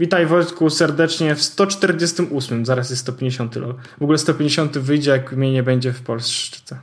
Witaj 0.00 0.26
Wojtku 0.26 0.70
serdecznie 0.70 1.34
w 1.34 1.42
148, 1.42 2.66
zaraz 2.66 2.90
jest 2.90 3.02
150. 3.02 3.54
W 4.00 4.02
ogóle 4.02 4.18
150 4.18 4.78
wyjdzie, 4.78 5.10
jak 5.10 5.32
mnie 5.32 5.52
nie 5.52 5.62
będzie 5.62 5.92
w 5.92 6.02
Polsce. 6.02 6.78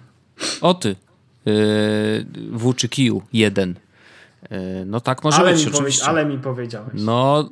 O 0.62 0.74
ty, 0.74 0.96
yy, 1.46 1.54
Włóczykiju 2.52 3.22
1. 3.34 3.76
Yy, 4.52 4.58
no 4.86 5.02
tak 5.02 5.24
może 5.24 5.38
ale 5.38 5.54
być, 5.54 5.66
mi 5.66 5.72
oczywiście. 5.72 6.06
ale 6.06 6.26
mi 6.26 6.38
powiedziałeś. 6.38 6.94
No, 6.94 7.50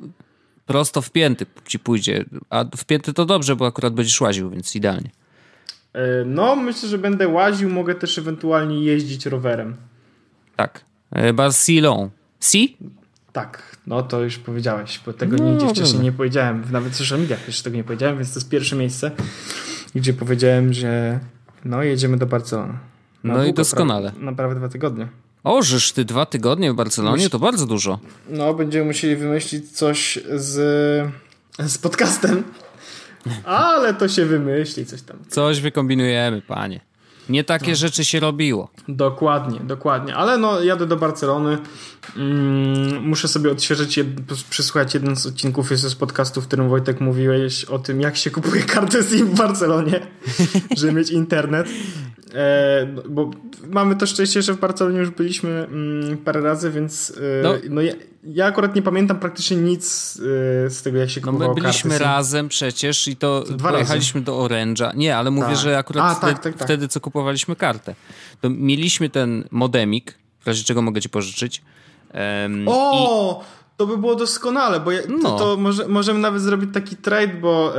prosto 0.66 1.02
w 1.02 1.10
pięty 1.10 1.46
ci 1.66 1.78
pójdzie. 1.78 2.24
A 2.50 2.64
w 2.76 2.84
pięty 2.84 3.12
to 3.12 3.24
dobrze, 3.24 3.56
bo 3.56 3.66
akurat 3.66 3.94
będziesz 3.94 4.20
łaził, 4.20 4.50
więc 4.50 4.76
idealnie. 4.76 5.10
Yy, 5.94 6.00
no, 6.26 6.56
myślę, 6.56 6.88
że 6.88 6.98
będę 6.98 7.28
łaził, 7.28 7.70
mogę 7.70 7.94
też 7.94 8.18
ewentualnie 8.18 8.84
jeździć 8.84 9.26
rowerem. 9.26 9.76
Tak. 10.56 10.84
Yy, 11.12 11.32
Barcelon. 11.32 12.10
Si? 12.40 12.76
Tak, 13.38 13.76
no 13.86 14.02
to 14.02 14.20
już 14.22 14.38
powiedziałeś, 14.38 15.00
bo 15.06 15.12
tego 15.12 15.36
No, 15.36 15.50
nigdzie 15.50 15.66
wcześniej 15.66 15.86
dobra. 15.92 16.04
nie 16.04 16.12
powiedziałem. 16.12 16.64
Nawet 16.70 16.92
w 16.92 16.96
social 16.96 17.20
mediach 17.20 17.46
jeszcze 17.46 17.62
tego 17.62 17.76
nie 17.76 17.84
powiedziałem, 17.84 18.16
więc 18.16 18.32
to 18.32 18.38
jest 18.40 18.48
pierwsze 18.48 18.76
miejsce, 18.76 19.10
gdzie 19.94 20.12
powiedziałem, 20.12 20.72
że 20.72 21.18
no 21.64 21.82
jedziemy 21.82 22.16
do 22.16 22.26
Barcelony. 22.26 22.78
Na 23.24 23.34
No 23.34 23.44
i 23.44 23.54
doskonale. 23.54 24.12
Pra, 24.12 24.22
na 24.24 24.32
prawie 24.32 24.54
dwa 24.54 24.68
tygodnie. 24.68 25.08
O, 25.44 25.62
żeż 25.62 25.92
ty 25.92 26.04
dwa 26.04 26.26
tygodnie 26.26 26.72
w 26.72 26.74
Barcelonie, 26.76 27.24
Musi- 27.24 27.30
to 27.30 27.38
bardzo 27.38 27.66
dużo. 27.66 27.98
No, 28.28 28.54
będziemy 28.54 28.84
musieli 28.84 29.16
wymyślić 29.16 29.70
coś 29.72 30.18
z, 30.34 30.54
z 31.58 31.78
podcastem. 31.78 32.44
Ale 33.44 33.94
to 33.94 34.08
się 34.08 34.24
wymyśli, 34.26 34.86
coś 34.86 35.02
tam. 35.02 35.16
Coś 35.28 35.60
wykombinujemy, 35.60 36.42
panie. 36.42 36.80
Nie 37.28 37.44
takie 37.44 37.76
rzeczy 37.76 38.04
się 38.04 38.20
robiło. 38.20 38.70
Dokładnie, 38.88 39.60
dokładnie. 39.60 40.16
Ale 40.16 40.38
no, 40.38 40.62
jadę 40.62 40.86
do 40.86 40.96
Barcelony. 40.96 41.58
Mm, 42.16 43.02
muszę 43.02 43.28
sobie 43.28 43.50
odświeżyć, 43.50 43.96
jed, 43.96 44.06
przesłuchać 44.50 44.94
jeden 44.94 45.16
z 45.16 45.26
odcinków 45.26 45.70
jest 45.70 45.82
z 45.82 45.94
podcastu, 45.94 46.40
w 46.40 46.46
którym 46.46 46.68
Wojtek 46.68 47.00
mówiłeś 47.00 47.64
o 47.64 47.78
tym, 47.78 48.00
jak 48.00 48.16
się 48.16 48.30
kupuje 48.30 48.62
kartę 48.62 49.02
SIM 49.02 49.26
w 49.26 49.34
Barcelonie, 49.34 50.06
żeby 50.78 50.92
mieć 50.92 51.10
internet. 51.10 51.68
E, 52.34 52.86
no, 52.94 53.02
bo 53.08 53.30
mamy 53.70 53.96
to 53.96 54.06
szczęście, 54.06 54.42
że 54.42 54.54
w 54.54 54.60
Barcelonie 54.60 54.98
już 54.98 55.10
byliśmy 55.10 55.50
mm, 55.70 56.18
parę 56.18 56.40
razy, 56.40 56.70
więc 56.70 57.10
e, 57.40 57.42
No. 57.42 57.54
no. 57.70 57.80
ja, 57.80 57.92
ja 58.24 58.46
akurat 58.46 58.74
nie 58.74 58.82
pamiętam 58.82 59.18
praktycznie 59.18 59.56
nic 59.56 60.16
e, 60.66 60.70
z 60.70 60.82
tego, 60.82 60.98
jak 60.98 61.10
się 61.10 61.20
No 61.20 61.26
kupowało 61.26 61.54
my 61.54 61.60
byliśmy 61.60 61.90
karty 61.90 62.04
razem 62.04 62.48
przecież 62.48 63.08
i 63.08 63.16
to 63.16 63.44
Dwa 63.50 63.70
pojechaliśmy 63.72 64.20
do 64.20 64.32
Orange'a. 64.32 64.96
Nie, 64.96 65.16
ale 65.16 65.30
mówię, 65.30 65.46
Tak. 65.48 65.56
że 65.56 65.78
akurat 65.78 66.04
A, 66.04 66.14
wtedy, 66.14 66.32
tak, 66.32 66.42
tak, 66.42 66.54
tak. 66.54 66.64
wtedy, 66.68 66.88
co 66.88 67.00
kupowaliśmy 67.00 67.56
kartę. 67.56 67.94
To 68.40 68.50
mieliśmy 68.50 69.10
ten 69.10 69.44
modemik, 69.50 70.14
w 70.40 70.46
razie 70.46 70.64
czego 70.64 70.82
mogę 70.82 71.00
ci 71.00 71.08
pożyczyć. 71.08 71.62
Em, 72.12 72.64
O! 72.66 73.44
To 73.76 73.86
by 73.86 73.98
było 73.98 74.14
doskonale, 74.14 74.80
bo 74.80 74.92
ja, 74.92 75.00
No. 75.08 75.18
to, 75.30 75.38
to 75.38 75.56
może, 75.56 75.88
możemy 75.88 76.18
nawet 76.18 76.42
zrobić 76.42 76.70
taki 76.74 76.96
trade, 76.96 77.28
bo 77.40 77.72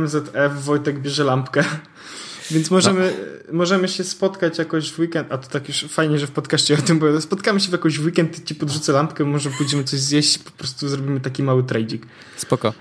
MZF 0.00 0.64
Wojtek 0.64 1.00
bierze 1.00 1.24
lampkę. 1.24 1.64
Więc 2.50 2.70
możemy, 2.70 3.12
możemy 3.52 3.88
się 3.88 4.04
spotkać 4.04 4.58
jakoś 4.58 4.92
w 4.92 4.98
weekend, 4.98 5.32
a 5.32 5.38
to 5.38 5.48
tak 5.48 5.68
już 5.68 5.84
fajnie, 5.84 6.18
że 6.18 6.26
w 6.26 6.30
podcaście 6.30 6.74
o 6.74 6.82
tym, 6.82 6.98
bo 6.98 7.20
spotkamy 7.20 7.60
się 7.60 7.68
w 7.68 7.72
jakoś 7.72 7.98
weekend, 7.98 8.44
ci 8.44 8.54
podrzucę 8.54 8.92
lampkę, 8.92 9.24
może 9.24 9.50
pójdziemy 9.50 9.84
coś 9.84 10.00
zjeść, 10.00 10.38
po 10.38 10.50
prostu 10.50 10.88
zrobimy 10.88 11.20
taki 11.20 11.42
mały 11.42 11.62
trade'ik. 11.62 11.98
Spoko. 12.36 12.72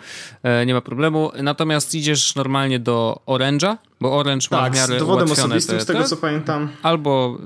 E, 0.43 0.65
nie 0.65 0.73
ma 0.73 0.81
problemu. 0.81 1.31
Natomiast 1.43 1.95
idziesz 1.95 2.35
normalnie 2.35 2.79
do 2.79 3.21
Orange'a, 3.27 3.77
bo 4.01 4.17
Orange 4.17 4.47
ma 4.51 4.57
Tak, 4.57 4.73
w 4.73 4.75
miarę 4.75 4.95
z 4.95 4.99
dowodem 4.99 5.31
osobistym, 5.31 5.77
te- 5.77 5.83
z 5.83 5.85
tego 5.85 5.99
te- 5.99 6.05
co 6.07 6.17
pamiętam, 6.17 6.69
Albo 6.83 7.37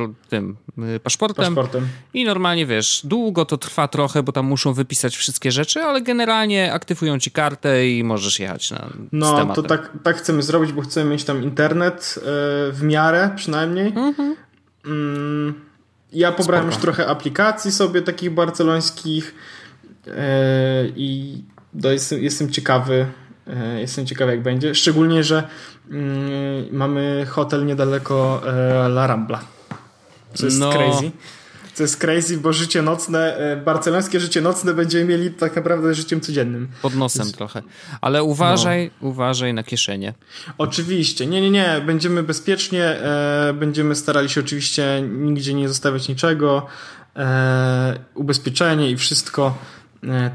y, 0.00 0.28
tym 0.28 0.56
y, 0.96 1.00
paszportem. 1.00 1.44
paszportem. 1.44 1.88
I 2.14 2.24
normalnie 2.24 2.66
wiesz, 2.66 3.00
długo 3.04 3.44
to 3.44 3.58
trwa 3.58 3.88
trochę, 3.88 4.22
bo 4.22 4.32
tam 4.32 4.46
muszą 4.46 4.72
wypisać 4.72 5.16
wszystkie 5.16 5.52
rzeczy, 5.52 5.80
ale 5.80 6.02
generalnie 6.02 6.72
aktywują 6.72 7.18
ci 7.18 7.30
kartę 7.30 7.88
i 7.88 8.04
możesz 8.04 8.40
jechać 8.40 8.70
na, 8.70 8.88
No, 9.12 9.54
to 9.54 9.62
tak, 9.62 9.90
tak 10.02 10.16
chcemy 10.16 10.42
zrobić, 10.42 10.72
bo 10.72 10.82
chcemy 10.82 11.10
mieć 11.10 11.24
tam 11.24 11.42
internet 11.42 12.14
e, 12.18 12.22
w 12.72 12.78
miarę 12.82 13.30
przynajmniej. 13.36 13.92
Mm, 14.86 15.54
ja 16.12 16.32
pobrałem 16.32 16.62
Spoko. 16.64 16.74
już 16.76 16.82
trochę 16.82 17.06
aplikacji 17.06 17.72
sobie 17.72 18.02
takich 18.02 18.30
barcelońskich 18.30 19.34
e, 20.06 20.12
i 20.96 21.38
do, 21.74 21.92
jestem, 21.92 22.22
jestem 22.22 22.50
ciekawy, 22.52 23.06
jestem 23.78 24.06
ciekawy 24.06 24.32
jak 24.32 24.42
będzie. 24.42 24.74
Szczególnie, 24.74 25.24
że 25.24 25.48
mm, 25.90 26.66
mamy 26.72 27.26
hotel 27.30 27.66
niedaleko 27.66 28.42
e, 28.46 28.86
La 28.86 29.06
Rambla. 29.06 29.40
Co 30.34 30.44
jest 30.46 30.58
No. 30.60 30.72
crazy. 30.72 31.10
Co 31.74 31.82
jest 31.82 31.96
crazy, 31.96 32.38
bo 32.38 32.52
życie 32.52 32.82
nocne, 32.82 33.36
e, 33.36 33.56
barcelońskie 33.56 34.20
życie 34.20 34.40
nocne 34.40 34.74
będziemy 34.74 35.04
mieli 35.04 35.30
tak 35.30 35.56
naprawdę 35.56 35.94
życiem 35.94 36.20
codziennym. 36.20 36.68
Pod 36.82 36.94
nosem 36.94 37.32
trochę. 37.32 37.62
Ale 38.00 38.22
uważaj, 38.24 38.90
uważaj 39.00 39.54
na 39.54 39.62
kieszenie. 39.62 40.14
Oczywiście, 40.58 41.26
nie, 41.26 41.40
nie, 41.40 41.50
nie, 41.50 41.82
będziemy 41.86 42.22
bezpiecznie, 42.22 42.84
e, 42.84 43.52
będziemy 43.58 43.94
starali 43.94 44.28
się 44.28 44.40
oczywiście 44.40 45.02
nigdzie 45.08 45.54
nie 45.54 45.68
zostawiać 45.68 46.08
niczego, 46.08 46.66
e, 47.16 47.98
ubezpieczenie 48.14 48.90
i 48.90 48.96
wszystko 48.96 49.46
e, 49.46 49.85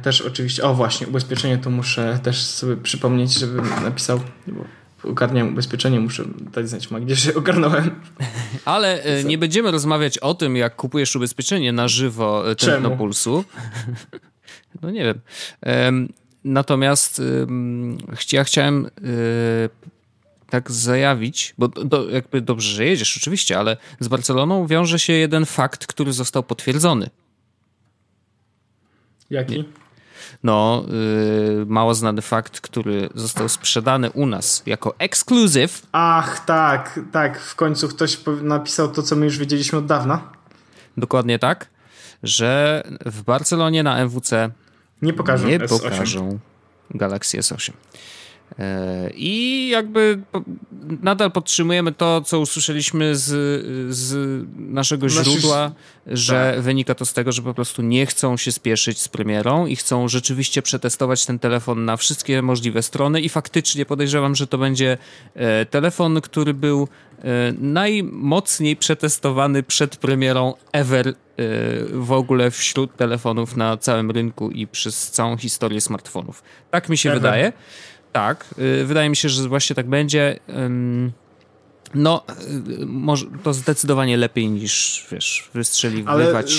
też 0.02 0.22
oczywiście, 0.22 0.64
o 0.64 0.74
właśnie, 0.74 1.08
ubezpieczenie 1.08 1.58
to 1.58 1.70
muszę 1.70 2.20
też 2.24 2.42
sobie 2.42 2.78
przypomnieć, 2.78 3.40
żebym 3.40 3.70
napisał, 3.84 4.20
bo 4.48 4.66
ogarniam 5.04 5.50
ubezpieczenie, 5.50 6.00
muszę 6.00 6.24
dać 6.54 6.70
znać 6.70 6.92
Magdzie, 6.92 7.16
że 7.16 7.36
ogarnąłem. 7.36 8.02
Ale 8.66 9.04
e, 9.04 9.24
nie 9.24 9.38
będziemy 9.38 9.72
rozmawiać 9.72 10.18
o 10.18 10.34
tym, 10.34 10.56
jak 10.56 10.76
kupujesz 10.76 11.16
ubezpieczenie 11.16 11.72
na 11.72 11.88
żywo 11.88 12.52
e, 12.52 12.56
tętno 12.56 12.92
pulsu. 12.92 13.44
No 14.82 14.92
nie 14.92 15.04
wiem. 15.04 15.20
Em, 15.62 16.08
Natomiast 16.44 17.22
ja 18.32 18.44
chciałem 18.44 18.86
e, 18.86 18.90
tak 20.50 20.72
zajawić, 20.72 21.54
bo 21.58 21.68
do, 21.68 22.10
jakby 22.10 22.42
dobrze, 22.42 22.76
że 22.76 22.86
jedziesz 22.86 23.18
oczywiście, 23.18 23.60
ale 23.60 23.78
z 24.00 24.08
Barceloną 24.08 24.68
wiąże 24.68 25.00
się 25.00 25.14
jeden 25.14 25.46
fakt, 25.46 25.88
który 25.88 26.14
został 26.14 26.44
potwierdzony. 26.44 27.10
Jaki? 29.32 29.66
No, 30.44 30.86
y, 31.62 31.66
mało 31.66 31.96
znany 31.96 32.22
fakt, 32.22 32.62
który 32.62 33.10
został 33.16 33.50
sprzedany 33.50 34.12
u 34.12 34.26
nas 34.26 34.64
jako 34.66 34.96
exclusive. 35.00 35.82
Ach, 35.92 36.46
tak, 36.46 37.00
tak, 37.12 37.40
w 37.40 37.56
końcu 37.56 37.88
ktoś 37.88 38.20
napisał 38.42 38.88
to, 38.88 39.04
co 39.04 39.16
my 39.16 39.26
już 39.26 39.38
wiedzieliśmy 39.38 39.80
od 39.80 39.86
dawna. 39.86 40.22
Dokładnie 40.98 41.40
tak, 41.40 41.68
że 42.24 42.84
w 43.06 43.24
Barcelonie 43.24 43.84
na 43.84 43.98
MWC 44.06 44.50
Nie 45.02 45.14
pokażą 45.14 45.48
nie 45.48 45.60
S8. 45.60 45.70
pokażą 45.82 46.40
Galaxy 46.92 47.38
S8. 47.40 47.72
E, 48.60 49.10
I 49.16 49.68
jakby 49.70 50.22
nadal 51.02 51.32
podtrzymujemy 51.32 51.92
to, 51.92 52.22
co 52.22 52.40
usłyszeliśmy 52.40 53.16
z, 53.16 53.26
z 53.96 54.16
naszego 54.58 55.10
źródła, 55.10 55.72
że 56.08 56.52
tak. 56.56 56.64
wynika 56.64 56.96
to 56.96 57.06
z 57.06 57.14
tego, 57.14 57.32
że 57.32 57.42
po 57.42 57.54
prostu 57.54 57.82
nie 57.82 58.06
chcą 58.06 58.38
się 58.38 58.52
spieszyć 58.52 59.00
z 59.00 59.08
premierą 59.08 59.66
i 59.66 59.76
chcą 59.76 60.08
rzeczywiście 60.08 60.62
przetestować 60.62 61.26
ten 61.26 61.40
telefon 61.40 61.86
na 61.86 61.98
wszystkie 61.98 62.42
możliwe 62.42 62.84
strony 62.84 63.22
i 63.22 63.30
faktycznie 63.30 63.86
podejrzewam, 63.86 64.36
że 64.36 64.48
to 64.48 64.58
będzie 64.58 64.98
e, 65.36 65.66
telefon, 65.66 66.22
który 66.22 66.54
był 66.54 66.88
e, 67.20 67.24
najmocniej 67.60 68.76
przetestowany 68.76 69.64
przed 69.64 69.98
premierą 69.98 70.54
ever 70.72 71.14
w 71.92 72.12
ogóle 72.12 72.52
wśród 72.52 72.96
telefonów 72.96 73.58
na 73.58 73.78
całym 73.78 74.12
rynku 74.12 74.52
i 74.52 74.68
przez 74.68 75.12
całą 75.12 75.38
historię 75.38 75.82
smartfonów. 75.82 76.44
Tak 76.72 76.90
mi 76.90 76.98
się 76.98 77.10
Ever. 77.10 77.22
wydaje. 77.22 77.54
Tak, 78.12 78.46
y, 78.82 78.86
wydaje 78.86 79.10
mi 79.10 79.16
się, 79.16 79.30
że 79.30 79.48
właśnie 79.50 79.76
tak 79.76 79.90
będzie. 79.90 80.40
No, 81.96 82.24
y, 82.82 82.86
może 82.86 83.26
to 83.44 83.54
zdecydowanie 83.54 84.18
lepiej 84.18 84.50
niż, 84.50 85.06
wiesz, 85.12 85.50
wystrzeliwać 85.54 86.14
Ale 86.14 86.44
z 86.48 86.50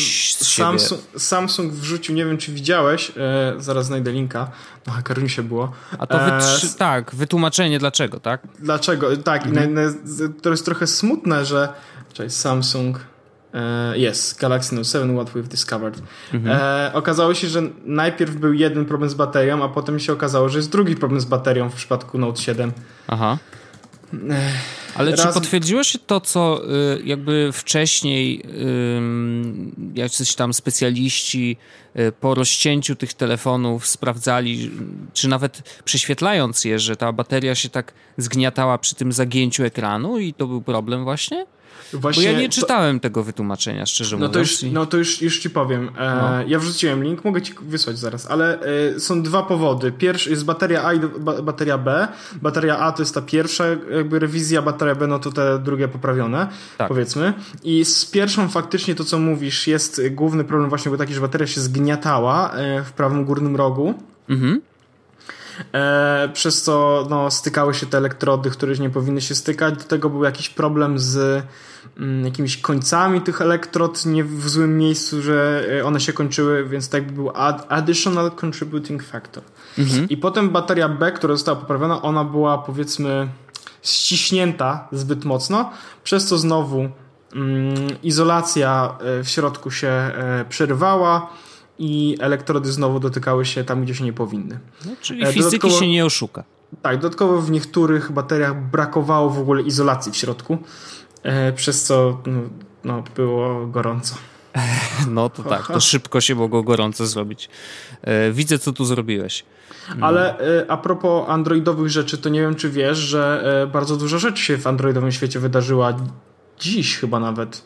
siebie. 0.46 0.66
Samsung, 0.78 1.00
Samsung 1.18 1.72
wrzucił, 1.72 2.14
nie 2.14 2.24
wiem 2.24 2.38
czy 2.38 2.52
widziałeś, 2.52 3.12
e, 3.16 3.54
zaraz 3.58 3.86
znajdę 3.86 4.12
linka, 4.12 4.50
na 4.86 4.92
Hackernisie 4.92 5.42
było. 5.42 5.72
A 5.98 6.06
to 6.06 6.20
E, 6.20 6.30
wytrzy- 6.40 6.76
tak, 6.78 7.14
wytłumaczenie 7.14 7.78
dlaczego, 7.78 8.20
tak? 8.20 8.42
Dlaczego? 8.58 9.16
Tak, 9.16 9.46
Mhm. 9.46 9.70
i 9.70 9.74
na, 9.74 9.82
na, 9.82 9.92
to 10.42 10.50
jest 10.50 10.64
trochę 10.64 10.86
smutne, 10.86 11.44
że 11.44 11.68
czekaj, 12.12 12.30
Samsung 12.30 13.00
e, 13.54 13.94
Yes, 14.10 14.36
Galaxy 14.40 14.74
Note 14.74 14.88
7 14.88 15.14
What 15.14 15.34
We've 15.34 15.48
Discovered. 15.48 16.02
Mhm. 16.34 16.56
E, 16.60 16.90
okazało 16.94 17.34
się, 17.34 17.48
że 17.48 17.62
najpierw 17.84 18.34
był 18.36 18.52
jeden 18.52 18.84
problem 18.84 19.10
z 19.10 19.14
baterią, 19.14 19.64
a 19.64 19.68
potem 19.68 19.98
się 20.00 20.12
okazało, 20.12 20.48
że 20.48 20.58
jest 20.58 20.70
drugi 20.70 20.96
problem 20.96 21.20
z 21.20 21.24
baterią 21.24 21.70
w 21.70 21.74
przypadku 21.74 22.18
Note 22.18 22.42
7. 22.42 22.72
Aha. 23.08 23.38
Ale 24.94 25.12
czy 25.16 25.24
raz- 25.24 25.34
potwierdziło 25.34 25.84
się 25.84 25.98
to, 25.98 26.20
co 26.20 26.60
y, 26.64 27.02
jakby 27.04 27.50
wcześniej 27.52 28.42
jacyś 29.94 30.34
tam 30.34 30.54
specjaliści 30.54 31.56
y, 31.96 32.12
po 32.20 32.34
rozcięciu 32.34 32.96
tych 32.96 33.14
telefonów 33.14 33.86
sprawdzali, 33.86 34.70
czy 35.12 35.28
nawet 35.28 35.80
prześwietlając 35.84 36.64
je, 36.64 36.78
że 36.78 36.96
ta 36.96 37.12
bateria 37.12 37.54
się 37.54 37.68
tak 37.68 37.92
zgniatała 38.16 38.78
przy 38.78 38.94
tym 38.94 39.12
zagięciu 39.12 39.64
ekranu 39.64 40.18
i 40.18 40.34
to 40.34 40.46
był 40.46 40.62
problem 40.62 41.04
właśnie? 41.04 41.46
Właśnie, 41.92 42.22
Bo 42.22 42.30
ja 42.30 42.38
nie 42.38 42.48
czytałem 42.48 43.00
to, 43.00 43.02
tego 43.02 43.22
wytłumaczenia, 43.22 43.86
szczerze 43.86 44.16
no 44.16 44.28
mówiąc. 44.28 44.60
To 44.60 44.66
już, 44.66 44.74
no 44.74 44.86
to 44.86 44.96
już, 44.96 45.22
już 45.22 45.38
ci 45.38 45.50
powiem. 45.50 45.90
E, 45.98 46.16
no. 46.16 46.48
Ja 46.48 46.58
wrzuciłem 46.58 47.04
link, 47.04 47.24
mogę 47.24 47.42
ci 47.42 47.54
wysłać 47.62 47.98
zaraz, 47.98 48.30
ale 48.30 48.60
e, 48.96 49.00
są 49.00 49.22
dwa 49.22 49.42
powody. 49.42 49.92
Pierwszy 49.92 50.30
jest 50.30 50.44
bateria 50.44 50.84
A 50.84 50.92
i 50.92 51.00
ba, 51.00 51.42
bateria 51.42 51.78
B. 51.78 52.08
Bateria 52.42 52.78
A 52.78 52.92
to 52.92 53.02
jest 53.02 53.14
ta 53.14 53.22
pierwsza 53.22 53.64
jakby 53.96 54.18
rewizja, 54.18 54.62
bateria 54.62 54.94
B 54.94 55.06
no 55.06 55.18
to 55.18 55.32
te 55.32 55.58
drugie 55.58 55.88
poprawione, 55.88 56.48
tak. 56.78 56.88
powiedzmy. 56.88 57.32
I 57.64 57.84
z 57.84 58.04
pierwszą 58.04 58.48
faktycznie 58.48 58.94
to, 58.94 59.04
co 59.04 59.18
mówisz, 59.18 59.66
jest 59.66 60.02
główny 60.10 60.44
problem 60.44 60.68
właśnie 60.68 60.90
był 60.90 60.98
taki, 60.98 61.14
że 61.14 61.20
bateria 61.20 61.46
się 61.46 61.60
zgniatała 61.60 62.52
e, 62.52 62.84
w 62.84 62.92
prawym 62.92 63.24
górnym 63.24 63.56
rogu. 63.56 63.94
Mhm. 64.28 64.60
E, 65.74 66.28
przez 66.32 66.62
co 66.62 67.06
no, 67.10 67.30
stykały 67.30 67.74
się 67.74 67.86
te 67.86 67.98
elektrody, 67.98 68.50
które 68.50 68.74
nie 68.74 68.90
powinny 68.90 69.20
się 69.20 69.34
stykać. 69.34 69.74
Do 69.74 69.84
tego 69.84 70.10
był 70.10 70.24
jakiś 70.24 70.48
problem 70.48 70.98
z 70.98 71.44
mm, 71.98 72.24
jakimiś 72.24 72.56
końcami 72.56 73.20
tych 73.20 73.40
elektrod 73.40 74.06
nie 74.06 74.24
w 74.24 74.48
złym 74.48 74.78
miejscu, 74.78 75.22
że 75.22 75.64
e, 75.80 75.84
one 75.84 76.00
się 76.00 76.12
kończyły, 76.12 76.64
więc 76.64 76.88
tak 76.88 77.06
by 77.06 77.12
był 77.12 77.30
ad 77.34 77.66
additional 77.68 78.30
contributing 78.44 79.02
factor. 79.02 79.42
Mhm. 79.78 80.08
I 80.08 80.16
potem 80.16 80.50
bateria 80.50 80.88
B, 80.88 81.12
która 81.12 81.34
została 81.34 81.60
poprawiona, 81.60 82.02
ona 82.02 82.24
była 82.24 82.58
powiedzmy 82.58 83.28
ściśnięta 83.82 84.88
zbyt 84.92 85.24
mocno, 85.24 85.70
przez 86.04 86.26
co 86.26 86.38
znowu 86.38 86.88
mm, 87.34 87.74
izolacja 88.02 88.96
e, 89.00 89.24
w 89.24 89.28
środku 89.28 89.70
się 89.70 89.88
e, 89.88 90.44
przerywała 90.48 91.30
i 91.78 92.16
elektrody 92.20 92.72
znowu 92.72 93.00
dotykały 93.00 93.46
się 93.46 93.64
tam, 93.64 93.84
gdzie 93.84 93.94
się 93.94 94.04
nie 94.04 94.12
powinny. 94.12 94.58
No, 94.86 94.92
czyli 95.00 95.24
e, 95.24 95.32
fizyki 95.32 95.70
się 95.70 95.88
nie 95.88 96.04
oszuka. 96.04 96.44
Tak, 96.82 96.96
dodatkowo 96.96 97.40
w 97.40 97.50
niektórych 97.50 98.12
bateriach 98.12 98.70
brakowało 98.70 99.30
w 99.30 99.38
ogóle 99.38 99.62
izolacji 99.62 100.12
w 100.12 100.16
środku, 100.16 100.58
e, 101.22 101.52
przez 101.52 101.84
co 101.84 102.22
no, 102.26 102.40
no, 102.84 103.04
było 103.16 103.66
gorąco. 103.66 104.14
No 105.08 105.28
to 105.28 105.42
tak, 105.42 105.66
to 105.66 105.80
szybko 105.80 106.20
się 106.20 106.34
mogło 106.34 106.62
gorąco 106.62 107.06
zrobić. 107.06 107.48
E, 108.02 108.32
widzę, 108.32 108.58
co 108.58 108.72
tu 108.72 108.84
zrobiłeś. 108.84 109.44
No. 109.96 110.06
Ale 110.06 110.36
a 110.68 110.76
propos 110.76 111.28
androidowych 111.28 111.88
rzeczy, 111.88 112.18
to 112.18 112.28
nie 112.28 112.40
wiem, 112.40 112.54
czy 112.54 112.70
wiesz, 112.70 112.98
że 112.98 113.68
bardzo 113.72 113.96
dużo 113.96 114.18
rzeczy 114.18 114.42
się 114.42 114.58
w 114.58 114.66
androidowym 114.66 115.12
świecie 115.12 115.40
wydarzyła 115.40 115.96
dziś 116.58 116.98
chyba 116.98 117.20
nawet. 117.20 117.62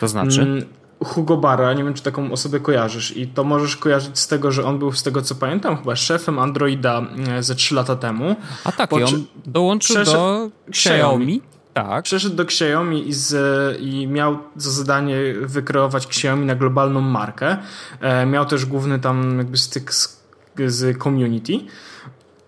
To 0.00 0.08
znaczy? 0.08 0.66
Hugo 1.04 1.36
Barra, 1.36 1.72
nie 1.72 1.84
wiem 1.84 1.94
czy 1.94 2.02
taką 2.02 2.32
osobę 2.32 2.60
kojarzysz 2.60 3.16
i 3.16 3.26
to 3.26 3.44
możesz 3.44 3.76
kojarzyć 3.76 4.18
z 4.18 4.28
tego, 4.28 4.52
że 4.52 4.64
on 4.64 4.78
był 4.78 4.92
z 4.92 5.02
tego 5.02 5.22
co 5.22 5.34
pamiętam 5.34 5.76
chyba 5.76 5.96
szefem 5.96 6.38
Androida 6.38 7.02
e, 7.28 7.42
ze 7.42 7.54
3 7.54 7.74
lata 7.74 7.96
temu. 7.96 8.36
A 8.64 8.72
tak, 8.72 8.92
i 8.92 9.02
on 9.02 9.24
dołączył 9.46 10.04
do 10.04 10.50
Xiaomi. 10.68 11.42
Tak. 11.74 12.04
Przeszedł 12.04 12.36
do 12.36 12.42
Xiaomi 12.42 13.08
i, 13.08 13.12
z, 13.12 13.36
i 13.80 14.06
miał 14.06 14.38
za 14.56 14.70
zadanie 14.70 15.16
wykreować 15.40 16.06
Xiaomi 16.06 16.46
na 16.46 16.54
globalną 16.54 17.00
markę. 17.00 17.56
E, 18.00 18.26
miał 18.26 18.46
też 18.46 18.66
główny 18.66 18.98
tam 18.98 19.38
jakby 19.38 19.56
styk 19.56 19.94
z, 19.94 20.20
z 20.66 21.02
community. 21.02 21.52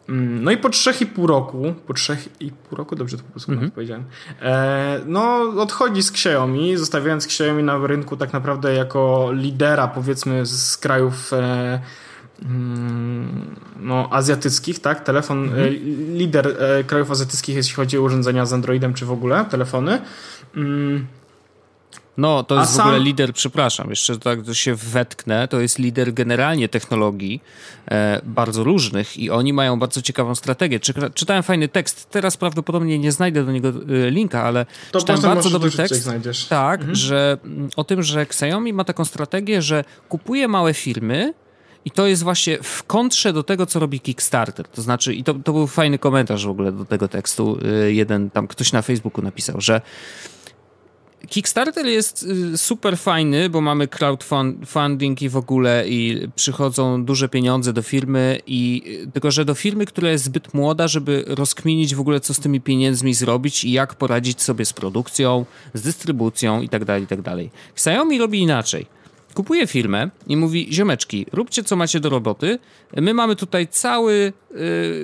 Mm, 0.08 0.44
no 0.44 0.50
i 0.50 0.56
po 0.56 0.69
3,5 0.69 1.26
roku, 1.26 1.75
po 1.87 1.94
3,5 1.94 2.50
roku, 2.70 2.97
dobrze 2.97 3.17
to 3.17 3.23
po 3.23 3.31
prostu 3.31 3.53
mm 3.53 3.64
-hmm. 3.64 3.70
powiedziałem, 3.70 4.05
e, 4.43 5.00
no 5.06 5.38
odchodzi 5.38 6.03
z 6.03 6.11
Xiaomi, 6.11 6.76
zostawiając 6.76 7.25
Xiaomi 7.25 7.62
na 7.62 7.87
rynku 7.87 8.17
tak 8.17 8.32
naprawdę 8.32 8.75
jako 8.75 9.29
lidera 9.32 9.88
powiedzmy 9.88 10.47
z 10.47 10.76
krajów 10.76 11.32
e, 11.32 11.81
mm, 12.43 13.56
no, 13.81 14.08
azjatyckich, 14.11 14.79
tak? 14.79 15.05
Telefon, 15.05 15.38
mm 15.38 15.55
-hmm. 15.55 15.70
lider 16.17 16.49
e, 16.49 16.85
krajów 16.85 17.11
azjatyckich, 17.11 17.56
jeśli 17.56 17.75
chodzi 17.75 17.99
o 17.99 18.03
urządzenia 18.03 18.47
z 18.47 18.53
Androidem, 18.53 18.94
czy 18.94 19.06
w 19.06 19.12
ogóle 19.12 19.44
telefony. 19.44 19.99
Mm, 20.56 21.06
no, 22.17 22.45
to 22.45 22.61
jest 22.61 22.75
A 22.75 22.77
w 22.77 22.81
ogóle 22.81 23.01
lider, 23.01 23.33
przepraszam, 23.33 23.91
jeszcze 23.91 24.19
tak 24.19 24.39
się 24.53 24.75
wetknę, 24.75 25.49
to 25.49 25.61
jest 25.61 25.79
lider 25.79 26.15
generalnie 26.15 26.69
technologii 26.69 27.43
e, 27.91 28.21
bardzo 28.25 28.65
różnych 28.65 29.17
i 29.17 29.31
oni 29.31 29.53
mają 29.53 29.79
bardzo 29.79 30.03
ciekawą 30.03 30.35
strategię. 30.35 30.81
czytałem 31.15 31.43
fajny 31.43 31.69
tekst, 31.69 32.11
teraz 32.11 32.37
prawdopodobnie 32.37 32.99
nie 32.99 33.13
znajdę 33.13 33.45
do 33.45 33.53
niego 33.53 33.69
e, 33.69 34.11
linka, 34.11 34.43
ale 34.43 34.67
to 34.93 34.99
czytałem 35.01 35.23
bardzo 35.23 35.51
dobry 35.51 35.71
tekst. 35.71 36.03
Znajdziesz. 36.03 36.45
Tak, 36.45 36.81
mhm. 36.81 36.97
że 36.97 37.39
mm, 37.45 37.71
o 37.77 37.85
tym, 37.85 38.03
że 38.03 38.21
Xiaomi 38.21 38.73
ma 38.73 38.85
taką 38.85 39.05
strategię, 39.05 39.63
że 39.63 39.85
kupuje 40.09 40.49
małe 40.49 40.75
firmy, 40.75 41.35
i 41.85 41.91
to 41.91 42.07
jest 42.07 42.23
właśnie 42.23 42.59
w 42.63 42.83
kontrze 42.83 43.33
do 43.33 43.43
tego, 43.43 43.67
co 43.67 43.79
robi 43.79 44.01
Kickstarter. 44.01 44.69
To 44.69 44.83
znaczy, 44.83 45.15
i 45.15 45.25
to, 45.25 45.35
to 45.35 45.53
był 45.53 45.67
fajny 45.67 45.99
komentarz 45.99 46.47
w 46.47 46.51
ogóle 46.51 46.73
do 46.73 46.85
tego 46.85 47.09
tekstu. 47.09 47.59
E, 47.85 47.93
jeden 47.93 48.31
tam 48.31 48.49
ktoś 48.49 48.73
na 48.73 48.83
Facebooku 48.83 49.25
napisał, 49.25 49.61
że 49.61 49.81
Kickstarter 51.28 51.87
jest 51.87 52.23
y, 52.23 52.58
super 52.58 52.99
fajny, 52.99 53.50
bo 53.50 53.61
mamy 53.61 53.88
crowdfunding 53.88 55.23
i 55.23 55.28
w 55.28 55.37
ogóle 55.37 55.88
i 55.88 56.28
przychodzą 56.37 57.05
duże 57.05 57.28
pieniądze 57.28 57.73
do 57.73 57.82
firmy 57.82 58.40
i 58.46 58.82
y, 59.08 59.12
tylko, 59.12 59.31
że 59.31 59.44
do 59.44 59.55
firmy, 59.55 59.87
która 59.87 60.11
jest 60.11 60.25
zbyt 60.25 60.55
młoda, 60.55 60.88
żeby 60.88 61.25
rozkminić 61.26 61.94
w 61.94 62.00
ogóle 62.00 62.20
co 62.20 62.34
z 62.34 62.40
tymi 62.40 62.61
pieniędzmi 62.61 63.14
zrobić 63.14 63.64
i 63.64 63.73
jak 63.73 63.94
poradzić 63.94 64.43
sobie 64.43 64.64
z 64.64 64.73
produkcją, 64.73 65.46
z 65.75 65.82
dystrybucją 65.82 66.62
i 66.62 66.69
tak 66.69 66.84
dalej, 66.84 67.02
i 67.02 67.06
tak. 67.06 67.20
Xiaomi 67.75 68.19
robi 68.19 68.40
inaczej 68.40 68.87
kupuje 69.37 69.67
firmę 69.67 70.11
i 70.27 70.37
mówi: 70.37 70.69
Ziomeczki, 70.73 71.27
róbcie 71.33 71.62
co 71.62 71.77
macie 71.77 72.00
do 72.00 72.09
roboty. 72.09 72.59
My 72.97 73.15
mamy 73.15 73.37
tutaj 73.37 73.69
cały, 73.69 74.33
yy, 74.50 74.59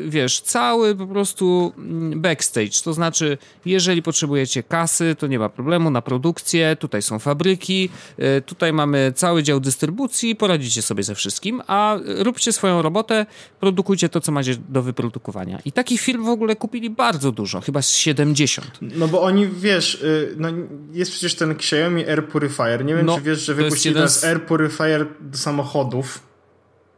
wiesz, 0.08 0.40
cały 0.40 0.94
po 0.94 1.06
prostu 1.06 1.72
mm, 1.78 2.20
backstage. 2.20 2.82
To 2.84 2.92
znaczy, 2.92 3.38
jeżeli 3.64 4.02
potrzebujecie 4.02 4.62
kasy, 4.62 5.16
to 5.18 5.26
nie 5.26 5.38
ma 5.38 5.48
problemu 5.48 5.90
na 5.90 6.02
produkcję. 6.02 6.76
Tutaj 6.76 7.02
są 7.02 7.18
fabryki, 7.18 7.88
yy, 8.18 8.42
tutaj 8.46 8.72
mamy 8.72 9.12
cały 9.14 9.42
dział 9.42 9.60
dystrybucji, 9.60 10.36
poradzicie 10.36 10.82
sobie 10.82 11.02
ze 11.02 11.14
wszystkim, 11.14 11.62
a 11.66 11.98
róbcie 12.04 12.52
swoją 12.52 12.82
robotę, 12.82 13.26
produkujcie 13.60 14.08
to, 14.08 14.20
co 14.20 14.32
macie 14.32 14.56
do 14.68 14.82
wyprodukowania. 14.82 15.60
I 15.64 15.72
takich 15.72 16.00
firm 16.00 16.24
w 16.24 16.28
ogóle 16.28 16.56
kupili 16.56 16.90
bardzo 16.90 17.32
dużo, 17.32 17.60
chyba 17.60 17.82
z 17.82 17.90
70. 17.90 18.78
No 18.82 19.08
bo 19.08 19.22
oni, 19.22 19.48
wiesz, 19.48 20.00
yy, 20.02 20.34
no 20.36 20.48
jest 20.92 21.10
przecież 21.10 21.34
ten 21.34 21.50
Xiaomi 21.50 22.08
Air 22.08 22.28
Purifier. 22.28 22.84
Nie 22.84 22.94
wiem, 22.94 23.06
no, 23.06 23.16
czy 23.16 23.22
wiesz, 23.22 23.44
że 23.44 23.54
wypuścili 23.54 23.94
teraz 23.94 24.21
Air 24.24 24.46
Purifier 24.46 25.06
do 25.20 25.38
samochodów. 25.38 26.22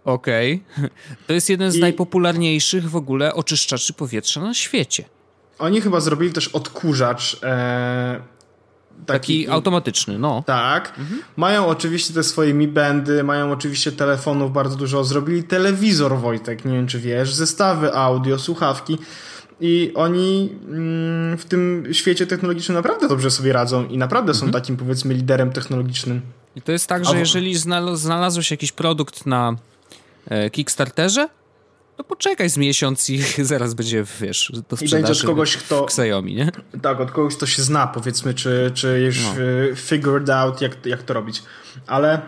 Okej. 0.04 0.62
Okay. 0.76 0.90
To 1.26 1.32
jest 1.32 1.50
jeden 1.50 1.70
z 1.70 1.76
I... 1.76 1.80
najpopularniejszych 1.80 2.90
w 2.90 2.96
ogóle 2.96 3.34
oczyszczaczy 3.34 3.92
powietrza 3.92 4.40
na 4.40 4.54
świecie. 4.54 5.04
Oni 5.58 5.80
chyba 5.80 6.00
zrobili 6.00 6.32
też 6.32 6.48
odkurzacz. 6.48 7.40
E... 7.42 8.34
Taki, 9.06 9.06
taki, 9.06 9.48
automatyczny, 9.48 10.18
no. 10.18 10.42
Tak. 10.46 10.88
Mhm. 10.98 11.22
Mają 11.36 11.66
oczywiście 11.66 12.14
te 12.14 12.22
swoje 12.22 12.54
Mi 12.54 12.68
Bandy, 12.68 13.24
mają 13.24 13.52
oczywiście 13.52 13.92
telefonów 13.92 14.52
bardzo 14.52 14.76
dużo. 14.76 15.04
Zrobili 15.04 15.42
telewizor, 15.42 16.18
Wojtek, 16.18 16.64
nie 16.64 16.72
wiem 16.72 16.86
czy 16.86 17.00
wiesz, 17.00 17.34
zestawy 17.34 17.94
audio, 17.94 18.38
słuchawki. 18.38 18.98
I 19.60 19.92
oni 19.94 20.52
mm, 20.68 21.38
w 21.38 21.44
tym 21.44 21.88
świecie 21.92 22.26
technologicznym 22.26 22.76
naprawdę 22.76 23.08
dobrze 23.08 23.30
sobie 23.30 23.52
radzą 23.52 23.86
i 23.86 23.98
naprawdę 23.98 24.32
mhm. 24.32 24.46
są 24.46 24.52
takim, 24.52 24.76
powiedzmy, 24.76 25.14
liderem 25.14 25.52
technologicznym. 25.52 26.20
I 26.56 26.62
to 26.62 26.72
jest 26.72 26.86
tak, 26.86 27.04
że 27.04 27.18
jeżeli 27.18 27.54
znalazłeś 27.94 28.50
jakiś 28.50 28.72
produkt 28.72 29.26
na 29.26 29.56
e, 30.28 30.50
Kickstarterze, 30.50 31.28
to 31.96 32.04
poczekaj 32.04 32.50
z 32.50 32.56
miesiąc 32.56 33.10
i 33.10 33.22
zaraz 33.44 33.74
będzie, 33.74 34.04
wiesz, 34.20 34.52
do 34.70 34.76
sprzedaży 34.76 34.96
I 34.96 35.02
będzie 35.02 35.20
od 35.20 35.26
kogoś, 35.26 35.56
kto... 35.56 35.84
Xiaomi, 35.84 36.34
nie? 36.34 36.50
Tak, 36.82 37.00
od 37.00 37.10
kogoś, 37.10 37.36
kto 37.36 37.46
się 37.46 37.62
zna, 37.62 37.86
powiedzmy, 37.86 38.34
czy, 38.34 38.70
czy 38.74 39.00
już 39.00 39.22
no. 39.22 39.30
E, 39.30 39.76
figured 39.76 40.30
out, 40.30 40.60
jak, 40.60 40.86
jak 40.86 41.02
to 41.02 41.14
robić. 41.14 41.42
Ale 41.86 42.20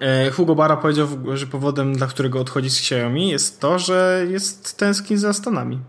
e, 0.00 0.30
Hugo 0.30 0.54
Bara 0.54 0.76
powiedział, 0.76 1.08
że 1.34 1.46
powodem, 1.46 1.96
dla 1.96 2.06
którego 2.06 2.40
odchodzi 2.40 2.70
z 2.70 2.78
Xiaomi 2.78 3.28
jest 3.28 3.60
to, 3.60 3.78
że 3.78 4.26
jest 4.30 4.76
tęskni 4.76 5.16
za 5.16 5.32
Stanami. 5.32 5.80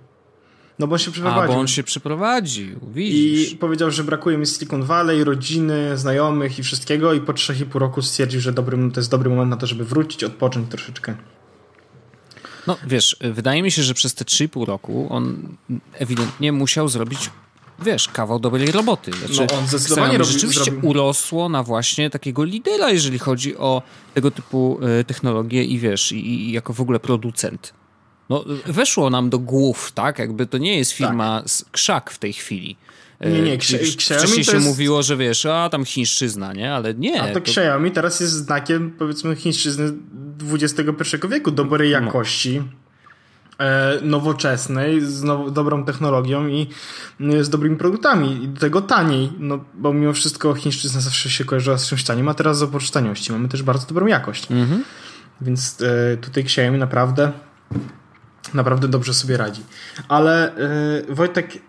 No 0.80 0.88
bo 0.88 0.94
on 0.94 1.00
się 1.00 1.12
przeprowadził. 1.12 1.44
A, 1.44 1.48
bo 1.48 1.60
on 1.60 1.68
się 1.68 1.84
przeprowadził, 1.84 2.80
widzisz. 2.94 3.51
I 3.51 3.56
powiedział, 3.56 3.92
że 3.92 4.04
brakuje 4.04 4.38
mi 4.38 4.46
Silicon 4.46 4.84
Valley, 4.84 5.24
rodziny, 5.24 5.98
znajomych 5.98 6.60
i 6.60 6.63
wszystkiego 6.63 7.13
i 7.13 7.22
po 7.22 7.34
3,5 7.34 7.80
roku 7.80 8.01
stwierdził, 8.01 8.42
że 8.42 8.54
dobry, 8.54 8.78
to 8.94 9.00
jest 9.00 9.12
dobry 9.12 9.30
moment 9.30 9.50
na 9.50 9.58
to, 9.58 9.68
żeby 9.68 9.86
wrócić, 9.86 10.24
odpocząć 10.24 10.70
troszeczkę. 10.70 11.16
No 12.68 12.78
wiesz, 12.88 13.18
wydaje 13.22 13.63
mi 13.63 13.72
się, 13.72 13.84
że 13.84 13.94
przez 13.94 14.13
te 14.13 14.25
3,5 14.25 14.66
roku 14.66 15.08
on 15.10 15.56
ewidentnie 15.94 16.51
musiał 16.51 16.88
zrobić 16.88 17.30
wiesz, 17.82 18.08
kawał 18.08 18.40
dobrej 18.40 18.72
roboty. 18.72 19.12
Znaczy, 19.12 19.48
no 19.54 19.60
on 19.60 19.68
zdecydowanie 19.68 20.18
robi, 20.18 20.32
rzeczywiście 20.32 20.72
zrobi... 20.72 20.88
urosło 20.88 21.50
na 21.50 21.63
właśnie 21.63 22.10
takiego 22.10 22.44
lidera, 22.44 22.90
jeżeli 22.90 23.20
chodzi 23.20 23.58
o 23.58 23.82
tego 24.13 24.32
typu 24.32 24.80
y, 25.00 25.04
technologie 25.04 25.63
i 25.63 25.80
wiesz, 25.80 26.12
i, 26.12 26.50
i 26.50 26.51
jako 26.51 26.74
w 26.74 26.82
ogóle 26.82 27.00
producent. 27.00 27.74
No, 28.31 28.43
weszło 28.65 29.09
nam 29.09 29.29
do 29.29 29.39
głów, 29.39 29.91
tak? 29.91 30.19
Jakby 30.19 30.45
to 30.45 30.57
nie 30.57 30.77
jest 30.77 30.91
firma 30.91 31.41
tak. 31.41 31.50
z 31.50 31.65
krzak 31.71 32.11
w 32.11 32.17
tej 32.17 32.33
chwili. 32.33 32.77
Nie, 33.21 33.41
nie, 33.41 33.53
Xiaomi 33.53 33.91
Wcześniej 33.91 34.43
się 34.43 34.53
jest... 34.53 34.67
mówiło, 34.67 35.03
że 35.03 35.17
wiesz, 35.17 35.45
a 35.45 35.69
tam 35.69 35.85
chińszczyzna, 35.85 36.53
nie? 36.53 36.73
Ale 36.73 36.93
nie. 36.93 37.21
A 37.21 37.27
to, 37.27 37.33
to... 37.33 37.39
Xiaomi 37.39 37.91
teraz 37.91 38.19
jest 38.19 38.33
znakiem, 38.33 38.91
powiedzmy, 39.00 39.35
chińszczyzny 39.35 39.93
XXI 40.51 41.17
wieku, 41.29 41.51
dobrej 41.51 41.91
no. 41.91 42.00
jakości. 42.00 42.61
e, 43.59 44.00
nowoczesnej, 44.01 45.01
z 45.01 45.23
now, 45.23 45.51
dobrą 45.51 45.85
technologią 45.85 46.47
i 46.47 46.67
z 47.41 47.50
dobrymi 47.50 47.77
produktami 47.77 48.43
i 48.43 48.47
do 48.47 48.59
tego 48.59 48.81
taniej, 48.81 49.31
no 49.39 49.65
bo 49.73 49.93
mimo 49.93 50.13
wszystko 50.13 50.53
chińszczyzna 50.53 51.01
zawsze 51.01 51.29
się 51.29 51.45
kojarzyła 51.45 51.77
z 51.77 51.88
czymś 51.88 52.03
tanim, 52.03 52.27
a 52.27 52.33
teraz 52.33 52.57
z 52.57 52.63
oprócz 52.63 52.91
taniości 52.91 53.31
mamy 53.31 53.50
też 53.50 53.63
bardzo 53.63 53.88
dobrą 53.88 54.07
jakość. 54.07 54.51
Mhm. 54.51 54.83
Więc 55.41 55.77
e, 55.81 56.17
tutaj 56.17 56.43
Xiaomi 56.43 56.77
naprawdę 56.77 57.31
naprawdę 58.53 58.88
dobrze 58.88 59.13
sobie 59.13 59.38
radzi. 59.38 59.63
Ale 60.07 60.55
e, 61.10 61.15
Wojtek, 61.15 61.55
e, 61.55 61.60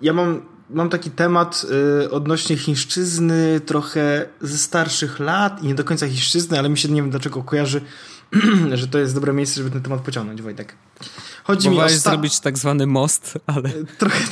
ja 0.00 0.12
mam 0.12 0.54
mam 0.70 0.88
taki 0.88 1.10
temat 1.10 1.66
y, 2.04 2.10
odnośnie 2.10 2.56
chińszczyzny 2.56 3.60
trochę 3.60 4.26
ze 4.40 4.58
starszych 4.58 5.18
lat 5.18 5.62
i 5.62 5.66
nie 5.66 5.74
do 5.74 5.84
końca 5.84 6.06
chińszczyzny, 6.06 6.58
ale 6.58 6.68
mi 6.68 6.78
się 6.78 6.88
nie 6.88 7.02
wiem 7.02 7.10
dlaczego 7.10 7.42
kojarzy, 7.42 7.80
że 8.72 8.88
to 8.88 8.98
jest 8.98 9.14
dobre 9.14 9.32
miejsce, 9.32 9.56
żeby 9.56 9.70
ten 9.70 9.82
temat 9.82 10.00
pociągnąć, 10.00 10.42
Wojtek. 10.42 10.74
Chodzi 11.44 11.70
mi 11.70 11.80
o 11.80 11.88
sta... 11.88 12.10
zrobić 12.10 12.40
tak 12.40 12.58
zwany 12.58 12.86
most, 12.86 13.38
ale... 13.46 13.70
Trochę 13.98 14.24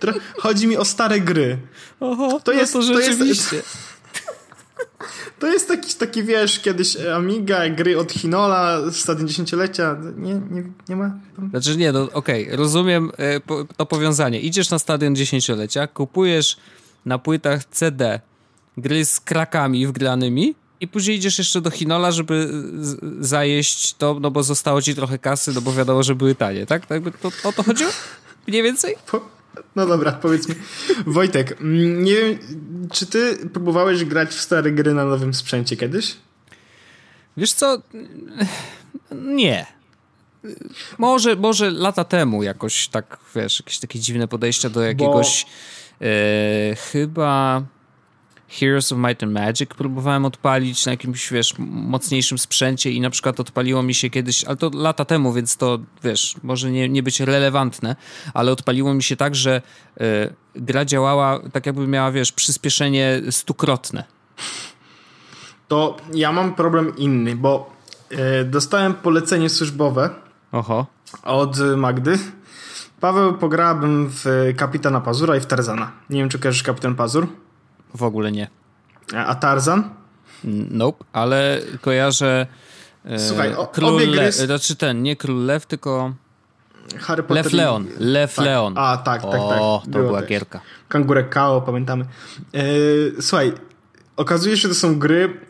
ta... 0.00 0.12
Chodzi 0.38 0.66
mi 0.66 0.76
o 0.76 0.84
stare 0.84 1.20
gry. 1.20 1.58
Oho, 2.00 2.40
to 2.40 2.52
no 2.52 2.58
jest, 2.58 2.72
to 2.72 2.82
rzeczywiście. 2.82 3.50
To 3.50 3.56
jest... 3.56 3.91
To 5.42 5.46
jest 5.46 5.68
taki, 5.68 5.94
taki, 5.94 6.22
wiesz, 6.22 6.60
kiedyś 6.60 6.96
Amiga, 6.96 7.68
gry 7.68 7.98
od 7.98 8.12
Hinola 8.12 8.90
z 8.90 9.06
110-lecia. 9.06 9.96
Nie, 10.16 10.34
nie, 10.34 10.64
nie 10.88 10.96
ma. 10.96 11.18
Znaczy 11.50 11.76
nie, 11.76 11.92
no 11.92 12.02
okej, 12.12 12.44
okay, 12.44 12.56
rozumiem 12.56 13.12
e, 13.18 13.40
to 13.76 13.86
powiązanie. 13.86 14.40
Idziesz 14.40 14.70
na 14.70 14.78
stadion 14.78 15.16
dziesięciolecia, 15.16 15.86
kupujesz 15.86 16.56
na 17.06 17.18
płytach 17.18 17.64
CD 17.64 18.20
gry 18.76 19.04
z 19.04 19.20
krakami 19.20 19.86
wgranymi 19.86 20.54
i 20.80 20.88
później 20.88 21.16
idziesz 21.16 21.38
jeszcze 21.38 21.60
do 21.60 21.70
Hinola, 21.70 22.10
żeby 22.10 22.48
zajeść 23.20 23.94
to, 23.94 24.16
no 24.20 24.30
bo 24.30 24.42
zostało 24.42 24.82
ci 24.82 24.94
trochę 24.94 25.18
kasy, 25.18 25.52
no 25.54 25.60
bo 25.60 25.72
wiadomo, 25.72 26.02
że 26.02 26.14
były 26.14 26.34
tanie, 26.34 26.66
tak? 26.66 26.86
tak 26.86 27.02
to, 27.18 27.30
o 27.44 27.52
to 27.52 27.62
chodziło? 27.62 27.90
Mniej 28.48 28.62
więcej? 28.62 28.96
Po, 29.10 29.28
no 29.76 29.86
dobra, 29.86 30.12
powiedzmy. 30.12 30.54
Wojtek, 31.06 31.52
mm, 31.60 32.04
nie 32.04 32.14
wiem, 32.14 32.38
czy 32.92 33.06
ty 33.06 33.48
próbowałeś 33.52 34.04
grać 34.04 34.30
w 34.30 34.40
stare 34.40 34.72
gry 34.72 34.94
na 34.94 35.04
nowym 35.04 35.34
sprzęcie 35.34 35.76
kiedyś? 35.76 36.16
Wiesz 37.36 37.52
co? 37.52 37.82
Nie. 39.10 39.66
Może, 40.98 41.36
może 41.36 41.70
lata 41.70 42.04
temu 42.04 42.42
jakoś 42.42 42.88
tak, 42.88 43.18
wiesz, 43.34 43.60
jakieś 43.60 43.78
takie 43.78 43.98
dziwne 43.98 44.28
podejście 44.28 44.70
do 44.70 44.82
jakiegoś 44.82 45.46
Bo... 46.00 46.06
e, 46.06 46.76
chyba 46.76 47.62
Heroes 48.60 48.92
of 48.92 48.98
Might 48.98 49.22
and 49.22 49.32
Magic 49.32 49.74
próbowałem 49.74 50.24
odpalić 50.24 50.86
na 50.86 50.92
jakimś, 50.92 51.30
wiesz, 51.30 51.54
mocniejszym 51.58 52.38
sprzęcie 52.38 52.90
i 52.90 53.00
na 53.00 53.10
przykład 53.10 53.40
odpaliło 53.40 53.82
mi 53.82 53.94
się 53.94 54.10
kiedyś, 54.10 54.44
ale 54.44 54.56
to 54.56 54.70
lata 54.74 55.04
temu, 55.04 55.32
więc 55.32 55.56
to, 55.56 55.78
wiesz, 56.04 56.34
może 56.42 56.70
nie, 56.70 56.88
nie 56.88 57.02
być 57.02 57.20
relevantne, 57.20 57.96
ale 58.34 58.52
odpaliło 58.52 58.94
mi 58.94 59.02
się 59.02 59.16
tak, 59.16 59.34
że 59.34 59.62
y, 60.00 60.02
gra 60.54 60.84
działała 60.84 61.40
tak 61.52 61.66
jakby 61.66 61.86
miała, 61.86 62.12
wiesz, 62.12 62.32
przyspieszenie 62.32 63.20
stukrotne. 63.30 64.04
To 65.68 65.96
ja 66.14 66.32
mam 66.32 66.54
problem 66.54 66.96
inny, 66.96 67.36
bo 67.36 67.72
y, 68.12 68.44
dostałem 68.44 68.94
polecenie 68.94 69.48
służbowe 69.48 70.10
Oho. 70.52 70.86
od 71.22 71.58
Magdy. 71.76 72.18
Paweł, 73.00 73.34
pograłabym 73.34 74.10
w 74.10 74.52
Kapitana 74.56 75.00
Pazura 75.00 75.36
i 75.36 75.40
w 75.40 75.46
Tarzana. 75.46 75.92
Nie 76.10 76.18
wiem, 76.20 76.28
czy 76.28 76.38
kojarzysz 76.38 76.62
Kapitan 76.62 76.94
Pazur? 76.94 77.26
W 77.94 78.02
ogóle 78.02 78.32
nie. 78.32 78.48
A 79.16 79.34
Tarzan? 79.34 79.90
Nope, 80.70 81.04
ale 81.12 81.60
kojarzę 81.80 82.46
e, 83.04 83.18
Słuchaj, 83.18 83.54
o, 83.54 83.66
Król 83.66 83.94
obie 83.94 84.06
gry... 84.06 84.16
Le... 84.16 84.32
Znaczy 84.32 84.76
ten, 84.76 85.02
nie 85.02 85.16
Król 85.16 85.44
Lew, 85.44 85.66
tylko 85.66 86.14
Harry 87.00 87.22
Potter 87.22 87.44
Lew 87.44 87.52
Leon. 87.52 87.86
Lew 87.98 88.34
tak. 88.34 88.44
Leon. 88.44 88.74
A, 88.76 88.96
tak, 88.96 89.22
tak, 89.22 89.30
tak. 89.30 89.60
O, 89.60 89.82
to 89.92 89.98
była 89.98 90.20
też. 90.20 90.28
gierka. 90.28 90.60
Kangurek 90.88 91.28
Kao, 91.28 91.60
pamiętamy. 91.60 92.04
E, 92.54 92.62
słuchaj, 93.20 93.52
okazuje 94.16 94.56
się, 94.56 94.62
że 94.62 94.68
to 94.68 94.74
są 94.74 94.98
gry 94.98 95.40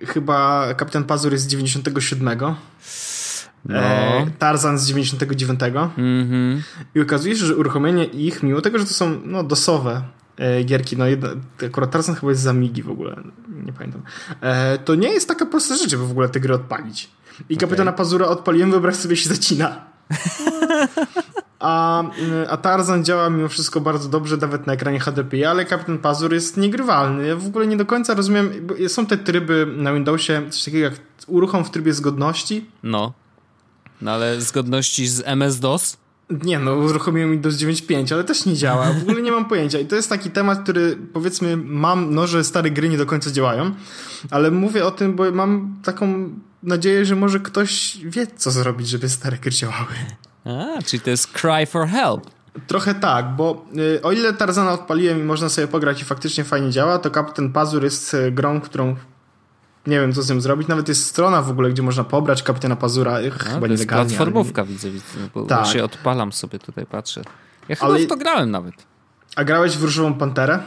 e, 0.00 0.06
chyba 0.06 0.66
Kapitan 0.74 1.04
Pazur 1.04 1.32
jest 1.32 1.44
z 1.44 1.46
97. 1.46 2.38
No. 3.64 3.78
E, 3.78 4.26
Tarzan 4.38 4.78
z 4.78 4.86
99. 4.86 5.60
Mm 5.98 6.30
-hmm. 6.30 6.60
I 6.94 7.00
okazuje 7.00 7.36
się, 7.36 7.46
że 7.46 7.56
uruchomienie 7.56 8.04
ich, 8.04 8.42
mimo 8.42 8.60
tego, 8.60 8.78
że 8.78 8.84
to 8.84 8.94
są 8.94 9.20
no, 9.24 9.42
dosowe 9.42 10.02
gierki, 10.64 10.96
no 10.96 11.06
jedna, 11.06 11.28
akurat 11.66 11.90
Tarzan 11.90 12.14
chyba 12.14 12.32
jest 12.32 12.42
z 12.42 12.46
Amigi 12.46 12.82
w 12.82 12.90
ogóle, 12.90 13.16
nie 13.66 13.72
pamiętam. 13.72 14.02
E, 14.40 14.78
to 14.78 14.94
nie 14.94 15.08
jest 15.08 15.28
taka 15.28 15.46
prosta 15.46 15.76
rzecz, 15.76 15.90
żeby 15.90 16.06
w 16.06 16.10
ogóle 16.10 16.28
te 16.28 16.40
gry 16.40 16.54
odpalić. 16.54 17.10
I 17.38 17.42
okay. 17.42 17.56
Kapitana 17.56 17.92
Pazura 17.92 18.26
odpaliłem, 18.26 18.70
wyobraź 18.70 18.96
sobie 18.96 19.16
się 19.16 19.28
zacina. 19.28 19.80
A, 21.60 22.04
a 22.48 22.56
Tarzan 22.56 23.04
działa 23.04 23.30
mimo 23.30 23.48
wszystko 23.48 23.80
bardzo 23.80 24.08
dobrze, 24.08 24.36
nawet 24.36 24.66
na 24.66 24.72
ekranie 24.72 25.00
HDPI, 25.00 25.44
ale 25.44 25.64
Kapitan 25.64 25.98
Pazur 25.98 26.32
jest 26.34 26.56
niegrywalny. 26.56 27.26
Ja 27.26 27.36
w 27.36 27.46
ogóle 27.46 27.66
nie 27.66 27.76
do 27.76 27.86
końca 27.86 28.14
rozumiem, 28.14 28.68
są 28.88 29.06
te 29.06 29.18
tryby 29.18 29.66
na 29.76 29.92
Windowsie, 29.92 30.42
coś 30.50 30.64
takiego 30.64 30.84
jak 30.84 30.94
uruchom 31.26 31.64
w 31.64 31.70
trybie 31.70 31.94
zgodności. 31.94 32.70
No. 32.82 33.12
No 34.02 34.10
ale 34.10 34.40
zgodności 34.40 35.06
z 35.06 35.22
MS-DOS? 35.26 35.96
Nie 36.30 36.58
no, 36.58 36.74
uruchomiłem 36.74 37.32
Windows 37.32 37.54
9.5, 37.54 38.14
ale 38.14 38.24
też 38.24 38.46
nie 38.46 38.54
działa. 38.54 38.92
W 38.92 39.02
ogóle 39.02 39.22
nie 39.22 39.32
mam 39.32 39.44
pojęcia. 39.44 39.78
I 39.78 39.86
to 39.86 39.96
jest 39.96 40.08
taki 40.08 40.30
temat, 40.30 40.62
który 40.62 40.96
powiedzmy 41.12 41.56
mam, 41.56 42.14
no, 42.14 42.26
że 42.26 42.44
stare 42.44 42.70
gry 42.70 42.88
nie 42.88 42.98
do 42.98 43.06
końca 43.06 43.30
działają, 43.30 43.74
ale 44.30 44.50
mówię 44.50 44.86
o 44.86 44.90
tym, 44.90 45.16
bo 45.16 45.30
mam 45.30 45.76
taką 45.84 46.30
nadzieję, 46.62 47.04
że 47.04 47.16
może 47.16 47.40
ktoś 47.40 47.98
wie, 48.04 48.26
co 48.26 48.50
zrobić, 48.50 48.88
żeby 48.88 49.08
stare 49.08 49.38
gry 49.38 49.50
działały. 49.50 49.94
A, 50.44 50.82
czyli 50.82 51.00
to 51.00 51.10
jest 51.10 51.32
cry 51.32 51.66
for 51.66 51.88
help. 51.88 52.30
Trochę 52.66 52.94
tak, 52.94 53.36
bo 53.36 53.66
y, 53.96 54.02
o 54.02 54.12
ile 54.12 54.32
Tarzana 54.32 54.72
odpaliłem 54.72 55.20
i 55.20 55.22
można 55.22 55.48
sobie 55.48 55.68
pograć 55.68 56.02
i 56.02 56.04
faktycznie 56.04 56.44
fajnie 56.44 56.70
działa, 56.70 56.98
to 56.98 57.10
Captain 57.10 57.52
Pazur 57.52 57.84
jest 57.84 58.14
y, 58.14 58.32
grą, 58.32 58.60
którą 58.60 58.96
nie 59.86 60.00
wiem, 60.00 60.12
co 60.12 60.22
z 60.22 60.28
tym 60.28 60.40
zrobić. 60.40 60.68
Nawet 60.68 60.88
jest 60.88 61.06
strona 61.06 61.42
w 61.42 61.50
ogóle, 61.50 61.70
gdzie 61.70 61.82
można 61.82 62.04
pobrać 62.04 62.42
kapitana 62.42 62.76
Pazura. 62.76 63.18
Ech, 63.18 63.36
A, 63.40 63.44
chyba 63.44 63.66
to 63.66 63.72
jest 63.72 63.88
platformówka, 63.88 64.62
ale... 64.62 64.70
widzę, 64.70 64.90
widzę. 64.90 65.04
Bo 65.34 65.46
tak. 65.46 65.66
się 65.66 65.84
odpalam 65.84 66.32
sobie 66.32 66.58
tutaj, 66.58 66.86
patrzę. 66.86 67.22
Ja 67.68 67.76
chyba 67.76 67.86
ale... 67.86 67.98
w 67.98 68.06
to 68.06 68.16
grałem 68.16 68.50
nawet. 68.50 68.74
A 69.36 69.44
grałeś 69.44 69.76
w 69.76 69.82
Różową 69.82 70.14
Panterę? 70.14 70.58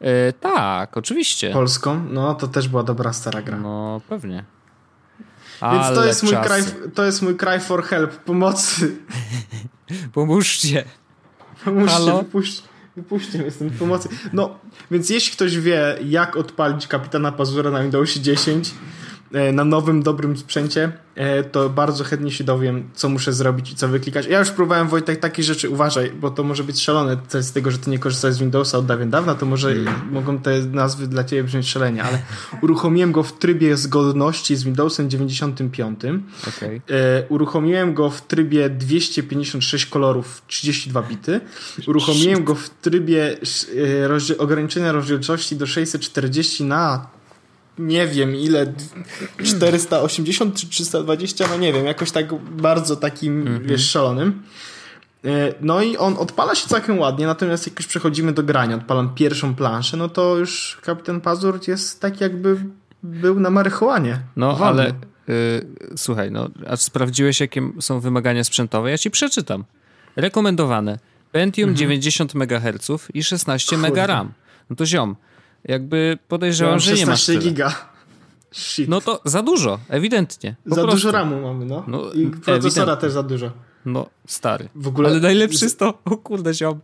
Yy, 0.00 0.08
tak, 0.40 0.96
oczywiście. 0.96 1.52
Polską? 1.52 2.04
No, 2.10 2.34
to 2.34 2.48
też 2.48 2.68
była 2.68 2.82
dobra 2.82 3.12
stara 3.12 3.42
gra. 3.42 3.58
No, 3.58 4.00
pewnie. 4.08 4.44
Ale 5.60 5.78
Więc 5.78 5.94
to 5.94 6.04
jest, 6.04 6.22
mój 6.22 6.32
kraj, 6.32 6.62
to 6.94 7.04
jest 7.04 7.22
mój 7.22 7.36
cry 7.36 7.60
for 7.60 7.84
help, 7.84 8.16
pomocy. 8.16 8.96
Pomóżcie. 10.12 10.84
Pomóżcie, 11.64 11.94
Halo? 11.94 12.18
wypuść. 12.18 12.62
Wypuśćcie 12.96 13.38
mnie 13.38 13.50
z 13.50 13.56
tym 13.56 13.70
pomocy. 13.70 14.08
No, 14.32 14.58
więc 14.90 15.10
jeśli 15.10 15.32
ktoś 15.32 15.58
wie, 15.58 15.98
jak 16.04 16.36
odpalić 16.36 16.86
kapitana 16.86 17.32
Pazura 17.32 17.70
na 17.70 17.82
Windowsie 17.82 18.20
10, 18.20 18.70
E, 18.70 18.74
na 19.52 19.64
nowym, 19.64 20.02
dobrym 20.02 20.36
sprzęcie, 20.36 20.92
e, 21.14 21.44
to 21.44 21.70
bardzo 21.70 22.04
chętnie 22.04 22.30
się 22.30 22.44
dowiem, 22.44 22.90
co 22.94 23.08
muszę 23.08 23.32
zrobić 23.32 23.70
i 23.70 23.74
co 23.74 23.88
wyklikać. 23.88 24.26
Ja 24.26 24.38
już 24.38 24.50
próbowałem, 24.50 24.88
Wojtek, 24.88 25.20
takie 25.20 25.42
rzeczy, 25.42 25.70
uważaj, 25.70 26.10
bo 26.10 26.30
to 26.30 26.42
może 26.42 26.64
być 26.64 26.82
szalone, 26.82 27.16
z 27.40 27.52
tego, 27.52 27.70
że 27.70 27.78
ty 27.78 27.90
nie 27.90 27.98
korzystałeś 27.98 28.36
z 28.36 28.38
Windowsa 28.38 28.78
od 28.78 28.86
dawien 28.86 29.10
dawna, 29.10 29.34
to 29.34 29.46
może 29.46 29.70
mm. 29.70 29.94
mogą 30.10 30.38
te 30.38 30.60
nazwy 30.60 31.06
dla 31.06 31.24
ciebie 31.24 31.44
brzmieć 31.44 31.68
szalenie, 31.68 32.04
ale 32.04 32.18
uruchomiłem 32.62 33.12
go 33.12 33.22
w 33.22 33.38
trybie 33.38 33.76
zgodności 33.76 34.56
z 34.56 34.62
Windowsem 34.62 35.10
95. 35.10 36.00
Okay. 36.48 36.80
E, 36.90 37.28
uruchomiłem 37.28 37.94
go 37.94 38.10
w 38.10 38.22
trybie 38.26 38.70
256 38.70 39.86
kolorów, 39.86 40.42
32 40.46 41.02
bity. 41.02 41.40
Uruchomiłem 41.86 42.44
go 42.44 42.54
w 42.54 42.70
trybie 42.70 43.36
ograniczenia 44.38 44.92
rozdzielczości 44.92 45.56
do 45.56 45.66
640 45.66 46.64
na 46.64 47.13
nie 47.78 48.06
wiem 48.06 48.36
ile, 48.36 48.72
480 49.44 50.56
czy 50.56 50.68
320, 50.68 51.46
no 51.50 51.56
nie 51.56 51.72
wiem, 51.72 51.86
jakoś 51.86 52.10
tak 52.10 52.34
bardzo 52.34 52.96
takim, 52.96 53.44
-hmm. 53.44 53.66
wiesz, 53.66 53.90
szalonym. 53.90 54.42
E, 55.24 55.54
no 55.60 55.82
i 55.82 55.96
on 55.96 56.16
odpala 56.18 56.54
się 56.54 56.68
całkiem 56.68 56.98
ładnie, 56.98 57.26
natomiast 57.26 57.66
jak 57.66 57.78
już 57.78 57.86
przechodzimy 57.86 58.32
do 58.32 58.42
grania, 58.42 58.76
odpalam 58.76 59.14
pierwszą 59.14 59.54
planszę, 59.54 59.96
no 59.96 60.08
to 60.08 60.36
już 60.36 60.78
Kapitan 60.82 61.20
Pazur 61.20 61.60
jest 61.68 62.00
tak 62.00 62.20
jakby 62.20 62.56
był 63.02 63.40
na 63.40 63.50
marihuanie. 63.50 64.18
No 64.36 64.56
Wolny. 64.56 64.82
ale 64.82 64.92
y, 65.28 65.66
słuchaj, 65.96 66.30
no 66.30 66.48
aż 66.68 66.80
sprawdziłeś 66.80 67.40
jakie 67.40 67.70
są 67.80 68.00
wymagania 68.00 68.44
sprzętowe, 68.44 68.90
ja 68.90 68.98
ci 68.98 69.10
przeczytam. 69.10 69.64
Rekomendowane. 70.16 70.98
Pentium 71.32 71.70
mhm. 71.70 71.76
90 71.76 72.34
MHz 72.34 72.90
i 73.14 73.24
16 73.24 73.76
MB 73.76 73.96
RAM. 73.96 74.32
No 74.70 74.76
to 74.76 74.86
ziom, 74.86 75.16
jakby 75.64 76.18
podejrzewam, 76.28 76.80
że 76.80 76.94
nie 76.94 77.06
masz 77.06 77.26
tyle. 77.26 77.38
giga. 77.40 77.74
Shit. 78.52 78.88
No 78.88 79.00
to 79.00 79.20
za 79.24 79.42
dużo, 79.42 79.78
ewidentnie. 79.88 80.56
za 80.66 80.74
prostu. 80.74 80.90
dużo 80.90 81.10
ramu 81.12 81.40
mamy, 81.40 81.64
no. 81.64 81.84
no 81.86 82.12
I 82.12 82.26
procesora 82.26 82.56
ewidentnie. 82.56 82.96
też 82.96 83.12
za 83.12 83.22
dużo. 83.22 83.50
No, 83.84 84.06
stary. 84.26 84.68
W 84.74 84.88
ogóle... 84.88 85.08
Ale 85.08 85.20
najlepszy 85.20 85.64
jest 85.64 85.78
to, 85.78 85.98
o 86.04 86.16
kurde 86.16 86.54
ziom, 86.54 86.80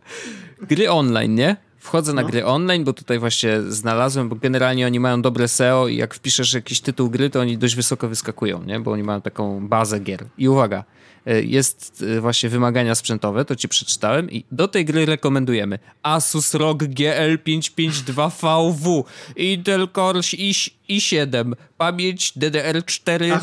gry 0.61 0.91
online, 0.91 1.35
nie? 1.35 1.57
Wchodzę 1.77 2.13
na 2.13 2.21
no. 2.21 2.27
gry 2.27 2.45
online, 2.45 2.83
bo 2.83 2.93
tutaj 2.93 3.19
właśnie 3.19 3.61
znalazłem, 3.61 4.29
bo 4.29 4.35
generalnie 4.35 4.85
oni 4.85 4.99
mają 4.99 5.21
dobre 5.21 5.47
SEO 5.47 5.87
i 5.87 5.97
jak 5.97 6.13
wpiszesz 6.13 6.53
jakiś 6.53 6.81
tytuł 6.81 7.09
gry, 7.09 7.29
to 7.29 7.39
oni 7.39 7.57
dość 7.57 7.75
wysoko 7.75 8.07
wyskakują, 8.07 8.63
nie? 8.63 8.79
Bo 8.79 8.91
oni 8.91 9.03
mają 9.03 9.21
taką 9.21 9.67
bazę 9.67 9.99
gier. 9.99 10.25
I 10.37 10.49
uwaga, 10.49 10.83
jest 11.25 12.03
e, 12.17 12.21
właśnie 12.21 12.49
wymagania 12.49 12.95
sprzętowe, 12.95 13.45
to 13.45 13.55
ci 13.55 13.67
przeczytałem 13.67 14.31
i 14.31 14.45
do 14.51 14.67
tej 14.67 14.85
gry 14.85 15.05
rekomendujemy 15.05 15.79
Asus 16.03 16.53
ROG 16.53 16.83
GL552VW, 16.83 19.03
Intel 19.35 19.87
Core 19.95 20.19
i7, 20.19 21.53
pamięć 21.77 22.33
DDR4, 22.37 23.39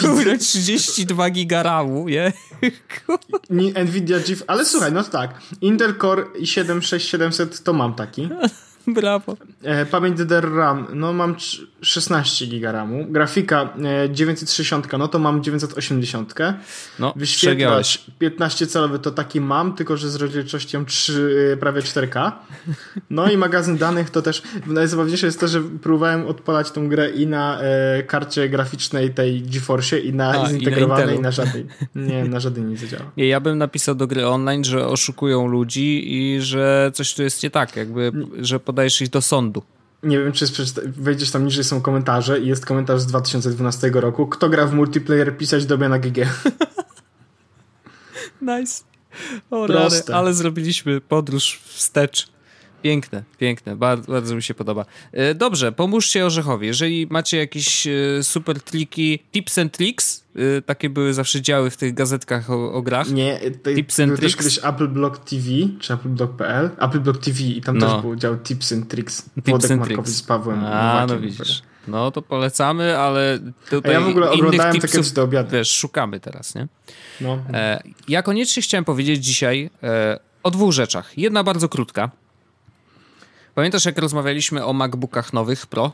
kurde, 0.00 0.38
32 0.38 1.30
giga 1.30 1.62
RAMu, 1.62 2.08
nie? 2.08 2.32
Nvidia 3.84 4.18
GeForce, 4.18 4.44
ale 4.46 4.64
słuchaj, 4.64 4.92
no 4.92 5.04
tak, 5.04 5.40
Intel 5.60 5.94
Core 6.00 6.24
i7 6.40 6.82
6700 6.82 7.62
to 7.62 7.72
mam 7.72 7.94
taki. 7.94 8.28
Brawo. 8.86 9.36
E, 9.62 9.86
pamięć 9.86 10.18
DDR 10.18 10.54
RAM, 10.54 10.86
no 10.94 11.12
mam 11.12 11.36
16 11.82 12.46
GB 12.46 12.72
RAMu. 12.72 13.06
Grafika 13.08 13.74
e, 14.04 14.10
960, 14.10 14.98
no 14.98 15.08
to 15.08 15.18
mam 15.18 15.42
980. 15.42 16.34
No, 16.98 17.12
Wyświetlacz 17.16 18.06
15 18.18 18.66
calowy 18.66 18.98
to 18.98 19.10
taki 19.10 19.40
mam, 19.40 19.74
tylko 19.74 19.96
że 19.96 20.10
z 20.10 20.16
rozdzielczością 20.16 20.84
3, 20.84 21.52
e, 21.52 21.56
prawie 21.56 21.80
4K. 21.80 22.32
No 23.10 23.30
i 23.30 23.36
magazyn 23.36 23.76
danych 23.76 24.10
to 24.10 24.22
też, 24.22 24.42
najzabawniejsze 24.66 25.26
jest 25.26 25.40
to, 25.40 25.48
że 25.48 25.62
próbowałem 25.82 26.26
odpalać 26.26 26.70
tą 26.70 26.88
grę 26.88 27.10
i 27.10 27.26
na 27.26 27.60
e, 27.60 28.02
karcie 28.02 28.48
graficznej 28.48 29.14
tej 29.14 29.42
GeForce 29.42 29.98
i 29.98 30.12
na 30.12 30.42
A, 30.42 30.48
zintegrowanej 30.48 31.16
i 31.16 31.18
na, 31.18 31.22
na 31.22 31.30
żadnej. 31.30 31.66
Nie, 31.94 32.24
na 32.24 32.40
żadnej 32.40 32.64
nie 32.64 32.76
zadziała. 32.76 33.10
Nie, 33.16 33.28
ja 33.28 33.40
bym 33.40 33.58
napisał 33.58 33.94
do 33.94 34.06
gry 34.06 34.26
online, 34.26 34.64
że 34.64 34.86
oszukują 34.86 35.46
ludzi 35.46 36.14
i 36.14 36.40
że 36.40 36.90
coś 36.94 37.14
tu 37.14 37.22
jest 37.22 37.42
nie 37.42 37.50
tak, 37.50 37.76
jakby, 37.76 38.12
że 38.38 38.60
podajesz 38.60 39.02
ich 39.02 39.08
do 39.10 39.22
sądu. 39.22 39.49
Nie 40.02 40.18
wiem, 40.18 40.32
czy 40.32 40.46
wejdziesz 40.86 41.30
tam 41.30 41.44
niżej, 41.44 41.64
są 41.64 41.80
komentarze 41.80 42.40
i 42.40 42.46
jest 42.46 42.66
komentarz 42.66 43.00
z 43.00 43.06
2012 43.06 43.90
roku. 43.94 44.26
Kto 44.26 44.48
gra 44.48 44.66
w 44.66 44.74
multiplayer, 44.74 45.36
pisać 45.36 45.66
dobie 45.66 45.88
na 45.88 45.98
GG. 45.98 46.16
nice. 48.42 48.84
O, 49.50 49.66
rany, 49.66 50.02
ale 50.12 50.34
zrobiliśmy 50.34 51.00
podróż 51.00 51.60
wstecz. 51.64 52.28
Piękne, 52.82 53.22
piękne, 53.38 53.76
bardzo, 53.76 54.12
bardzo 54.12 54.34
mi 54.36 54.42
się 54.42 54.54
podoba. 54.54 54.84
E, 55.12 55.34
dobrze, 55.34 55.72
pomóżcie 55.72 56.26
Orzechowi. 56.26 56.66
Jeżeli 56.66 57.06
macie 57.10 57.36
jakieś 57.36 57.86
e, 57.86 57.90
super 58.22 58.62
triki, 58.62 59.18
tips 59.32 59.58
and 59.58 59.76
tricks, 59.76 60.24
e, 60.36 60.62
takie 60.62 60.90
były 60.90 61.14
zawsze 61.14 61.42
działy 61.42 61.70
w 61.70 61.76
tych 61.76 61.94
gazetkach 61.94 62.50
o, 62.50 62.72
o 62.72 62.82
grach. 62.82 63.10
Nie, 63.10 63.40
to, 63.62 63.74
tips 63.74 64.00
and 64.00 64.16
tricks. 64.16 64.36
też 64.36 64.36
kiedyś 64.36 64.64
Apple 64.64 64.88
Blog 64.88 65.18
TV, 65.18 65.44
czy 65.80 65.92
appleblock.pl, 65.92 66.70
Apple 66.78 67.00
Blog 67.00 67.18
TV 67.18 67.42
i 67.42 67.60
tam 67.60 67.78
no. 67.78 67.92
też 67.92 68.02
był 68.02 68.16
dział 68.16 68.36
tips 68.38 68.72
and 68.72 68.88
tricks. 68.88 69.30
Tips 69.44 69.70
and 69.70 69.84
tricks. 69.84 70.10
z 70.10 70.22
Pawłem. 70.22 70.64
A, 70.64 71.06
no 71.08 71.18
widzisz. 71.18 71.62
No 71.88 72.10
to 72.10 72.22
polecamy, 72.22 72.98
ale 72.98 73.38
tutaj 73.70 73.90
A 73.90 73.94
ja 73.94 74.00
w 74.00 74.08
ogóle 74.08 74.30
oglądałem 74.30 74.72
tipsów, 74.72 74.90
takie 74.92 75.14
do 75.14 75.22
obiadu. 75.22 75.50
Wiesz, 75.50 75.72
szukamy 75.72 76.20
teraz, 76.20 76.54
nie? 76.54 76.68
No. 77.20 77.38
E, 77.52 77.82
ja 78.08 78.22
koniecznie 78.22 78.62
chciałem 78.62 78.84
powiedzieć 78.84 79.24
dzisiaj 79.24 79.70
e, 79.82 80.18
o 80.42 80.50
dwóch 80.50 80.72
rzeczach. 80.72 81.18
Jedna 81.18 81.44
bardzo 81.44 81.68
krótka. 81.68 82.10
Pamiętasz, 83.60 83.84
jak 83.84 83.98
rozmawialiśmy 83.98 84.64
o 84.64 84.72
MacBookach 84.72 85.32
nowych 85.32 85.66
Pro? 85.66 85.92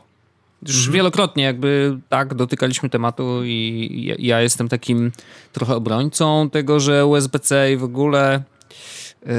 Już 0.61 0.77
mhm. 0.77 0.93
wielokrotnie 0.93 1.43
jakby 1.43 1.97
tak 2.09 2.33
dotykaliśmy 2.33 2.89
tematu 2.89 3.43
i 3.43 4.15
ja, 4.19 4.41
jestem 4.41 4.69
takim 4.69 5.11
trochę 5.53 5.75
obrońcą 5.75 6.49
tego, 6.49 6.79
że 6.79 7.05
USB-C 7.05 7.73
i 7.73 7.77
w 7.77 7.83
ogóle 7.83 8.43
yy, 9.25 9.31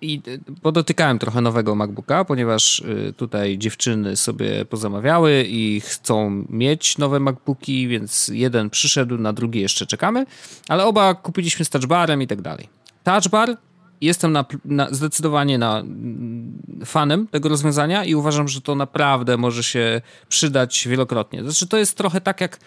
i 0.00 0.20
podotykałem 0.62 1.18
trochę 1.18 1.40
nowego 1.40 1.74
MacBooka, 1.74 2.24
ponieważ 2.24 2.82
yy, 2.86 3.12
tutaj 3.12 3.58
dziewczyny 3.58 4.16
sobie 4.16 4.64
pozamawiały 4.64 5.44
i 5.48 5.80
chcą 5.80 6.44
mieć 6.48 6.98
nowe 6.98 7.20
MacBooki, 7.20 7.88
więc 7.88 8.28
jeden 8.28 8.70
przyszedł, 8.70 9.18
na 9.18 9.32
drugi 9.32 9.60
jeszcze 9.60 9.86
czekamy, 9.86 10.26
ale 10.68 10.84
oba 10.84 11.14
kupiliśmy 11.14 11.64
z 11.64 11.70
touchbarem 11.70 12.22
i 12.22 12.26
tak 12.26 12.42
dalej. 12.42 12.68
Touchbar 13.04 13.56
jestem 14.02 14.32
na, 14.32 14.44
na, 14.64 14.88
zdecydowanie 14.90 15.58
na, 15.58 15.78
mm, 15.78 16.62
fanem 16.84 17.26
tego 17.26 17.48
rozwiązania 17.48 18.04
i 18.04 18.14
uważam, 18.14 18.48
że 18.48 18.60
to 18.60 18.74
naprawdę 18.74 19.36
może 19.36 19.62
się 19.62 20.00
przydać 20.28 20.88
wielokrotnie. 20.88 21.42
Znaczy, 21.42 21.68
to 21.68 21.76
jest 21.76 21.96
trochę 21.96 22.20
tak 22.20 22.40
jak. 22.40 22.58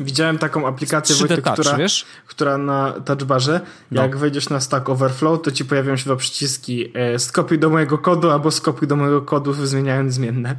Widziałem 0.00 0.38
taką 0.38 0.66
aplikację, 0.66 1.16
Wojtek, 1.16 1.44
touch, 1.44 1.54
która, 1.54 1.76
wiesz? 1.76 2.06
która 2.26 2.58
na 2.58 2.92
touchbarze, 3.04 3.60
no. 3.90 4.02
jak 4.02 4.16
wejdziesz 4.16 4.48
na 4.48 4.60
Stack 4.60 4.88
Overflow, 4.88 5.42
to 5.42 5.50
ci 5.50 5.64
pojawią 5.64 5.96
się 5.96 6.04
dwa 6.04 6.16
przyciski 6.16 6.90
e, 6.94 7.18
skopiuj 7.18 7.58
do 7.58 7.70
mojego 7.70 7.98
kodu 7.98 8.30
albo 8.30 8.50
skopiuj 8.50 8.88
do 8.88 8.96
mojego 8.96 9.22
kodu 9.22 9.52
zmieniając 9.52 10.14
zmienne. 10.14 10.56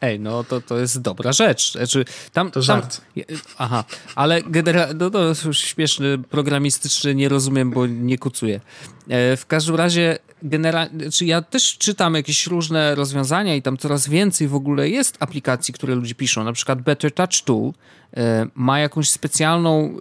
Ej, 0.00 0.20
no 0.20 0.44
to, 0.44 0.60
to 0.60 0.78
jest 0.78 1.00
dobra 1.00 1.32
rzecz. 1.32 1.72
Znaczy, 1.72 2.04
tam, 2.32 2.50
to 2.50 2.62
żart. 2.62 3.00
Tam, 3.14 3.24
aha, 3.58 3.84
ale 4.14 4.42
generalnie, 4.42 4.94
no 4.94 5.10
to 5.10 5.32
już 5.44 5.58
śmieszny, 5.58 6.18
programistyczny, 6.18 7.14
nie 7.14 7.28
rozumiem, 7.28 7.70
bo 7.70 7.86
nie 7.86 8.18
kucuję. 8.18 8.60
E, 9.08 9.36
w 9.36 9.46
każdym 9.46 9.74
razie, 9.74 10.18
generalnie, 10.42 11.02
znaczy 11.02 11.24
ja 11.24 11.42
też 11.42 11.78
czytam 11.78 12.14
jakieś 12.14 12.46
różne 12.46 12.94
rozwiązania 12.94 13.54
i 13.54 13.62
tam 13.62 13.76
coraz 13.76 14.08
więcej 14.08 14.48
w 14.48 14.54
ogóle 14.54 14.88
jest 14.88 15.16
aplikacji, 15.20 15.74
które 15.74 15.94
ludzie 15.94 16.14
piszą. 16.14 16.44
Na 16.44 16.52
przykład 16.52 16.82
Better 16.82 17.12
Touch 17.12 17.42
Tool 17.44 17.72
e, 18.16 18.46
ma 18.54 18.78
jakąś 18.78 19.10
specjalną 19.10 19.84
e, 19.84 19.94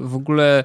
w 0.00 0.14
ogóle 0.14 0.64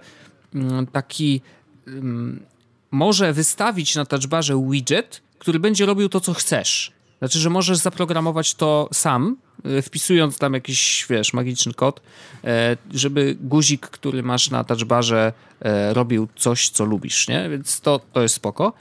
mm, 0.56 0.88
taki 0.88 1.42
mm, 1.88 2.46
może 2.92 3.34
wystawić 3.34 3.96
na 3.96 4.06
touchbarze 4.06 4.66
widget, 4.70 5.22
który 5.40 5.60
będzie 5.60 5.86
robił 5.86 6.10
to, 6.10 6.20
co 6.20 6.34
chcesz. 6.34 6.99
Znaczy, 7.20 7.40
że 7.40 7.50
możesz 7.50 7.78
zaprogramować 7.78 8.54
to 8.54 8.90
sam, 8.94 9.38
e, 9.64 9.82
wpisując 9.82 10.38
tam 10.38 10.54
jakiś, 10.54 11.06
wiesz, 11.10 11.34
magiczny 11.34 11.74
kod, 11.74 12.02
e, 12.44 12.78
żeby 12.94 13.38
guzik, 13.42 13.88
który 13.88 14.24
masz 14.24 14.50
na 14.50 14.64
touchbarze 14.64 15.34
e, 15.62 15.94
robił 15.94 16.28
coś, 16.36 16.70
co 16.70 16.86
lubisz, 16.86 17.28
nie? 17.28 17.50
Więc 17.50 17.82
to, 17.82 18.00
to 18.14 18.22
jest 18.22 18.36
spoko. 18.36 18.74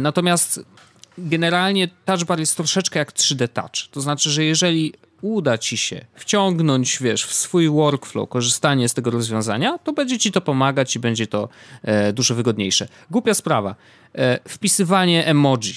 Natomiast 0.00 0.64
generalnie 1.18 1.88
touchbar 2.04 2.40
jest 2.40 2.56
troszeczkę 2.56 2.98
jak 2.98 3.12
3D 3.12 3.48
Touch. 3.48 3.90
To 3.90 4.00
znaczy, 4.00 4.30
że 4.30 4.44
jeżeli 4.44 4.92
uda 5.20 5.58
ci 5.58 5.76
się 5.76 6.04
wciągnąć, 6.14 6.98
wiesz, 7.00 7.24
w 7.26 7.34
swój 7.34 7.68
workflow 7.68 8.28
korzystanie 8.28 8.88
z 8.88 8.94
tego 8.94 9.10
rozwiązania, 9.10 9.78
to 9.78 9.92
będzie 9.92 10.18
ci 10.18 10.32
to 10.32 10.40
pomagać 10.40 10.96
i 10.96 10.98
będzie 10.98 11.26
to 11.26 11.48
dużo 12.12 12.34
wygodniejsze. 12.34 12.88
Głupia 13.10 13.34
sprawa. 13.34 13.74
wpisywanie 14.48 15.26
emoji 15.26 15.74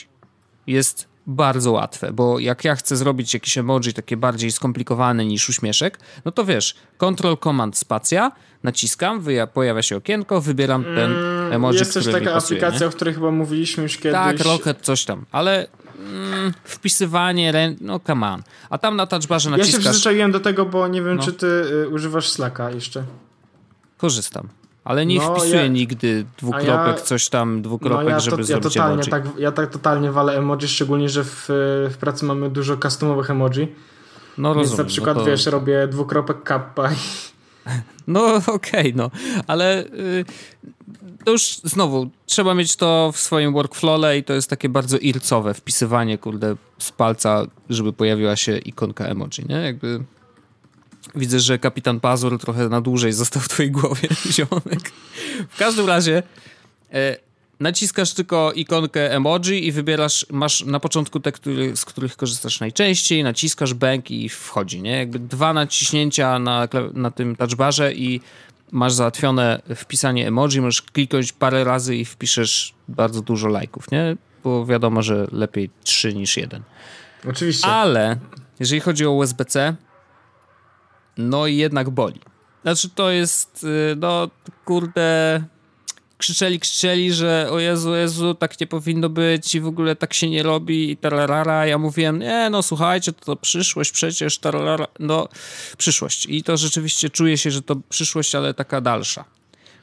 jest 0.68 1.07
bardzo 1.28 1.72
łatwe, 1.72 2.14
bo 2.14 2.40
jak 2.40 2.64
ja 2.64 2.76
chcę 2.76 2.98
zrobić 2.98 3.34
jakieś 3.34 3.58
emoji 3.58 3.94
takie 3.94 4.18
bardziej 4.18 4.52
skomplikowane 4.52 5.26
niż 5.26 5.50
uśmieszek, 5.50 6.00
no 6.26 6.32
to 6.32 6.46
wiesz, 6.46 6.76
Control 6.98 7.38
Command 7.38 7.78
Spacja, 7.78 8.32
naciskam, 8.64 9.24
pojawia 9.54 9.82
się 9.82 9.98
okienko, 9.98 10.42
wybieram 10.42 10.84
ten 10.84 11.12
mm, 11.12 11.54
emoji, 11.54 11.80
Jest 11.80 11.94
też 11.94 12.06
taka 12.06 12.32
pasuje, 12.32 12.60
aplikacja, 12.60 12.80
nie? 12.80 12.88
o 12.88 12.96
której 12.96 13.14
chyba 13.14 13.32
mówiliśmy 13.32 13.84
już 13.84 13.98
kiedyś. 13.98 14.14
Tak, 14.14 14.40
Rocket, 14.40 14.78
coś 14.82 15.06
tam, 15.06 15.26
ale 15.32 15.68
mm, 16.00 16.54
wpisywanie, 16.64 17.76
no 17.82 18.00
come 18.00 18.28
on. 18.28 18.44
A 18.70 18.78
tam 18.78 18.96
na 18.96 19.08
touchbarze 19.08 19.50
naciskasz... 19.50 19.74
Ja 19.74 19.80
się 19.80 19.90
przyzwyczaiłem 19.90 20.32
do 20.32 20.40
tego, 20.40 20.66
bo 20.66 20.88
nie 20.88 21.02
wiem, 21.02 21.18
no. 21.18 21.24
czy 21.24 21.34
ty 21.34 21.48
y, 21.48 21.90
używasz 21.90 22.30
Slacka 22.30 22.72
jeszcze. 22.72 23.04
Korzystam. 23.98 24.48
Ale 24.88 25.06
nie 25.06 25.20
no, 25.20 25.32
wpisuję 25.32 25.62
ja, 25.62 25.68
nigdy 25.68 26.26
dwukropek, 26.38 26.68
ja, 26.68 27.04
coś 27.04 27.30
tam, 27.30 27.62
dwukropek, 27.62 28.06
no 28.06 28.10
ja 28.10 28.20
żeby 28.20 28.38
to, 28.38 28.44
zrobić 28.44 28.76
ja 28.76 28.84
totalnie, 28.84 28.94
emoji. 28.94 29.12
Tak, 29.12 29.40
ja 29.40 29.52
tak 29.52 29.70
totalnie 29.70 30.12
walę 30.12 30.38
emoji, 30.38 30.68
szczególnie, 30.68 31.10
że 31.10 31.24
w, 31.24 31.46
w 31.92 31.96
pracy 32.00 32.26
mamy 32.26 32.50
dużo 32.50 32.78
customowych 32.78 33.30
emoji. 33.30 33.68
No 34.38 34.50
rozumiem. 34.50 34.68
Więc 34.68 34.78
na 34.78 34.84
przykład, 34.84 35.18
no 35.18 35.24
to... 35.24 35.30
wiesz, 35.30 35.46
robię 35.46 35.88
dwukropek 35.88 36.44
kappa 36.44 36.92
i... 36.92 36.96
No 38.08 38.36
okej, 38.36 38.54
okay, 38.54 38.94
no. 38.96 39.12
Ale 39.48 39.86
y, 39.86 40.26
to 41.26 41.32
już 41.32 41.60
znowu, 41.64 42.10
trzeba 42.26 42.54
mieć 42.54 42.76
to 42.76 43.12
w 43.14 43.20
swoim 43.20 43.54
workflowle 43.54 44.18
i 44.18 44.24
to 44.24 44.34
jest 44.34 44.50
takie 44.50 44.70
bardzo 44.70 44.98
ircowe 44.98 45.54
wpisywanie, 45.54 46.18
kurde, 46.18 46.56
z 46.78 46.92
palca, 46.92 47.46
żeby 47.70 47.94
pojawiła 47.94 48.36
się 48.36 48.58
ikonka 48.58 49.06
emoji, 49.06 49.46
nie? 49.50 49.56
Jakby 49.56 50.04
Widzę, 51.16 51.40
że 51.40 51.60
kapitan 51.60 52.00
Pazur 52.00 52.40
trochę 52.40 52.70
na 52.70 52.82
dłużej 52.82 53.14
został 53.14 53.42
w 53.42 53.50
twojej 53.50 53.72
głowie, 53.72 54.10
ziomek. 54.38 54.92
W 55.50 55.58
każdym 55.58 55.88
razie 55.88 56.24
e, 56.94 57.18
naciskasz 57.60 58.14
tylko 58.14 58.52
ikonkę 58.52 59.12
emoji 59.16 59.68
i 59.68 59.72
wybierasz, 59.72 60.26
masz 60.32 60.66
na 60.66 60.80
początku 60.80 61.20
te, 61.20 61.32
który, 61.32 61.76
z 61.76 61.86
których 61.86 62.16
korzystasz 62.16 62.60
najczęściej, 62.60 63.24
naciskasz 63.24 63.74
bank 63.74 64.12
i 64.12 64.30
wchodzi, 64.30 64.82
nie? 64.82 64.98
Jakby 64.98 65.20
dwa 65.20 65.54
naciśnięcia 65.54 66.40
na, 66.40 66.68
na 66.94 67.12
tym 67.12 67.36
touchbarze 67.36 67.94
i 67.94 68.22
masz 68.72 68.94
załatwione 68.94 69.62
wpisanie 69.76 70.28
emoji, 70.28 70.62
możesz 70.62 70.82
kliknąć 70.82 71.32
parę 71.34 71.64
razy 71.64 71.96
i 71.96 72.06
wpiszesz 72.06 72.74
bardzo 72.88 73.22
dużo 73.22 73.48
lajków, 73.48 73.92
nie? 73.92 74.18
Bo 74.44 74.66
wiadomo, 74.66 75.02
że 75.02 75.28
lepiej 75.32 75.70
trzy 75.84 76.14
niż 76.14 76.38
jeden. 76.38 76.64
Oczywiście. 77.30 77.68
Ale 77.68 78.18
jeżeli 78.60 78.82
chodzi 78.82 79.06
o 79.06 79.12
USB-C, 79.12 79.76
no 81.18 81.48
i 81.48 81.58
jednak 81.58 81.90
boli. 81.90 82.20
Znaczy 82.62 82.90
to 82.90 83.12
jest, 83.12 83.64
y, 83.64 83.96
no 83.96 84.30
kurde, 84.66 85.44
krzyczeli, 86.18 86.60
krzyczeli, 86.60 87.14
że 87.14 87.48
o 87.52 87.60
Jezu, 87.60 87.96
Jezu, 87.96 88.36
tak 88.36 88.60
nie 88.60 88.68
powinno 88.68 89.10
być 89.10 89.56
i 89.56 89.62
w 89.62 89.68
ogóle 89.68 89.96
tak 89.96 90.14
się 90.14 90.30
nie 90.30 90.44
robi 90.44 90.92
i 90.92 90.98
tararara. 90.98 91.66
Ja 91.66 91.78
mówiłem, 91.78 92.20
nie, 92.20 92.50
no 92.50 92.64
słuchajcie, 92.64 93.14
to, 93.14 93.26
to 93.26 93.36
przyszłość 93.36 93.92
przecież, 93.92 94.40
tararara. 94.40 94.88
No, 95.00 95.28
przyszłość. 95.78 96.26
I 96.26 96.44
to 96.44 96.58
rzeczywiście 96.58 97.10
czuje 97.10 97.38
się, 97.38 97.52
że 97.52 97.62
to 97.62 97.76
przyszłość, 97.90 98.36
ale 98.36 98.54
taka 98.54 98.82
dalsza. 98.82 99.26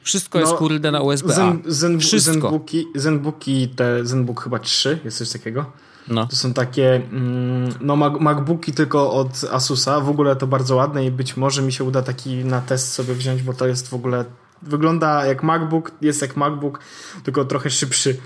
Wszystko 0.03 0.39
no, 0.39 0.45
jest 0.45 0.57
kurde 0.57 0.91
na 0.91 1.01
USB. 1.01 1.33
Zen, 1.33 1.61
zen, 1.65 1.99
Wszystko. 1.99 2.31
Zenbooki, 2.31 2.85
Zenbooki, 2.95 3.69
te 3.69 4.05
Zenbook 4.05 4.43
chyba 4.43 4.59
3, 4.59 4.99
jest 5.05 5.17
coś 5.17 5.31
takiego. 5.31 5.71
No. 6.07 6.27
To 6.27 6.35
są 6.35 6.53
takie 6.53 6.95
mm, 6.95 7.73
no 7.81 7.95
MacBooki 7.95 8.73
tylko 8.73 9.13
od 9.13 9.45
Asusa. 9.51 9.99
W 9.99 10.09
ogóle 10.09 10.35
to 10.35 10.47
bardzo 10.47 10.75
ładne 10.75 11.05
i 11.05 11.11
być 11.11 11.37
może 11.37 11.61
mi 11.61 11.73
się 11.73 11.83
uda 11.83 12.01
taki 12.01 12.45
na 12.45 12.61
test 12.61 12.93
sobie 12.93 13.13
wziąć, 13.13 13.43
bo 13.43 13.53
to 13.53 13.67
jest 13.67 13.89
w 13.89 13.93
ogóle 13.93 14.25
wygląda 14.61 15.25
jak 15.25 15.43
MacBook, 15.43 15.91
jest 16.01 16.21
jak 16.21 16.37
MacBook, 16.37 16.79
tylko 17.23 17.45
trochę 17.45 17.69
szybszy. 17.69 18.17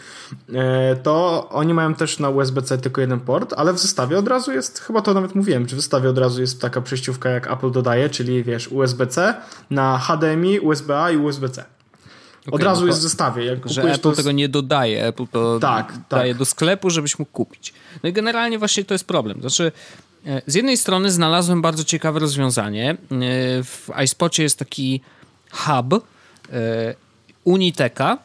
E, 0.54 0.96
to 0.96 1.50
oni 1.50 1.74
mają 1.74 1.96
też 1.96 2.20
na 2.20 2.30
USB-C 2.30 2.78
tylko 2.78 3.02
jeden 3.02 3.20
port, 3.20 3.54
ale 3.58 3.74
w 3.74 3.80
zestawie 3.80 4.18
od 4.18 4.28
razu 4.28 4.52
jest, 4.52 4.80
chyba 4.80 5.02
to 5.02 5.14
nawet 5.14 5.36
mówiłem, 5.36 5.66
czy 5.66 5.76
w 5.76 5.80
zestawie 5.80 6.10
od 6.10 6.18
razu 6.18 6.42
jest 6.42 6.62
taka 6.62 6.82
przejściówka 6.82 7.30
jak 7.30 7.52
Apple 7.52 7.72
dodaje, 7.72 8.10
czyli 8.10 8.44
wiesz, 8.44 8.68
USB-C 8.68 9.36
na 9.70 9.98
HDMI, 9.98 10.60
USB-A 10.60 11.12
i 11.12 11.18
USB-C. 11.18 11.79
Okay, 12.50 12.60
od 12.60 12.64
razu 12.64 12.82
no 12.82 12.88
jest 12.88 13.00
w 13.00 13.02
zestawie. 13.02 13.46
Jak 13.46 13.70
że 13.70 13.82
Apple 13.82 14.00
to 14.02 14.10
jest... 14.10 14.18
tego 14.18 14.32
nie 14.32 14.50
dodaje, 14.50 15.06
Apple 15.08 15.28
to 15.28 15.60
tak, 15.60 15.94
daje 16.10 16.32
tak. 16.32 16.40
do 16.40 16.46
sklepu, 16.46 16.90
żebyś 16.90 17.20
mógł 17.20 17.32
kupić. 17.32 17.74
No 18.04 18.10
i 18.10 18.14
generalnie 18.14 18.60
właśnie 18.60 18.86
to 18.86 18.94
jest 18.94 19.08
problem. 19.08 19.42
Znaczy, 19.42 19.72
e, 20.26 20.42
z 20.48 20.56
jednej 20.56 20.78
strony 20.78 21.12
znalazłem 21.12 21.62
bardzo 21.62 21.84
ciekawe 21.84 22.20
rozwiązanie. 22.20 22.92
E, 22.92 22.96
w 23.64 23.90
iSpocie 24.04 24.44
jest 24.44 24.60
taki 24.60 25.02
hub, 25.52 26.04
E, 26.54 26.96
Uniteka, 27.44 28.18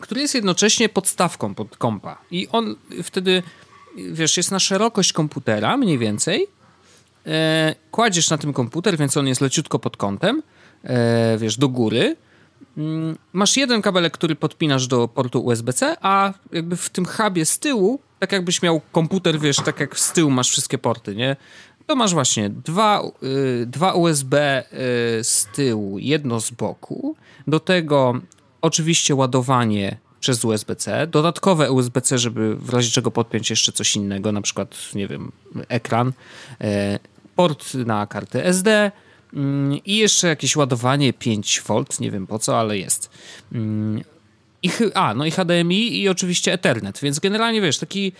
który 0.00 0.20
jest 0.20 0.34
jednocześnie 0.34 0.88
podstawką 0.88 1.54
pod 1.54 1.76
kompa. 1.76 2.18
I 2.30 2.48
on 2.52 2.76
wtedy, 3.02 3.42
wiesz, 4.12 4.36
jest 4.36 4.50
na 4.50 4.58
szerokość 4.58 5.12
komputera 5.12 5.76
mniej 5.76 5.98
więcej. 5.98 6.46
Kładziesz 7.90 8.30
na 8.30 8.38
tym 8.38 8.52
komputer, 8.52 8.98
więc 8.98 9.16
on 9.16 9.26
jest 9.26 9.40
leciutko 9.40 9.78
pod 9.78 9.96
kątem, 9.96 10.42
wiesz, 11.38 11.56
do 11.56 11.68
góry. 11.68 12.16
Mm, 12.76 13.16
masz 13.32 13.56
jeden 13.56 13.82
kabelek, 13.82 14.12
który 14.12 14.36
podpinasz 14.36 14.86
do 14.86 15.08
portu 15.08 15.40
USB-C, 15.44 15.96
a 16.00 16.32
jakby 16.52 16.76
w 16.76 16.90
tym 16.90 17.06
hubie 17.06 17.44
z 17.46 17.58
tyłu, 17.58 18.00
tak 18.18 18.32
jakbyś 18.32 18.62
miał 18.62 18.80
komputer, 18.92 19.40
wiesz, 19.40 19.56
tak 19.56 19.80
jak 19.80 19.98
z 19.98 20.12
tyłu 20.12 20.30
masz 20.30 20.50
wszystkie 20.50 20.78
porty, 20.78 21.16
nie? 21.16 21.36
to 21.90 21.96
masz 21.96 22.14
właśnie 22.14 22.50
dwa, 22.50 23.02
y, 23.62 23.66
dwa 23.66 23.92
USB 23.92 24.62
y, 24.62 25.24
z 25.24 25.46
tyłu, 25.54 25.98
jedno 25.98 26.40
z 26.40 26.50
boku. 26.50 27.16
Do 27.46 27.60
tego 27.60 28.20
oczywiście 28.62 29.14
ładowanie 29.14 29.98
przez 30.20 30.44
USB-C, 30.44 31.06
dodatkowe 31.06 31.72
USB-C, 31.72 32.18
żeby 32.18 32.56
w 32.56 32.70
razie 32.70 32.90
czego 32.90 33.10
podpiąć 33.10 33.50
jeszcze 33.50 33.72
coś 33.72 33.96
innego, 33.96 34.32
na 34.32 34.40
przykład, 34.40 34.76
nie 34.94 35.08
wiem, 35.08 35.32
ekran, 35.68 36.08
y, 36.08 36.64
port 37.36 37.74
na 37.74 38.06
kartę 38.06 38.44
SD 38.44 38.92
i 39.84 39.96
jeszcze 39.96 40.28
jakieś 40.28 40.56
ładowanie 40.56 41.12
5V, 41.12 42.00
nie 42.00 42.10
wiem 42.10 42.26
po 42.26 42.38
co, 42.38 42.60
ale 42.60 42.78
jest. 42.78 43.10
Mm, 43.52 44.04
I, 44.62 44.70
a, 44.94 45.14
no 45.14 45.24
i 45.24 45.30
HDMI 45.30 46.00
i 46.00 46.08
oczywiście 46.08 46.52
Ethernet, 46.52 47.00
więc 47.00 47.18
generalnie 47.18 47.60
wiesz, 47.60 47.78
taki 47.78 48.12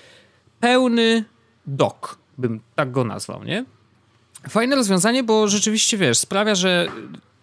pełny 0.61 1.25
dock 1.66 2.18
bym 2.38 2.61
tak 2.75 2.90
go 2.90 3.05
nazwał, 3.05 3.44
nie? 3.44 3.64
Fajne 4.49 4.77
rozwiązanie, 4.77 5.23
bo 5.23 5.49
rzeczywiście, 5.49 5.96
wiesz, 5.96 6.18
sprawia, 6.18 6.55
że 6.55 6.88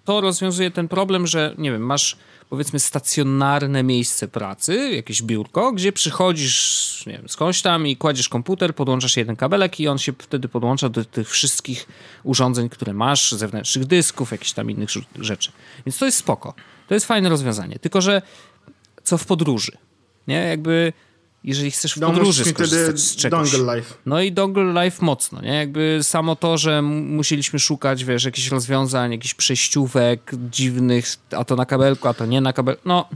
to 0.07 0.21
rozwiązuje 0.21 0.71
ten 0.71 0.87
problem, 0.87 1.27
że, 1.27 1.55
nie 1.57 1.71
wiem, 1.71 1.81
masz 1.81 2.17
powiedzmy 2.49 2.79
stacjonarne 2.79 3.83
miejsce 3.83 4.27
pracy, 4.27 4.91
jakieś 4.91 5.21
biurko, 5.21 5.71
gdzie 5.71 5.91
przychodzisz, 5.91 7.03
nie 7.07 7.13
wiem, 7.13 7.29
skądś 7.29 7.61
tam 7.61 7.87
i 7.87 7.97
kładziesz 7.97 8.29
komputer, 8.29 8.75
podłączasz 8.75 9.17
jeden 9.17 9.35
kabelek 9.35 9.79
i 9.79 9.87
on 9.87 9.97
się 9.97 10.13
wtedy 10.19 10.47
podłącza 10.47 10.89
do 10.89 11.05
tych 11.05 11.29
wszystkich 11.29 11.87
urządzeń, 12.23 12.69
które 12.69 12.93
masz, 12.93 13.31
zewnętrznych 13.31 13.85
dysków, 13.85 14.31
jakichś 14.31 14.51
tam 14.51 14.71
innych 14.71 14.89
rzeczy. 15.19 15.51
Więc 15.85 15.97
to 15.97 16.05
jest 16.05 16.17
spoko. 16.17 16.53
To 16.87 16.93
jest 16.93 17.05
fajne 17.05 17.29
rozwiązanie. 17.29 17.79
Tylko, 17.79 18.01
że 18.01 18.21
co 19.03 19.17
w 19.17 19.25
podróży? 19.25 19.77
Nie? 20.27 20.35
Jakby 20.35 20.93
jeżeli 21.47 21.71
chcesz 21.71 21.93
w 21.93 21.97
no, 21.97 22.07
podróży 22.07 22.45
skorzystać 22.45 22.99
z 22.99 23.15
czegoś. 23.15 23.51
Dongle 23.51 23.75
Life. 23.75 23.93
No 24.05 24.21
i 24.21 24.31
Dongle 24.31 24.83
Life 24.83 25.05
mocno, 25.05 25.41
nie? 25.41 25.53
Jakby 25.53 25.99
samo 26.01 26.35
to, 26.35 26.57
że 26.57 26.81
musieliśmy 26.81 27.59
szukać, 27.59 28.05
wiesz, 28.05 28.23
jakichś 28.23 28.47
rozwiązań, 28.47 29.11
jakichś 29.11 29.33
przejściówek 29.33 30.31
dziwnych, 30.51 31.05
a 31.31 31.43
to 31.43 31.55
na 31.55 31.65
kabelku, 31.65 32.07
a 32.07 32.13
to 32.13 32.25
nie 32.25 32.41
na 32.41 32.53
kabelku, 32.53 32.81
no... 32.85 33.09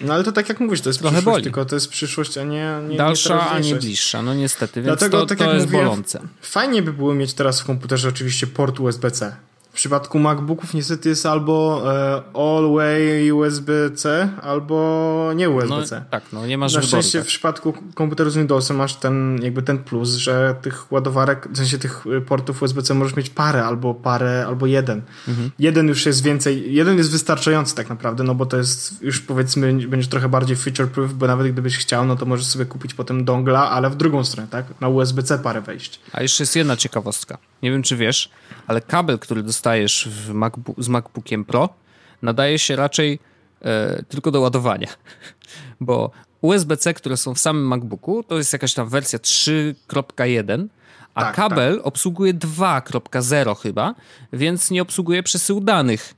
No 0.00 0.14
ale 0.14 0.24
to 0.24 0.32
tak 0.32 0.48
jak 0.48 0.60
mówisz, 0.60 0.80
to 0.80 0.88
jest 0.88 0.98
Trochę 0.98 1.16
przyszłość, 1.16 1.34
boli. 1.34 1.44
tylko 1.44 1.64
to 1.64 1.76
jest 1.76 1.88
przyszłość, 1.88 2.38
a 2.38 2.44
nie, 2.44 2.74
nie 2.88 2.96
Dalsza, 2.96 3.36
nie 3.36 3.50
a 3.50 3.58
nie 3.58 3.74
bliższa, 3.74 4.22
no 4.22 4.34
niestety, 4.34 4.82
więc 4.82 4.98
Dlatego, 4.98 5.20
to, 5.20 5.26
tak 5.26 5.38
to 5.38 5.44
jak 5.44 5.54
jest 5.54 5.66
mówię, 5.66 5.78
bolące. 5.78 6.20
Fajnie 6.42 6.82
by 6.82 6.92
było 6.92 7.14
mieć 7.14 7.34
teraz 7.34 7.60
w 7.60 7.64
komputerze 7.64 8.08
oczywiście 8.08 8.46
port 8.46 8.80
USB-C, 8.80 9.36
w 9.70 9.72
przypadku 9.72 10.18
MacBooków 10.18 10.74
niestety 10.74 11.08
jest 11.08 11.26
albo 11.26 11.82
e, 11.94 12.22
all 12.34 12.72
way 12.74 13.32
USB-C, 13.32 14.28
albo 14.42 15.30
nie 15.36 15.50
USB-C. 15.50 16.00
No, 16.00 16.06
tak, 16.10 16.22
no 16.32 16.46
nie 16.46 16.58
masz 16.58 16.74
Na 16.74 16.80
wyboru, 16.80 16.88
szczęście 16.88 17.18
tak. 17.18 17.26
w 17.26 17.28
przypadku 17.28 17.74
komputerów 17.94 18.32
z 18.32 18.36
Windowsem 18.36 18.76
masz 18.76 18.94
ten 18.94 19.40
jakby 19.42 19.62
ten 19.62 19.78
plus, 19.78 20.10
że 20.14 20.54
tych 20.62 20.92
ładowarek, 20.92 21.48
w 21.52 21.56
sensie 21.56 21.78
tych 21.78 22.04
portów 22.26 22.62
USB-C 22.62 22.94
możesz 22.94 23.16
mieć 23.16 23.30
parę, 23.30 23.64
albo 23.64 23.94
parę, 23.94 24.44
albo 24.46 24.66
jeden. 24.66 25.02
Mhm. 25.28 25.50
Jeden 25.58 25.88
już 25.88 26.06
jest 26.06 26.22
więcej, 26.22 26.74
jeden 26.74 26.98
jest 26.98 27.10
wystarczający 27.10 27.74
tak 27.74 27.88
naprawdę, 27.88 28.24
no 28.24 28.34
bo 28.34 28.46
to 28.46 28.56
jest 28.56 29.02
już 29.02 29.20
powiedzmy, 29.20 29.72
będzie 29.88 30.08
trochę 30.08 30.28
bardziej 30.28 30.56
feature-proof, 30.56 31.12
bo 31.12 31.26
nawet 31.26 31.52
gdybyś 31.52 31.76
chciał, 31.78 32.06
no 32.06 32.16
to 32.16 32.26
możesz 32.26 32.46
sobie 32.46 32.64
kupić 32.64 32.94
potem 32.94 33.24
dongla, 33.24 33.70
ale 33.70 33.90
w 33.90 33.96
drugą 33.96 34.24
stronę, 34.24 34.48
tak? 34.50 34.66
Na 34.80 34.88
USB-C 34.88 35.38
parę 35.38 35.60
wejść. 35.60 36.00
A 36.12 36.22
jeszcze 36.22 36.42
jest 36.42 36.56
jedna 36.56 36.76
ciekawostka. 36.76 37.38
Nie 37.62 37.70
wiem, 37.70 37.82
czy 37.82 37.96
wiesz, 37.96 38.30
ale 38.66 38.80
kabel, 38.80 39.18
który 39.18 39.42
dostajesz 39.42 39.59
MacBook, 40.34 40.76
z 40.82 40.88
MacBookiem 40.88 41.44
Pro, 41.44 41.68
nadaje 42.22 42.58
się 42.58 42.76
raczej 42.76 43.18
e, 43.62 44.02
tylko 44.08 44.30
do 44.30 44.40
ładowania. 44.40 44.88
Bo 45.80 46.10
USB-C, 46.40 46.94
które 46.94 47.16
są 47.16 47.34
w 47.34 47.38
samym 47.38 47.66
MacBooku, 47.66 48.22
to 48.22 48.38
jest 48.38 48.52
jakaś 48.52 48.74
tam 48.74 48.88
wersja 48.88 49.18
3.1, 49.18 50.66
a 51.14 51.20
tak, 51.20 51.34
kabel 51.34 51.76
tak. 51.76 51.86
obsługuje 51.86 52.34
2.0 52.34 53.56
chyba, 53.56 53.94
więc 54.32 54.70
nie 54.70 54.82
obsługuje 54.82 55.22
przesyłu 55.22 55.60
danych. 55.60 56.14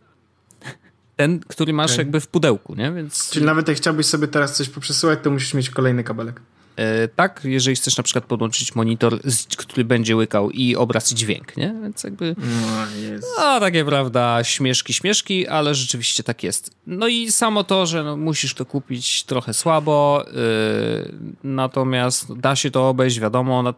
Ten, 1.17 1.41
który 1.41 1.73
masz 1.73 1.91
okay. 1.91 2.05
jakby 2.05 2.21
w 2.21 2.27
pudełku, 2.27 2.75
nie? 2.75 2.93
Więc... 2.93 3.31
Czyli 3.31 3.47
nawet 3.47 3.69
jak 3.69 3.77
chciałbyś 3.77 4.07
sobie 4.07 4.29
teraz 4.29 4.57
coś 4.57 4.69
poprzesyłać, 4.69 5.19
to 5.23 5.31
musisz 5.31 5.55
mieć 5.55 5.71
kolejny 5.71 6.05
kabelek. 6.05 6.41
E, 6.77 7.09
tak, 7.09 7.41
jeżeli 7.45 7.77
chcesz 7.77 7.97
na 7.97 8.05
przykład 8.05 8.25
podłączyć 8.25 8.75
monitor, 8.75 9.19
który 9.57 9.85
będzie 9.85 10.17
łykał 10.17 10.51
i 10.51 10.77
obraz 10.77 11.13
i 11.13 11.15
dźwięk, 11.15 11.57
nie? 11.57 11.75
Więc 11.83 12.05
jakby... 12.05 12.37
No. 12.39 13.23
No, 13.39 13.61
takie 13.61 13.85
prawda, 13.85 14.45
śmieszki, 14.45 14.93
śmieszki, 14.93 15.49
ale 15.49 15.75
rzeczywiście 15.75 16.23
tak 16.23 16.43
jest. 16.43 16.71
No 16.87 17.09
i 17.09 17.33
samo 17.33 17.65
to, 17.65 17.87
że 17.87 18.05
no, 18.05 18.17
musisz 18.17 18.55
to 18.55 18.67
kupić 18.67 19.25
trochę 19.25 19.55
słabo, 19.55 20.25
yy, 20.27 21.15
natomiast 21.45 22.39
da 22.39 22.57
się 22.57 22.71
to 22.71 22.89
obejść, 22.89 23.21
wiadomo, 23.21 23.63
no, 23.63 23.75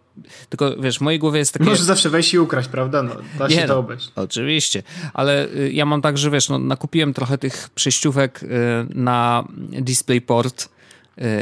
tylko 0.49 0.77
wiesz, 0.77 0.99
w 0.99 1.01
mojej 1.01 1.21
głowie 1.21 1.39
jest 1.39 1.53
takie... 1.53 1.65
Możesz 1.65 1.81
zawsze 1.81 2.11
wejść 2.11 2.35
i 2.35 2.39
ukraść, 2.39 2.69
prawda? 2.69 3.03
No, 3.03 3.15
da 3.39 3.51
się 3.51 3.57
Nie, 3.57 3.63
to 3.63 3.75
no, 3.75 3.79
obejść. 3.79 4.13
No, 4.17 4.23
oczywiście, 4.23 4.83
ale 5.15 5.49
y, 5.49 5.71
ja 5.73 5.87
mam 5.87 6.03
tak, 6.03 6.19
że 6.19 6.31
wiesz, 6.31 6.49
no, 6.49 6.59
nakupiłem 6.59 7.15
trochę 7.15 7.39
tych 7.39 7.71
przejściówek 7.75 8.43
y, 8.43 8.49
na 8.95 9.45
DisplayPort, 9.59 10.74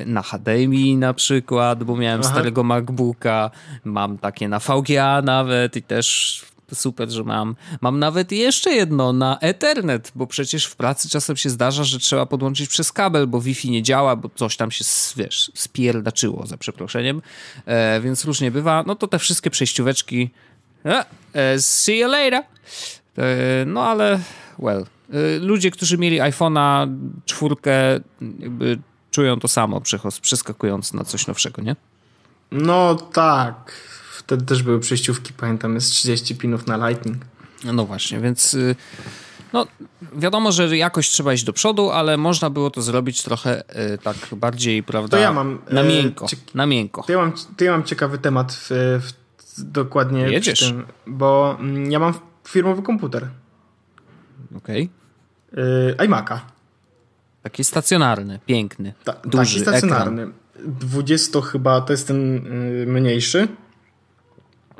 na 0.06 0.22
HDMI 0.22 0.96
na 0.96 1.14
przykład, 1.14 1.84
bo 1.84 1.96
miałem 1.96 2.20
Aha. 2.20 2.30
starego 2.30 2.62
MacBooka, 2.62 3.50
mam 3.84 4.18
takie 4.18 4.48
na 4.48 4.58
VGA 4.58 5.22
nawet 5.22 5.76
i 5.76 5.82
też 5.82 6.38
super, 6.74 7.10
że 7.10 7.24
mam. 7.24 7.56
Mam 7.80 7.98
nawet 7.98 8.32
jeszcze 8.32 8.70
jedno 8.70 9.12
na 9.12 9.38
Ethernet, 9.40 10.12
bo 10.14 10.26
przecież 10.26 10.66
w 10.66 10.76
pracy 10.76 11.08
czasem 11.08 11.36
się 11.36 11.50
zdarza, 11.50 11.84
że 11.84 11.98
trzeba 11.98 12.26
podłączyć 12.26 12.68
przez 12.68 12.92
kabel, 12.92 13.26
bo 13.26 13.40
Wi-Fi 13.40 13.70
nie 13.70 13.82
działa, 13.82 14.16
bo 14.16 14.30
coś 14.34 14.56
tam 14.56 14.70
się, 14.70 14.84
wiesz, 15.16 15.52
spierdaczyło, 15.54 16.46
za 16.46 16.56
przeproszeniem, 16.56 17.22
e, 17.66 18.00
więc 18.00 18.24
różnie 18.24 18.50
bywa. 18.50 18.84
No 18.86 18.94
to 18.94 19.08
te 19.08 19.18
wszystkie 19.18 19.50
przejścióweczki 19.50 20.30
e, 20.84 21.04
e, 21.32 21.58
see 21.58 21.98
you 21.98 22.08
later. 22.08 22.42
E, 23.18 23.64
no 23.66 23.84
ale, 23.84 24.20
well, 24.58 24.86
e, 25.12 25.38
ludzie, 25.38 25.70
którzy 25.70 25.98
mieli 25.98 26.20
iPhone'a 26.20 26.96
czwórkę, 27.24 28.00
jakby 28.38 28.78
czują 29.12 29.40
to 29.40 29.48
samo, 29.48 29.82
przeskakując 30.22 30.92
na 30.92 31.04
coś 31.04 31.26
nowszego, 31.26 31.62
nie? 31.62 31.76
No 32.52 32.94
tak. 32.94 33.72
Wtedy 34.18 34.44
też 34.44 34.62
były 34.62 34.80
przejściówki, 34.80 35.32
pamiętam, 35.32 35.74
jest 35.74 35.90
30 35.90 36.36
pinów 36.36 36.66
na 36.66 36.88
Lightning. 36.88 37.24
No 37.64 37.86
właśnie, 37.86 38.20
więc 38.20 38.54
y, 38.54 38.76
no, 39.52 39.66
wiadomo, 40.16 40.52
że 40.52 40.76
jakoś 40.76 41.08
trzeba 41.08 41.32
iść 41.32 41.44
do 41.44 41.52
przodu, 41.52 41.90
ale 41.90 42.16
można 42.16 42.50
było 42.50 42.70
to 42.70 42.82
zrobić 42.82 43.22
trochę 43.22 43.62
y, 43.94 43.98
tak 43.98 44.16
bardziej, 44.32 44.82
prawda, 44.82 45.16
to 45.16 45.22
ja 45.22 45.32
mam, 45.32 45.58
na 45.70 45.82
y, 45.82 45.88
miękko. 45.88 46.26
Na 46.54 46.66
miękko. 46.66 47.02
To 47.02 47.12
ja 47.12 47.18
mam, 47.18 47.32
to 47.56 47.64
ja 47.64 47.72
mam 47.72 47.84
ciekawy 47.84 48.18
temat 48.18 48.52
w, 48.52 48.70
w 49.00 49.62
dokładnie 49.62 50.20
Jedziesz. 50.20 50.60
Tym, 50.60 50.86
bo 51.06 51.56
mm, 51.60 51.92
ja 51.92 51.98
mam 51.98 52.14
firmowy 52.48 52.82
komputer. 52.82 53.28
Okej. 54.56 54.88
Okay. 55.52 56.06
iMac'a. 56.06 56.38
Taki 57.42 57.64
stacjonarny, 57.64 58.40
piękny, 58.46 58.94
Ta, 59.04 59.12
duży 59.12 59.54
Taki 59.54 59.60
stacjonarny. 59.60 60.22
Ekran. 60.22 60.42
20 60.64 61.40
chyba, 61.40 61.80
to 61.80 61.92
jest 61.92 62.06
ten 62.06 62.46
y, 62.82 62.86
mniejszy. 62.86 63.48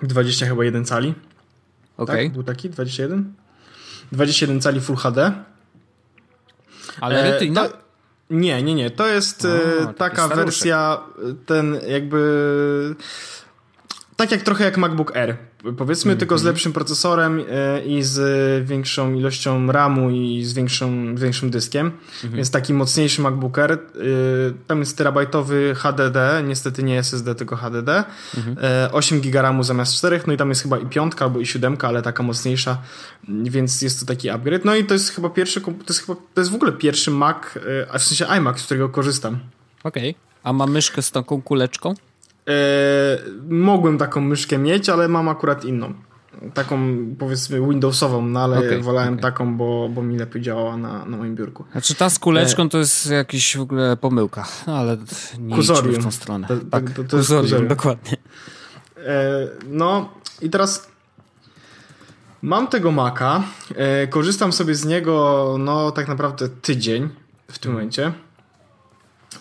20 0.03 0.47
chyba 0.47 0.65
1 0.65 0.85
cali. 0.85 1.15
Okay. 1.97 2.25
Tak? 2.25 2.33
Był 2.33 2.43
taki? 2.43 2.71
21? 2.71 3.35
21 4.13 4.61
cali 4.61 4.81
Full 4.81 4.97
HD. 4.97 5.33
Ale 7.01 7.23
e, 7.23 7.31
Retina? 7.31 7.69
To, 7.69 7.77
nie, 8.31 8.63
nie, 8.63 8.75
nie. 8.75 8.91
To 8.91 9.07
jest 9.07 9.45
o, 9.45 9.49
e, 9.91 9.95
taka 9.95 10.29
wersja, 10.29 11.01
ten 11.47 11.79
jakby 11.89 12.97
tak 14.23 14.33
jak 14.33 14.43
trochę 14.43 14.65
jak 14.65 14.79
MacBook 14.79 15.17
Air. 15.17 15.37
Powiedzmy, 15.77 16.11
mm 16.11 16.17
-hmm. 16.17 16.19
tylko 16.19 16.39
z 16.39 16.45
lepszym 16.45 16.73
procesorem 16.73 17.45
e, 17.51 17.85
i 17.85 18.03
z 18.03 18.69
większą 18.69 19.15
ilością 19.15 19.73
RAMu 19.73 20.11
i 20.11 20.45
z 20.45 20.53
większą, 20.53 21.15
większym 21.15 21.51
dyskiem. 21.51 21.87
Mm 21.87 21.99
-hmm. 21.99 22.37
Więc 22.37 22.51
taki 22.51 22.75
mocniejszy 22.75 23.23
MacBook 23.23 23.59
Air. 23.59 23.73
E, 23.73 23.79
tam 24.67 24.81
jest 24.81 24.99
terabajtowy 24.99 25.75
HDD, 25.75 26.19
niestety 26.45 26.83
nie 26.83 26.99
SSD, 26.99 27.35
tylko 27.35 27.57
HDD. 27.57 27.89
Mm 27.89 28.05
-hmm. 28.35 28.57
8 28.93 29.21
GB 29.21 29.43
RAMu 29.43 29.63
zamiast 29.63 29.95
4, 29.95 30.21
no 30.27 30.33
i 30.33 30.37
tam 30.37 30.49
jest 30.49 30.63
chyba 30.63 30.79
i 30.79 30.87
piątka 30.87 31.25
albo 31.25 31.41
i 31.41 31.47
siódemka, 31.47 31.89
ale 31.89 32.03
taka 32.03 32.23
mocniejsza, 32.23 32.79
więc 33.29 33.83
jest 33.83 34.01
to 34.01 34.07
taki 34.07 34.31
upgrade. 34.31 34.65
No 34.65 34.75
i 34.75 34.85
to 34.85 34.95
jest 34.95 35.11
chyba 35.11 35.31
pierwszy, 35.31 35.61
to 35.61 35.71
jest, 35.89 36.07
chyba, 36.07 36.21
to 36.35 36.41
jest 36.41 36.51
w 36.51 36.55
ogóle 36.55 36.73
pierwszy 36.73 37.11
Mac, 37.11 37.37
e, 37.57 37.61
a 37.93 37.99
w 37.99 38.05
sensie 38.05 38.27
iMac, 38.27 38.61
z 38.61 38.65
którego 38.65 38.89
korzystam. 38.89 39.39
Okej. 39.85 40.11
Okay. 40.11 40.23
A 40.43 40.53
ma 40.53 40.67
myszkę 40.67 41.03
z 41.03 41.11
taką 41.11 41.43
kuleczką? 41.43 41.95
E, 42.49 43.19
mogłem 43.49 43.99
taką 43.99 44.21
myszkę 44.21 44.59
mieć, 44.59 44.89
ale 44.89 45.09
mam 45.09 45.29
akurat 45.29 45.65
inną. 45.65 45.95
Taką 46.55 46.97
powiedzmy 47.19 47.61
Windowsową, 47.61 48.27
no 48.27 48.41
ale 48.41 48.59
okay, 48.59 48.81
wolałem 48.81 49.15
okay. 49.15 49.23
taką, 49.23 49.57
bo, 49.57 49.89
bo 49.89 50.03
mi 50.03 50.19
lepiej 50.19 50.43
działała 50.43 50.77
na, 50.77 51.05
na 51.05 51.17
moim 51.17 51.35
biurku. 51.35 51.65
Znaczy 51.73 51.95
ta 51.95 52.11
z 52.11 52.19
kuleczką 52.19 52.63
e... 52.63 52.69
to 52.69 52.79
jest 52.79 53.11
jakiś 53.11 53.57
w 53.57 53.61
ogóle 53.61 53.97
pomyłka, 53.97 54.47
no, 54.67 54.77
ale 54.77 54.97
nie 55.39 55.57
Kuzorium. 55.57 56.01
w 56.01 56.05
tą 56.05 56.11
stronę. 56.11 56.49
To, 56.49 56.55
tak, 56.71 56.91
to, 56.91 56.97
to, 56.97 57.09
to 57.09 57.17
Kuzorium, 57.17 57.45
Kuzorium, 57.45 57.69
dokładnie. 57.69 58.17
E, 58.97 59.49
no 59.67 60.15
i 60.41 60.51
teraz 60.51 60.91
mam 62.43 62.67
tego 62.69 62.93
Maca, 62.93 63.43
korzystam 64.11 64.53
sobie 64.53 64.75
z 64.75 64.85
niego 64.85 65.57
no 65.59 65.91
tak 65.91 66.09
naprawdę 66.09 66.49
tydzień 66.49 67.09
w 67.49 67.59
tym 67.59 67.73
momencie. 67.73 68.13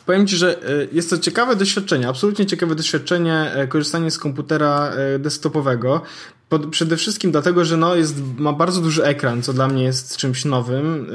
Powiem 0.06 0.28
Ci, 0.28 0.36
że 0.36 0.58
e, 0.58 0.88
jest 0.92 1.10
to 1.10 1.18
ciekawe 1.18 1.56
doświadczenie, 1.56 2.08
absolutnie 2.08 2.46
ciekawe 2.46 2.76
doświadczenie 2.76 3.52
e, 3.54 3.68
korzystanie 3.68 4.12
z 4.12 4.18
komputera 4.18 4.92
e, 4.92 5.20
desktopowego. 5.20 6.02
Przede 6.72 6.98
wszystkim 6.98 7.32
dlatego, 7.32 7.66
że 7.66 7.78
no 7.78 7.96
jest, 7.96 8.16
ma 8.38 8.54
bardzo 8.54 8.82
duży 8.82 9.04
ekran, 9.04 9.42
co 9.42 9.54
dla 9.54 9.68
mnie 9.68 9.84
jest 9.84 10.18
czymś 10.18 10.46
nowym 10.46 11.08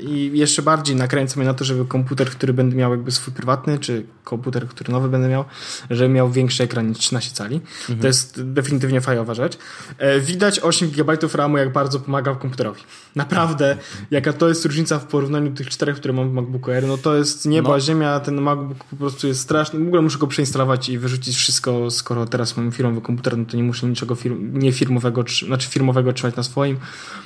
i 0.00 0.30
jeszcze 0.34 0.62
bardziej 0.62 0.96
nakręca 0.96 1.36
mnie 1.36 1.46
na 1.46 1.54
to, 1.54 1.64
żeby 1.64 1.84
komputer, 1.84 2.30
który 2.30 2.52
będę 2.52 2.76
miał 2.76 2.90
jakby 2.90 3.10
swój 3.10 3.34
prywatny, 3.34 3.78
czy 3.78 4.06
komputer, 4.24 4.68
który 4.68 4.92
nowy 4.92 5.08
będę 5.08 5.28
miał, 5.28 5.44
żeby 5.90 6.08
miał 6.08 6.30
większy 6.30 6.62
ekran 6.62 6.88
niż 6.88 6.98
13 6.98 7.34
cali. 7.34 7.56
Mhm. 7.80 7.98
To 7.98 8.06
jest 8.06 8.42
definitywnie 8.52 9.00
fajowa 9.00 9.34
rzecz. 9.34 9.58
Widać 10.20 10.60
8 10.60 10.90
GB 10.90 11.16
RAMu, 11.34 11.58
jak 11.58 11.72
bardzo 11.72 12.00
pomaga 12.00 12.34
komputerowi. 12.34 12.82
Naprawdę, 13.16 13.76
jaka 14.10 14.32
to 14.32 14.48
jest 14.48 14.64
różnica 14.64 14.98
w 14.98 15.06
porównaniu 15.06 15.52
tych 15.52 15.68
czterech, 15.70 15.96
które 15.96 16.14
mam 16.14 16.30
w 16.30 16.32
MacBooku 16.32 16.70
Air, 16.70 16.86
no 16.86 16.98
to 16.98 17.16
jest 17.16 17.46
nieba, 17.46 17.68
no. 17.68 17.80
ziemia, 17.80 18.20
ten 18.20 18.40
MacBook 18.40 18.84
po 18.84 18.96
prostu 18.96 19.26
jest 19.26 19.40
straszny. 19.40 19.80
W 19.80 19.86
ogóle 19.86 20.02
muszę 20.02 20.18
go 20.18 20.26
przeinstalować 20.26 20.88
i 20.88 20.98
wyrzucić 20.98 21.36
wszystko, 21.36 21.90
skoro 21.90 22.26
teraz 22.26 22.56
mam 22.56 22.72
firmowy 22.72 23.00
komputer, 23.00 23.38
no 23.38 23.44
to 23.44 23.56
nie 23.56 23.62
muszę 23.62 23.86
niczego 23.86 24.14
firm, 24.14 24.58
nie 24.58 24.72
firmowego, 24.78 25.24
znaczy 25.46 25.68
firmowego 25.68 26.12
trzymać 26.12 26.36
na 26.36 26.42
swoim, 26.42 26.76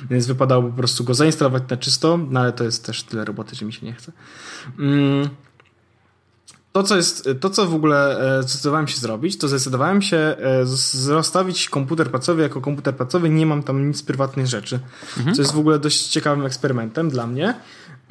więc 0.09 0.27
wypadało 0.27 0.63
po 0.63 0.77
prostu 0.77 1.03
go 1.03 1.13
zainstalować 1.13 1.63
na 1.69 1.77
czysto, 1.77 2.19
no 2.29 2.39
ale 2.39 2.51
to 2.51 2.63
jest 2.63 2.85
też 2.85 3.03
tyle 3.03 3.25
roboty, 3.25 3.55
że 3.55 3.65
mi 3.65 3.73
się 3.73 3.85
nie 3.85 3.93
chce. 3.93 4.11
Mm. 4.79 5.29
To 6.73 6.83
co, 6.83 6.95
jest, 6.95 7.29
to, 7.39 7.49
co 7.49 7.65
w 7.65 7.75
ogóle 7.75 8.19
e, 8.39 8.43
zdecydowałem 8.43 8.87
się 8.87 8.97
zrobić, 8.97 9.37
to 9.37 9.47
zdecydowałem 9.47 10.01
się 10.01 10.17
e, 10.17 10.65
rozstawić 11.07 11.69
komputer 11.69 12.11
pracowy 12.11 12.41
jako 12.41 12.61
komputer 12.61 12.95
pracowy. 12.95 13.29
Nie 13.29 13.45
mam 13.45 13.63
tam 13.63 13.87
nic 13.87 14.03
prywatnych 14.03 14.47
rzeczy. 14.47 14.79
Mhm. 15.17 15.35
Co 15.35 15.41
jest 15.41 15.53
w 15.53 15.59
ogóle 15.59 15.79
dość 15.79 16.07
ciekawym 16.07 16.45
eksperymentem 16.45 17.09
dla 17.09 17.27
mnie. 17.27 17.55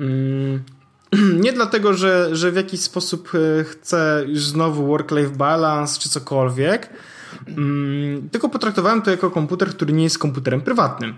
Mm, 0.01 0.63
nie 1.45 1.53
dlatego, 1.53 1.95
że, 1.95 2.37
że 2.37 2.53
w 2.53 2.57
jakiś 2.57 2.81
sposób 2.81 3.33
e, 3.35 3.65
chcę 3.65 4.25
już 4.29 4.45
znowu 4.45 4.87
work-life 4.87 5.37
balance 5.37 6.01
czy 6.01 6.09
cokolwiek, 6.09 6.91
mm, 7.49 8.29
tylko 8.29 8.49
potraktowałem 8.49 9.03
to 9.03 9.11
jako 9.11 9.31
komputer, 9.31 9.69
który 9.69 9.93
nie 9.93 10.05
jest 10.05 10.19
komputerem 10.19 10.61
prywatnym. 10.61 11.15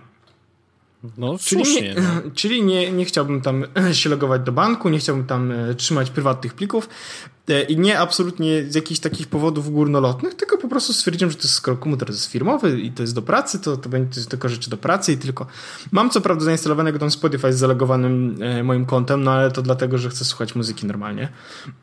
No, 1.18 1.38
czyli 1.38 1.64
słusznie, 1.64 1.94
nie, 1.94 1.94
no. 1.94 2.30
czyli 2.34 2.62
nie, 2.62 2.92
nie 2.92 3.04
chciałbym 3.04 3.40
tam 3.40 3.64
się 3.92 4.10
logować 4.10 4.42
do 4.42 4.52
banku, 4.52 4.88
nie 4.88 4.98
chciałbym 4.98 5.26
tam 5.26 5.52
trzymać 5.76 6.10
prywatnych 6.10 6.54
plików. 6.54 6.88
E, 7.48 7.62
I 7.62 7.76
nie 7.76 7.98
absolutnie 7.98 8.64
z 8.68 8.74
jakichś 8.74 9.00
takich 9.00 9.26
powodów 9.26 9.72
górnolotnych, 9.72 10.35
tylko 10.35 10.59
po 10.59 10.68
prostu 10.68 10.92
stwierdziłem, 10.92 11.30
że 11.30 11.37
to 11.37 11.42
jest 11.42 11.54
skoro 11.54 11.76
komputer 11.76 12.11
jest 12.11 12.26
firmowy 12.26 12.80
i 12.80 12.92
to 12.92 13.02
jest 13.02 13.14
do 13.14 13.22
pracy, 13.22 13.61
to, 13.61 13.76
to 13.76 13.88
będzie 13.88 14.24
tylko 14.24 14.48
rzeczy 14.48 14.70
do 14.70 14.76
pracy 14.76 15.12
i 15.12 15.16
tylko. 15.16 15.46
Mam 15.92 16.11
co 16.11 16.20
prawda 16.20 16.44
zainstalowanego 16.44 16.98
tam 16.98 17.11
Spotify 17.11 17.52
z 17.52 17.59
zalogowanym 17.59 18.37
e, 18.42 18.62
moim 18.62 18.87
kontem, 18.87 19.24
no 19.24 19.30
ale 19.30 19.50
to 19.50 19.62
dlatego, 19.62 19.98
że 19.98 20.11
chcę 20.11 20.24
słuchać 20.24 20.54
muzyki 20.54 20.87
normalnie. 20.87 21.28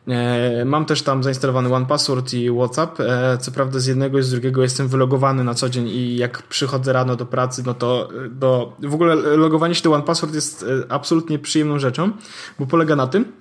E, 0.08 0.66
mam 0.66 0.86
też 0.86 1.02
tam 1.02 1.24
zainstalowany 1.24 1.76
One 1.76 1.86
Password 1.86 2.34
i 2.34 2.52
WhatsApp. 2.52 3.00
E, 3.00 3.38
co 3.38 3.52
prawda 3.52 3.80
z 3.80 3.86
jednego 3.86 4.20
i 4.20 4.24
z 4.24 4.32
drugiego 4.32 4.64
jestem 4.64 4.88
wylogowany 4.88 5.44
na 5.44 5.54
co 5.54 5.70
dzień 5.70 5.88
i 5.88 6.18
jak 6.18 6.42
przychodzę 6.42 6.94
rano 6.94 7.16
do 7.16 7.26
pracy, 7.26 7.64
no 7.66 7.74
to 7.74 8.10
e, 8.26 8.30
do, 8.30 8.74
w 8.84 8.94
ogóle 8.94 9.16
logowanie 9.16 9.76
się 9.76 9.84
do 9.84 9.94
One 9.94 10.04
Password 10.04 10.36
jest 10.36 10.64
e, 10.64 10.92
absolutnie 10.92 11.40
przyjemną 11.40 11.80
rzeczą, 11.80 12.12
bo 12.60 12.66
polega 12.66 12.96
na 12.96 13.08
tym, 13.08 13.41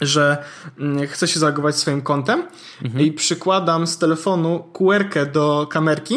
że 0.00 0.44
mm, 0.78 1.06
chcę 1.08 1.28
się 1.28 1.40
zalogować 1.40 1.76
swoim 1.76 2.02
kontem 2.02 2.42
mhm. 2.82 3.04
i 3.04 3.12
przykładam 3.12 3.86
z 3.86 3.98
telefonu 3.98 4.64
QR 4.72 5.32
do 5.32 5.66
kamerki 5.70 6.16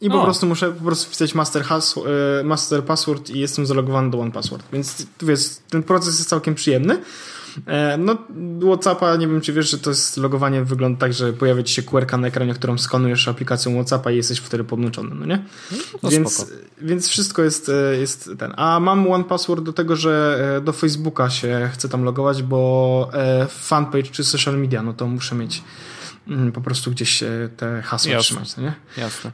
i 0.00 0.10
po 0.10 0.20
o. 0.20 0.24
prostu 0.24 0.46
muszę 0.46 0.72
po 0.72 0.84
prostu 0.84 1.06
wpisać 1.06 1.34
master, 1.34 1.62
hasło, 1.62 2.04
e, 2.40 2.44
master 2.44 2.84
password 2.84 3.30
i 3.30 3.38
jestem 3.38 3.66
zalogowany 3.66 4.10
do 4.10 4.20
One 4.20 4.30
Password. 4.30 4.66
Więc 4.72 5.06
wiesz, 5.22 5.40
ten 5.70 5.82
proces 5.82 6.18
jest 6.18 6.28
całkiem 6.28 6.54
przyjemny. 6.54 7.02
E, 7.66 7.98
no, 7.98 8.16
Whatsappa, 8.60 9.16
nie 9.16 9.28
wiem 9.28 9.40
czy 9.40 9.52
wiesz, 9.52 9.70
że 9.70 9.78
to 9.78 9.90
jest 9.90 10.16
logowanie 10.16 10.64
wygląda 10.64 11.00
tak, 11.00 11.12
że 11.12 11.32
pojawia 11.32 11.62
ci 11.62 11.74
się 11.74 11.82
QR 11.82 12.18
na 12.18 12.28
ekranie, 12.28 12.54
którą 12.54 12.78
skanujesz 12.78 13.28
aplikacją 13.28 13.74
Whatsappa 13.74 14.10
i 14.10 14.16
jesteś 14.16 14.38
wtedy 14.38 14.64
podłączony, 14.64 15.14
no 15.14 15.26
nie? 15.26 15.44
No 16.02 16.10
więc, 16.10 16.52
więc 16.82 17.08
wszystko 17.08 17.42
jest, 17.42 17.68
e, 17.68 17.96
jest 17.96 18.30
ten. 18.38 18.52
A 18.56 18.80
mam 18.80 19.12
One 19.12 19.24
Password 19.24 19.64
do 19.64 19.72
tego, 19.72 19.96
że 19.96 20.44
e, 20.56 20.60
do 20.60 20.72
Facebooka 20.72 21.30
się 21.30 21.70
chcę 21.72 21.88
tam 21.88 22.04
logować, 22.04 22.42
bo 22.42 23.10
fanpage 23.48 24.02
czy 24.10 24.24
social 24.24 24.58
media, 24.58 24.82
no 24.82 24.92
to 24.92 25.06
muszę 25.06 25.34
mieć 25.34 25.62
mm, 26.28 26.52
po 26.52 26.60
prostu 26.60 26.90
gdzieś 26.90 27.24
te 27.56 27.82
hasła 27.82 28.12
Jasne. 28.12 28.24
trzymać, 28.24 28.56
no 28.56 28.62
nie? 28.62 28.74
Jasne. 28.96 29.32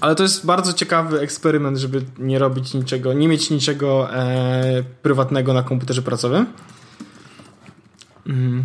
Ale 0.00 0.14
to 0.14 0.22
jest 0.22 0.46
bardzo 0.46 0.72
ciekawy 0.72 1.20
eksperyment, 1.20 1.78
żeby 1.78 2.04
nie 2.18 2.38
robić 2.38 2.74
niczego, 2.74 3.12
nie 3.12 3.28
mieć 3.28 3.50
niczego 3.50 4.14
e, 4.14 4.82
prywatnego 5.02 5.52
na 5.52 5.62
komputerze 5.62 6.02
pracowym. 6.02 6.46
Mm. 8.26 8.64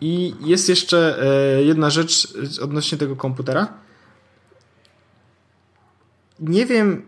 I 0.00 0.34
jest 0.40 0.68
jeszcze 0.68 1.22
e, 1.22 1.62
jedna 1.62 1.90
rzecz 1.90 2.34
odnośnie 2.62 2.98
tego 2.98 3.16
komputera. 3.16 3.68
Nie 6.40 6.66
wiem. 6.66 7.02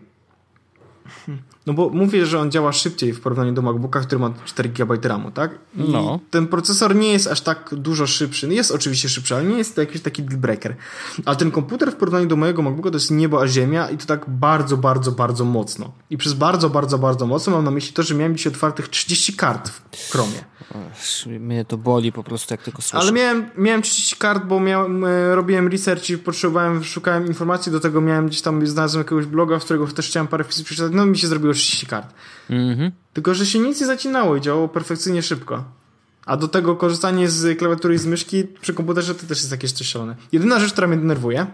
No 1.65 1.73
bo 1.73 1.89
mówię, 1.89 2.25
że 2.25 2.39
on 2.39 2.51
działa 2.51 2.71
szybciej 2.73 3.13
w 3.13 3.21
porównaniu 3.21 3.53
do 3.53 3.61
MacBooka, 3.61 3.99
który 3.99 4.19
ma 4.19 4.33
4 4.45 4.69
GB 4.69 5.07
RAMu, 5.07 5.31
tak? 5.31 5.51
I 5.75 5.89
no. 5.89 6.19
ten 6.29 6.47
procesor 6.47 6.95
nie 6.95 7.11
jest 7.11 7.27
aż 7.27 7.41
tak 7.41 7.69
dużo 7.77 8.07
szybszy. 8.07 8.53
Jest 8.53 8.71
oczywiście 8.71 9.09
szybszy, 9.09 9.35
ale 9.35 9.43
nie 9.43 9.57
jest 9.57 9.75
to 9.75 9.81
jakiś 9.81 10.01
taki 10.01 10.23
deal 10.23 10.39
breaker. 10.39 10.75
Ale 11.25 11.35
ten 11.35 11.51
komputer 11.51 11.91
w 11.91 11.95
porównaniu 11.95 12.27
do 12.27 12.35
mojego 12.35 12.61
MacBooka 12.61 12.89
to 12.89 12.95
jest 12.95 13.11
niebo 13.11 13.41
a 13.41 13.47
ziemia 13.47 13.89
i 13.89 13.97
to 13.97 14.05
tak 14.05 14.25
bardzo, 14.27 14.77
bardzo, 14.77 15.11
bardzo 15.11 15.45
mocno. 15.45 15.91
I 16.09 16.17
przez 16.17 16.33
bardzo, 16.33 16.69
bardzo, 16.69 16.97
bardzo 16.97 17.25
mocno 17.25 17.53
mam 17.53 17.65
na 17.65 17.71
myśli 17.71 17.93
to, 17.93 18.03
że 18.03 18.15
miałem 18.15 18.37
dzisiaj 18.37 18.53
otwartych 18.53 18.89
30 18.89 19.33
kart 19.33 19.69
w 19.69 20.11
Chromie. 20.11 20.43
Mnie 21.39 21.65
to 21.65 21.77
boli 21.77 22.11
po 22.11 22.23
prostu, 22.23 22.53
jak 22.53 22.61
tylko 22.63 22.81
słyszę. 22.81 22.97
Ale 22.97 23.11
miałem, 23.11 23.49
miałem 23.57 23.81
30 23.81 24.15
kart, 24.15 24.43
bo 24.45 24.59
miałem, 24.59 25.05
e, 25.05 25.35
robiłem 25.35 25.67
research 25.67 26.09
i 26.09 26.17
potrzebowałem, 26.17 26.83
szukałem 26.83 27.27
informacji, 27.27 27.71
do 27.71 27.79
tego 27.79 28.01
miałem 28.01 28.27
gdzieś 28.27 28.41
tam, 28.41 28.67
znalazłem 28.67 29.03
jakiegoś 29.03 29.25
bloga, 29.25 29.59
w 29.59 29.63
którego 29.63 29.87
też 29.87 30.07
chciałem 30.07 30.27
parę 30.27 30.43
wpisów 30.43 30.65
przeczytać, 30.65 30.91
no 30.95 31.05
mi 31.05 31.17
się 31.17 31.27
zrobiło 31.27 31.53
30 31.55 31.85
kart. 31.85 32.13
Mhm. 32.49 32.91
Tylko, 33.13 33.33
że 33.33 33.45
się 33.45 33.59
nic 33.59 33.81
nie 33.81 33.87
zacinało 33.87 34.35
i 34.35 34.41
działało 34.41 34.67
perfekcyjnie 34.67 35.23
szybko. 35.23 35.63
A 36.25 36.37
do 36.37 36.47
tego 36.47 36.75
korzystanie 36.75 37.29
z 37.29 37.59
klawiatury 37.59 37.95
i 37.95 37.97
z 37.97 38.05
myszki 38.05 38.43
przy 38.43 38.73
komputerze 38.73 39.15
to 39.15 39.27
też 39.27 39.37
jest 39.37 39.51
jakieś 39.51 39.71
coś 39.71 39.87
szalone. 39.87 40.15
Jedyna 40.31 40.59
rzecz, 40.59 40.71
która 40.71 40.87
mnie 40.87 40.97
denerwuje, 40.97 41.47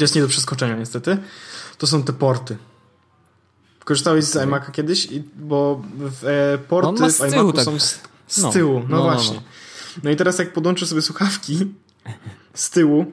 jest 0.00 0.14
nie 0.14 0.22
do 0.22 0.28
przeskoczenia 0.28 0.76
niestety, 0.76 1.18
to 1.78 1.86
są 1.86 2.02
te 2.02 2.12
porty. 2.12 2.56
Korzystałeś 3.84 4.24
z 4.24 4.36
iMac'a 4.36 4.70
kiedyś? 4.70 5.08
Bo 5.36 5.82
e, 6.24 6.58
porty 6.58 7.02
w 7.02 7.18
iMac'u 7.18 7.52
tak. 7.52 7.64
są 7.64 7.80
z, 7.80 8.00
z 8.28 8.42
no. 8.42 8.52
tyłu. 8.52 8.80
No, 8.80 8.86
no, 8.88 8.96
no 8.96 9.02
właśnie. 9.02 9.36
No, 9.36 9.42
no, 10.02 10.10
i 10.10 10.16
teraz 10.16 10.38
jak 10.38 10.52
podłączę 10.52 10.86
sobie 10.86 11.02
słuchawki 11.02 11.66
z 12.54 12.70
tyłu, 12.70 13.12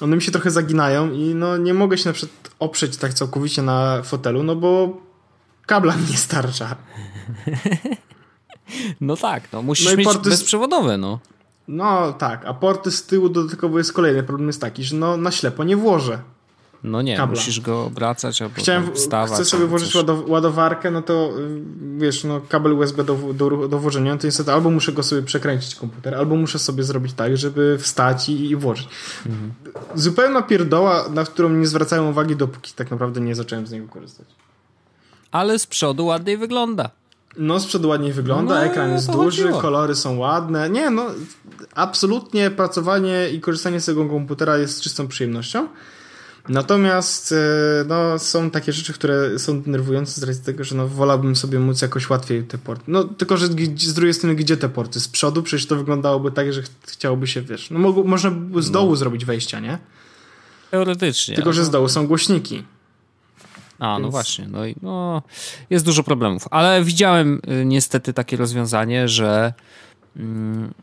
one 0.00 0.16
mi 0.16 0.22
się 0.22 0.32
trochę 0.32 0.50
zaginają 0.50 1.12
i 1.12 1.34
no 1.34 1.56
nie 1.56 1.74
mogę 1.74 1.98
się 1.98 2.08
na 2.08 2.12
przykład 2.12 2.50
oprzeć 2.58 2.96
tak 2.96 3.14
całkowicie 3.14 3.62
na 3.62 4.02
fotelu, 4.02 4.42
no 4.42 4.56
bo 4.56 5.00
kabla 5.68 5.96
mi 5.96 6.10
nie 6.10 6.16
starcza. 6.16 6.76
No 9.00 9.16
tak, 9.16 9.52
no 9.52 9.62
musisz 9.62 9.90
no 9.90 9.96
mieć 9.96 10.08
porty... 10.08 10.30
bezprzewodowe, 10.30 10.98
no. 10.98 11.18
No 11.68 12.12
tak, 12.12 12.44
a 12.46 12.54
porty 12.54 12.90
z 12.90 13.06
tyłu 13.06 13.28
dodatkowo 13.28 13.78
jest 13.78 13.92
kolejny 13.92 14.22
problem 14.22 14.46
jest 14.46 14.60
taki, 14.60 14.84
że 14.84 14.96
no 14.96 15.16
na 15.16 15.30
ślepo 15.30 15.64
nie 15.64 15.76
włożę. 15.76 16.18
No 16.84 17.02
nie, 17.02 17.16
kabla. 17.16 17.36
musisz 17.36 17.60
go 17.60 17.84
obracać 17.84 18.42
albo 18.42 18.54
Chciałem, 18.54 18.94
wstawać. 18.94 19.32
Chcę 19.32 19.44
sobie 19.44 19.66
włożyć 19.66 19.96
ładowarkę, 20.26 20.90
no 20.90 21.02
to 21.02 21.32
y, 21.38 21.62
wiesz, 21.98 22.24
no 22.24 22.40
kabel 22.48 22.72
USB 22.72 23.04
do, 23.04 23.14
do, 23.14 23.68
do 23.68 23.78
włożenia, 23.78 24.16
to 24.16 24.26
niestety 24.26 24.52
albo 24.52 24.70
muszę 24.70 24.92
go 24.92 25.02
sobie 25.02 25.22
przekręcić 25.22 25.74
komputer, 25.74 26.14
albo 26.14 26.36
muszę 26.36 26.58
sobie 26.58 26.82
zrobić 26.82 27.12
tak, 27.12 27.36
żeby 27.36 27.78
wstać 27.78 28.28
i, 28.28 28.50
i 28.50 28.56
włożyć. 28.56 28.88
Mhm. 29.26 29.52
Zupełna 29.94 30.42
pierdoła, 30.42 31.08
na 31.08 31.24
którą 31.24 31.48
nie 31.48 31.66
zwracają 31.66 32.10
uwagi, 32.10 32.36
dopóki 32.36 32.72
tak 32.72 32.90
naprawdę 32.90 33.20
nie 33.20 33.34
zacząłem 33.34 33.66
z 33.66 33.72
niego 33.72 33.88
korzystać. 33.88 34.26
Ale 35.30 35.58
z 35.58 35.66
przodu 35.66 36.06
ładniej 36.06 36.36
wygląda. 36.36 36.90
No, 37.36 37.60
z 37.60 37.66
przodu 37.66 37.88
ładniej 37.88 38.12
wygląda, 38.12 38.54
no, 38.54 38.64
ekran 38.64 38.92
jest 38.92 39.10
duży, 39.12 39.42
chodziło. 39.42 39.60
kolory 39.60 39.94
są 39.94 40.18
ładne. 40.18 40.70
Nie, 40.70 40.90
no, 40.90 41.06
absolutnie 41.74 42.50
pracowanie 42.50 43.28
i 43.32 43.40
korzystanie 43.40 43.80
z 43.80 43.86
tego 43.86 44.08
komputera 44.08 44.58
jest 44.58 44.80
czystą 44.80 45.08
przyjemnością. 45.08 45.68
Natomiast 46.48 47.32
e, 47.32 47.36
no, 47.88 48.18
są 48.18 48.50
takie 48.50 48.72
rzeczy, 48.72 48.92
które 48.92 49.38
są 49.38 49.62
denerwujące 49.62 50.20
z 50.20 50.24
racji 50.24 50.44
tego, 50.44 50.64
że 50.64 50.76
no, 50.76 50.88
wolałbym 50.88 51.36
sobie 51.36 51.58
móc 51.58 51.82
jakoś 51.82 52.10
łatwiej 52.10 52.42
te 52.42 52.58
porty. 52.58 52.84
No 52.88 53.04
tylko, 53.04 53.36
że 53.36 53.46
z 53.76 53.94
drugiej 53.94 54.14
strony 54.14 54.34
gdzie 54.34 54.56
te 54.56 54.68
porty? 54.68 55.00
Z 55.00 55.08
przodu 55.08 55.42
przecież 55.42 55.66
to 55.66 55.76
wyglądałoby 55.76 56.30
tak, 56.30 56.52
że 56.52 56.62
chciałoby 56.86 57.26
się, 57.26 57.42
wiesz, 57.42 57.70
no 57.70 57.78
mogło, 57.78 58.04
można 58.04 58.30
z 58.58 58.70
dołu 58.70 58.90
no. 58.90 58.96
zrobić 58.96 59.24
wejścia, 59.24 59.60
nie? 59.60 59.78
Teoretycznie. 60.70 61.34
Tylko, 61.34 61.52
że 61.52 61.64
z 61.64 61.70
dołu 61.70 61.88
są 61.88 62.06
głośniki. 62.06 62.64
A, 63.78 63.86
no 63.86 63.94
Więc... 63.94 64.02
no 64.02 64.10
właśnie, 64.10 64.48
no 64.48 64.66
i 64.66 64.74
no, 64.82 65.22
jest 65.70 65.84
dużo 65.84 66.02
problemów. 66.02 66.44
Ale 66.50 66.84
widziałem 66.84 67.40
y, 67.60 67.64
niestety 67.64 68.12
takie 68.12 68.36
rozwiązanie, 68.36 69.08
że 69.08 69.52
mm, 70.16 70.74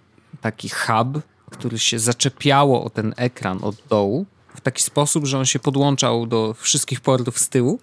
taki 0.41 0.69
hub, 0.69 1.21
który 1.51 1.79
się 1.79 1.99
zaczepiało 1.99 2.83
o 2.83 2.89
ten 2.89 3.13
ekran 3.17 3.59
od 3.61 3.75
dołu, 3.89 4.25
w 4.55 4.61
taki 4.61 4.83
sposób, 4.83 5.25
że 5.25 5.39
on 5.39 5.45
się 5.45 5.59
podłączał 5.59 6.27
do 6.27 6.53
wszystkich 6.53 7.01
portów 7.01 7.39
z 7.39 7.49
tyłu 7.49 7.79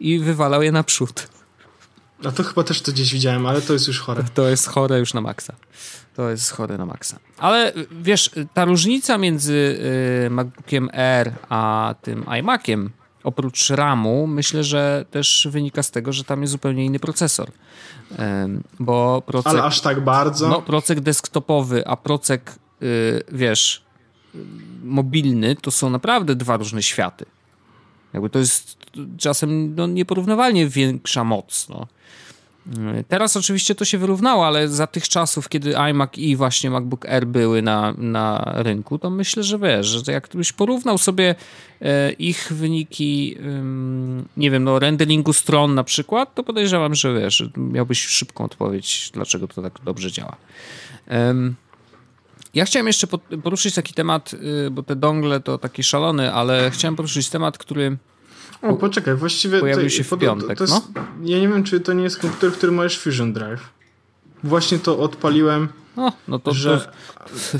i 0.00 0.18
wywalał 0.18 0.62
je 0.62 0.72
naprzód. 0.72 1.28
A 2.24 2.32
to 2.32 2.42
chyba 2.42 2.64
też 2.64 2.80
to 2.80 2.92
gdzieś 2.92 3.12
widziałem, 3.12 3.46
ale 3.46 3.62
to 3.62 3.72
jest 3.72 3.88
już 3.88 4.00
chore. 4.00 4.24
To 4.34 4.48
jest 4.48 4.66
chore 4.68 4.98
już 4.98 5.14
na 5.14 5.20
maksa. 5.20 5.54
To 6.14 6.30
jest 6.30 6.50
chore 6.50 6.78
na 6.78 6.86
maksa. 6.86 7.18
Ale 7.38 7.72
wiesz, 7.90 8.30
ta 8.54 8.64
różnica 8.64 9.18
między 9.18 9.78
y, 10.26 10.30
MacBookiem 10.30 10.90
Air 10.92 11.32
a 11.48 11.94
tym 12.02 12.24
iMaciem, 12.38 12.90
oprócz 13.26 13.70
RAMu, 13.70 14.26
myślę, 14.26 14.64
że 14.64 15.04
też 15.10 15.48
wynika 15.50 15.82
z 15.82 15.90
tego, 15.90 16.12
że 16.12 16.24
tam 16.24 16.40
jest 16.40 16.52
zupełnie 16.52 16.84
inny 16.84 16.98
procesor. 16.98 17.50
bo 18.80 19.22
procek, 19.26 19.52
Ale 19.52 19.62
aż 19.62 19.80
tak 19.80 20.04
bardzo? 20.04 20.48
No, 20.48 20.62
procek 20.62 21.00
desktopowy, 21.00 21.86
a 21.86 21.96
procek, 21.96 22.54
y, 22.82 23.22
wiesz, 23.32 23.82
mobilny 24.84 25.56
to 25.56 25.70
są 25.70 25.90
naprawdę 25.90 26.34
dwa 26.34 26.56
różne 26.56 26.82
światy. 26.82 27.24
Jakby 28.12 28.30
to 28.30 28.38
jest 28.38 28.76
czasem 29.18 29.74
no, 29.74 29.86
nieporównywalnie 29.86 30.68
większa 30.68 31.24
moc. 31.24 31.68
No. 31.68 31.86
Teraz 33.08 33.36
oczywiście 33.36 33.74
to 33.74 33.84
się 33.84 33.98
wyrównało, 33.98 34.46
ale 34.46 34.68
za 34.68 34.86
tych 34.86 35.08
czasów, 35.08 35.48
kiedy 35.48 35.76
iMac 35.76 36.10
i 36.16 36.36
właśnie 36.36 36.70
MacBook 36.70 37.06
Air 37.06 37.26
były 37.26 37.62
na, 37.62 37.94
na 37.98 38.52
rynku, 38.56 38.98
to 38.98 39.10
myślę, 39.10 39.42
że 39.42 39.58
wiesz, 39.58 39.86
że 39.86 40.12
jak 40.12 40.24
ktoś 40.24 40.52
porównał 40.52 40.98
sobie 40.98 41.34
e, 41.82 42.12
ich 42.12 42.52
wyniki, 42.52 43.36
nie 44.36 44.50
wiem, 44.50 44.64
no 44.64 44.78
renderingu 44.78 45.32
stron 45.32 45.74
na 45.74 45.84
przykład, 45.84 46.34
to 46.34 46.42
podejrzewam, 46.42 46.94
że 46.94 47.20
wiesz, 47.20 47.44
miałbyś 47.56 48.06
szybką 48.06 48.44
odpowiedź, 48.44 49.10
dlaczego 49.14 49.48
to 49.48 49.62
tak 49.62 49.72
dobrze 49.84 50.12
działa. 50.12 50.36
Ja 52.56 52.64
chciałem 52.64 52.86
jeszcze 52.86 53.06
poruszyć 53.42 53.74
taki 53.74 53.94
temat, 53.94 54.34
y, 54.66 54.70
bo 54.70 54.82
te 54.82 54.96
dongle 54.96 55.40
to 55.40 55.58
taki 55.58 55.82
szalony, 55.82 56.32
ale 56.32 56.70
chciałem 56.70 56.96
poruszyć 56.96 57.28
temat, 57.28 57.58
który. 57.58 57.96
O, 58.62 58.76
poczekaj, 58.76 59.14
właściwie. 59.14 59.60
Pojawił 59.60 59.90
się 59.90 60.04
w 60.04 60.18
piątek. 60.18 60.58
To, 60.58 60.66
to 60.66 60.74
jest, 60.74 60.94
no? 60.94 61.04
Ja 61.22 61.38
nie 61.38 61.48
wiem, 61.48 61.64
czy 61.64 61.80
to 61.80 61.92
nie 61.92 62.04
jest 62.04 62.18
komputer, 62.18 62.52
który 62.52 62.72
masz 62.72 62.98
Fusion 62.98 63.32
Drive. 63.32 63.68
Właśnie 64.44 64.78
to 64.78 64.98
odpaliłem. 64.98 65.68
No, 65.96 66.12
no 66.28 66.38
to. 66.38 66.54
Że... 66.54 66.92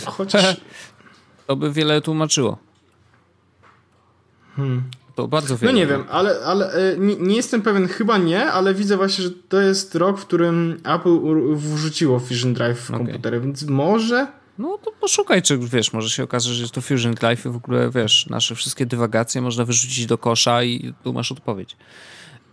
To, 0.04 0.10
chociaż. 0.10 0.56
to 1.46 1.56
by 1.56 1.72
wiele 1.72 2.00
tłumaczyło. 2.00 2.58
Hmm. 4.56 4.82
To 5.14 5.28
bardzo 5.28 5.56
wiele. 5.56 5.72
No 5.72 5.78
nie 5.78 5.86
wiem, 5.86 6.04
ale, 6.10 6.40
ale 6.44 6.72
e, 6.72 6.98
nie, 6.98 7.16
nie, 7.16 7.36
jestem 7.36 7.62
pewien, 7.62 7.88
chyba 7.88 8.18
nie, 8.18 8.52
ale 8.52 8.74
widzę 8.74 8.96
właśnie, 8.96 9.24
że 9.24 9.30
to 9.30 9.60
jest 9.60 9.94
rok, 9.94 10.18
w 10.18 10.26
którym 10.26 10.80
Apple 10.84 11.20
wrzuciło 11.54 12.20
Fusion 12.20 12.54
Drive 12.54 12.80
w 12.80 12.90
okay. 12.90 13.06
komputery, 13.06 13.40
więc 13.40 13.62
może. 13.62 14.26
No 14.58 14.78
to 14.78 14.92
poszukaj, 14.92 15.42
czy 15.42 15.58
wiesz, 15.58 15.92
może 15.92 16.10
się 16.10 16.22
okaże, 16.22 16.54
że 16.54 16.68
to 16.68 16.80
Fusion 16.80 17.14
Life 17.22 17.48
i 17.48 17.52
w 17.52 17.56
ogóle, 17.56 17.90
wiesz, 17.90 18.26
nasze 18.30 18.54
wszystkie 18.54 18.86
dywagacje 18.86 19.40
można 19.40 19.64
wyrzucić 19.64 20.06
do 20.06 20.18
kosza 20.18 20.62
i 20.62 20.94
tu 21.04 21.12
masz 21.12 21.32
odpowiedź. 21.32 21.76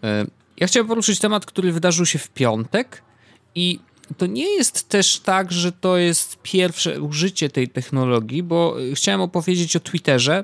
E, 0.03 0.25
ja 0.57 0.67
chciałem 0.67 0.87
poruszyć 0.87 1.19
temat, 1.19 1.45
który 1.45 1.71
wydarzył 1.71 2.05
się 2.05 2.19
w 2.19 2.29
piątek 2.29 3.03
i 3.55 3.79
to 4.17 4.25
nie 4.25 4.55
jest 4.55 4.89
też 4.89 5.19
tak, 5.19 5.51
że 5.51 5.71
to 5.71 5.97
jest 5.97 6.37
pierwsze 6.43 7.01
użycie 7.01 7.49
tej 7.49 7.69
technologii, 7.69 8.43
bo 8.43 8.75
chciałem 8.93 9.21
opowiedzieć 9.21 9.75
o 9.75 9.79
Twitterze, 9.79 10.43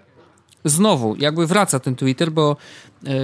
znowu, 0.65 1.15
jakby 1.15 1.47
wraca 1.47 1.79
ten 1.79 1.95
Twitter, 1.95 2.31
bo 2.31 2.57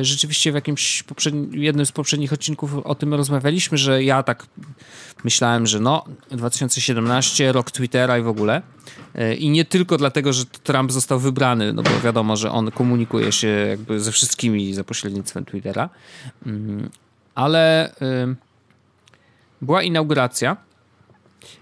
rzeczywiście 0.01 0.51
w 0.51 0.55
jakimś 0.55 1.03
jednym 1.51 1.85
z 1.85 1.91
poprzednich 1.91 2.33
odcinków 2.33 2.77
o 2.77 2.95
tym 2.95 3.13
rozmawialiśmy, 3.13 3.77
że 3.77 4.03
ja 4.03 4.23
tak 4.23 4.45
myślałem, 5.23 5.67
że 5.67 5.79
no, 5.79 6.05
2017, 6.31 7.51
rok 7.51 7.71
Twittera 7.71 8.17
i 8.17 8.21
w 8.21 8.27
ogóle. 8.27 8.61
E, 9.15 9.35
I 9.35 9.49
nie 9.49 9.65
tylko 9.65 9.97
dlatego, 9.97 10.33
że 10.33 10.45
Trump 10.45 10.91
został 10.91 11.19
wybrany, 11.19 11.73
no 11.73 11.83
bo 11.83 11.89
wiadomo, 12.03 12.37
że 12.37 12.51
on 12.51 12.71
komunikuje 12.71 13.31
się 13.31 13.47
jakby 13.47 13.99
ze 13.99 14.11
wszystkimi 14.11 14.73
za 14.73 14.83
pośrednictwem 14.83 15.45
Twittera, 15.45 15.89
mm, 16.45 16.89
ale 17.35 17.91
była 19.61 19.83
inauguracja 19.83 20.57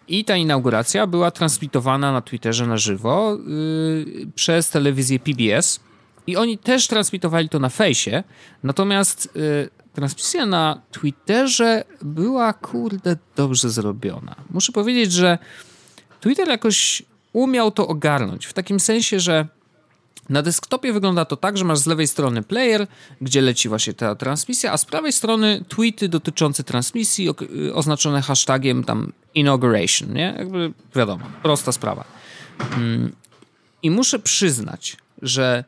i 0.07 0.25
ta 0.25 0.35
inauguracja 0.35 1.07
była 1.07 1.31
transmitowana 1.31 2.11
na 2.11 2.21
Twitterze 2.21 2.67
na 2.67 2.77
żywo 2.77 3.37
przez 4.35 4.69
telewizję 4.69 5.19
PBS. 5.19 5.79
I 6.27 6.37
oni 6.37 6.57
też 6.57 6.87
transmitowali 6.87 7.49
to 7.49 7.59
na 7.59 7.69
fejsie. 7.69 8.23
Natomiast 8.63 9.29
yy, 9.35 9.69
transmisja 9.93 10.45
na 10.45 10.81
Twitterze 10.91 11.83
była, 12.01 12.53
kurde, 12.53 13.17
dobrze 13.35 13.69
zrobiona. 13.69 14.35
Muszę 14.49 14.71
powiedzieć, 14.71 15.11
że 15.11 15.37
Twitter 16.19 16.47
jakoś 16.47 17.03
umiał 17.33 17.71
to 17.71 17.87
ogarnąć. 17.87 18.45
W 18.45 18.53
takim 18.53 18.79
sensie, 18.79 19.19
że 19.19 19.47
na 20.29 20.41
desktopie 20.41 20.93
wygląda 20.93 21.25
to 21.25 21.37
tak, 21.37 21.57
że 21.57 21.65
masz 21.65 21.79
z 21.79 21.85
lewej 21.85 22.07
strony 22.07 22.43
player, 22.43 22.87
gdzie 23.21 23.41
leci 23.41 23.69
właśnie 23.69 23.93
ta 23.93 24.15
transmisja, 24.15 24.71
a 24.71 24.77
z 24.77 24.85
prawej 24.85 25.11
strony 25.11 25.65
tweety 25.67 26.09
dotyczące 26.09 26.63
transmisji 26.63 27.29
oznaczone 27.73 28.21
hashtagiem 28.21 28.83
tam 28.83 29.13
inauguration, 29.35 30.13
nie? 30.13 30.35
Jakby 30.37 30.73
wiadomo, 30.95 31.25
prosta 31.43 31.71
sprawa. 31.71 32.03
Mm, 32.77 33.15
I 33.83 33.91
muszę 33.91 34.19
przyznać, 34.19 34.97
że 35.21 35.63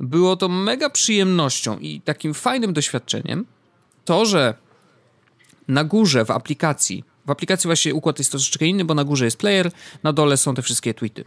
było 0.00 0.36
to 0.36 0.48
mega 0.48 0.90
przyjemnością 0.90 1.78
i 1.78 2.00
takim 2.00 2.34
fajnym 2.34 2.72
doświadczeniem 2.72 3.46
to, 4.04 4.26
że 4.26 4.54
na 5.68 5.84
górze 5.84 6.24
w 6.24 6.30
aplikacji, 6.30 7.04
w 7.26 7.30
aplikacji 7.30 7.68
właśnie 7.68 7.94
układ 7.94 8.18
jest 8.18 8.30
troszeczkę 8.30 8.66
inny, 8.66 8.84
bo 8.84 8.94
na 8.94 9.04
górze 9.04 9.24
jest 9.24 9.38
player, 9.38 9.70
na 10.02 10.12
dole 10.12 10.36
są 10.36 10.54
te 10.54 10.62
wszystkie 10.62 10.94
tweety. 10.94 11.24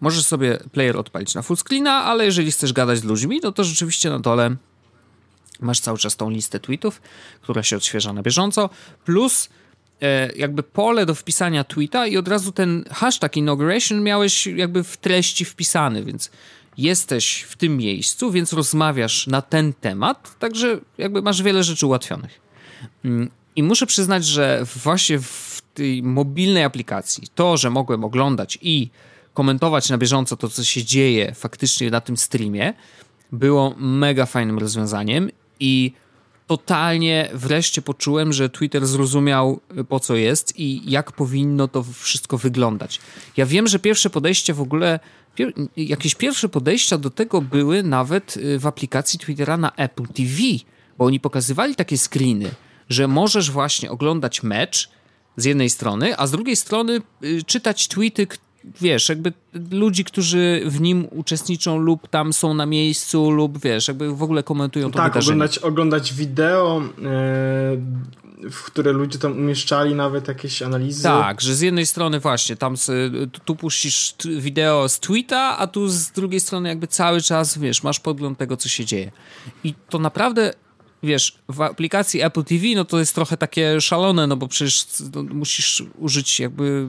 Możesz 0.00 0.26
sobie 0.26 0.58
player 0.72 0.96
odpalić 0.96 1.34
na 1.34 1.42
full 1.42 1.56
screena, 1.56 2.04
ale 2.04 2.24
jeżeli 2.24 2.52
chcesz 2.52 2.72
gadać 2.72 2.98
z 2.98 3.04
ludźmi, 3.04 3.40
no 3.42 3.52
to 3.52 3.64
rzeczywiście 3.64 4.10
na 4.10 4.18
dole 4.18 4.56
masz 5.60 5.80
cały 5.80 5.98
czas 5.98 6.16
tą 6.16 6.30
listę 6.30 6.60
tweetów, 6.60 7.02
która 7.40 7.62
się 7.62 7.76
odświeża 7.76 8.12
na 8.12 8.22
bieżąco, 8.22 8.70
plus 9.04 9.48
e, 10.02 10.32
jakby 10.32 10.62
pole 10.62 11.06
do 11.06 11.14
wpisania 11.14 11.64
tweeta 11.64 12.06
i 12.06 12.16
od 12.16 12.28
razu 12.28 12.52
ten 12.52 12.84
hashtag 12.90 13.36
inauguration 13.36 14.02
miałeś 14.02 14.46
jakby 14.46 14.84
w 14.84 14.96
treści 14.96 15.44
wpisany, 15.44 16.04
więc 16.04 16.30
jesteś 16.78 17.40
w 17.40 17.56
tym 17.56 17.76
miejscu, 17.76 18.30
więc 18.30 18.52
rozmawiasz 18.52 19.26
na 19.26 19.42
ten 19.42 19.72
temat, 19.72 20.38
także 20.38 20.80
jakby 20.98 21.22
masz 21.22 21.42
wiele 21.42 21.64
rzeczy 21.64 21.86
ułatwionych. 21.86 22.40
Mm, 23.04 23.30
I 23.56 23.62
muszę 23.62 23.86
przyznać, 23.86 24.24
że 24.24 24.62
właśnie 24.84 25.18
w 25.18 25.62
tej 25.74 26.02
mobilnej 26.02 26.64
aplikacji 26.64 27.28
to, 27.34 27.56
że 27.56 27.70
mogłem 27.70 28.04
oglądać 28.04 28.58
i 28.62 28.90
komentować 29.34 29.90
na 29.90 29.98
bieżąco 29.98 30.36
to, 30.36 30.48
co 30.48 30.64
się 30.64 30.84
dzieje 30.84 31.34
faktycznie 31.34 31.90
na 31.90 32.00
tym 32.00 32.16
streamie, 32.16 32.74
było 33.32 33.74
mega 33.78 34.26
fajnym 34.26 34.58
rozwiązaniem 34.58 35.30
i 35.60 35.92
totalnie 36.46 37.28
wreszcie 37.34 37.82
poczułem, 37.82 38.32
że 38.32 38.50
Twitter 38.50 38.86
zrozumiał 38.86 39.60
po 39.88 40.00
co 40.00 40.16
jest 40.16 40.58
i 40.58 40.90
jak 40.90 41.12
powinno 41.12 41.68
to 41.68 41.82
wszystko 41.82 42.38
wyglądać. 42.38 43.00
Ja 43.36 43.46
wiem, 43.46 43.66
że 43.66 43.78
pierwsze 43.78 44.10
podejście 44.10 44.54
w 44.54 44.60
ogóle, 44.60 45.00
pier 45.36 45.52
jakieś 45.76 46.14
pierwsze 46.14 46.48
podejścia 46.48 46.98
do 46.98 47.10
tego 47.10 47.40
były 47.40 47.82
nawet 47.82 48.36
y, 48.36 48.58
w 48.58 48.66
aplikacji 48.66 49.18
Twittera 49.18 49.56
na 49.56 49.72
Apple 49.72 50.06
TV, 50.06 50.32
bo 50.98 51.04
oni 51.04 51.20
pokazywali 51.20 51.76
takie 51.76 51.98
screeny, 51.98 52.50
że 52.88 53.08
możesz 53.08 53.50
właśnie 53.50 53.90
oglądać 53.90 54.42
mecz 54.42 54.90
z 55.36 55.44
jednej 55.44 55.70
strony, 55.70 56.18
a 56.18 56.26
z 56.26 56.30
drugiej 56.30 56.56
strony 56.56 57.00
y, 57.24 57.42
czytać 57.42 57.88
tweety, 57.88 58.26
wiesz, 58.80 59.08
jakby 59.08 59.32
ludzi, 59.70 60.04
którzy 60.04 60.62
w 60.66 60.80
nim 60.80 61.08
uczestniczą 61.10 61.78
lub 61.78 62.08
tam 62.08 62.32
są 62.32 62.54
na 62.54 62.66
miejscu 62.66 63.30
lub 63.30 63.58
wiesz, 63.58 63.88
jakby 63.88 64.16
w 64.16 64.22
ogóle 64.22 64.42
komentują 64.42 64.90
to 64.90 64.98
tak, 64.98 65.12
wydarzenie. 65.12 65.34
Oglądać, 65.34 65.58
oglądać 65.58 66.14
wideo, 66.14 66.82
yy, 66.98 68.25
w 68.50 68.62
które 68.62 68.92
ludzie 68.92 69.18
tam 69.18 69.32
umieszczali 69.32 69.94
nawet 69.94 70.28
jakieś 70.28 70.62
analizy. 70.62 71.02
Tak, 71.02 71.40
że 71.40 71.54
z 71.54 71.60
jednej 71.60 71.86
strony 71.86 72.20
właśnie 72.20 72.56
tam 72.56 72.74
tu 73.44 73.56
puścisz 73.56 74.14
wideo 74.38 74.88
z 74.88 75.00
tweeta, 75.00 75.58
a 75.58 75.66
tu 75.66 75.88
z 75.88 76.10
drugiej 76.10 76.40
strony 76.40 76.68
jakby 76.68 76.86
cały 76.86 77.22
czas, 77.22 77.58
wiesz, 77.58 77.82
masz 77.82 78.00
podgląd 78.00 78.38
tego, 78.38 78.56
co 78.56 78.68
się 78.68 78.84
dzieje. 78.84 79.12
I 79.64 79.74
to 79.88 79.98
naprawdę 79.98 80.52
wiesz, 81.02 81.38
w 81.48 81.60
aplikacji 81.60 82.22
Apple 82.22 82.44
TV, 82.44 82.64
no 82.76 82.84
to 82.84 82.98
jest 82.98 83.14
trochę 83.14 83.36
takie 83.36 83.80
szalone, 83.80 84.26
no 84.26 84.36
bo 84.36 84.48
przecież 84.48 84.86
no, 85.14 85.22
musisz 85.22 85.82
użyć 85.98 86.40
jakby 86.40 86.88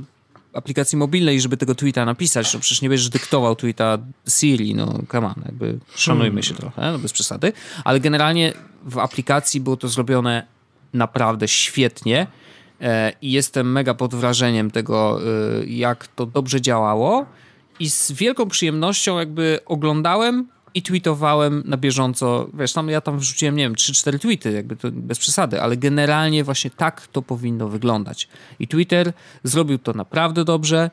aplikacji 0.54 0.98
mobilnej, 0.98 1.42
żeby 1.42 1.58
tego 1.58 1.76
tweeta 1.76 2.06
napisać, 2.06 2.54
no 2.54 2.60
przecież 2.60 2.82
nie 2.82 2.90
będziesz 2.90 3.10
dyktował 3.10 3.56
tweeta 3.56 3.98
Siri, 4.30 4.76
no 4.76 5.00
come 5.12 5.28
on, 5.28 5.44
jakby 5.46 5.80
szanujmy 5.96 6.44
się 6.44 6.54
trochę, 6.54 6.92
no 6.92 7.00
bez 7.00 7.14
przesady, 7.14 7.54
ale 7.84 8.00
generalnie 8.00 8.54
w 8.84 8.98
aplikacji 8.98 9.62
było 9.62 9.78
to 9.78 9.88
zrobione 9.88 10.57
naprawdę 10.98 11.48
świetnie 11.48 12.28
e, 12.82 13.14
i 13.22 13.32
jestem 13.32 13.72
mega 13.72 13.94
pod 13.94 14.16
wrażeniem 14.16 14.72
tego, 14.72 15.20
e, 15.22 15.66
jak 15.66 16.08
to 16.08 16.26
dobrze 16.26 16.62
działało 16.62 17.26
i 17.80 17.90
z 17.90 18.12
wielką 18.12 18.50
przyjemnością 18.50 19.20
jakby 19.20 19.60
oglądałem 19.66 20.48
i 20.74 20.82
tweetowałem 20.82 21.64
na 21.66 21.78
bieżąco. 21.78 22.50
Wiesz, 22.54 22.74
tam 22.74 22.90
ja 22.90 23.02
tam 23.02 23.20
wrzuciłem, 23.20 23.56
nie 23.56 23.64
wiem, 23.64 23.76
3-4 23.76 24.20
tweety, 24.20 24.52
jakby 24.52 24.76
to 24.76 24.88
bez 24.92 25.20
przesady, 25.20 25.62
ale 25.62 25.78
generalnie 25.78 26.44
właśnie 26.44 26.70
tak 26.70 27.08
to 27.08 27.22
powinno 27.22 27.70
wyglądać. 27.70 28.28
I 28.60 28.68
Twitter 28.68 29.14
zrobił 29.44 29.78
to 29.78 29.94
naprawdę 29.94 30.46
dobrze. 30.46 30.92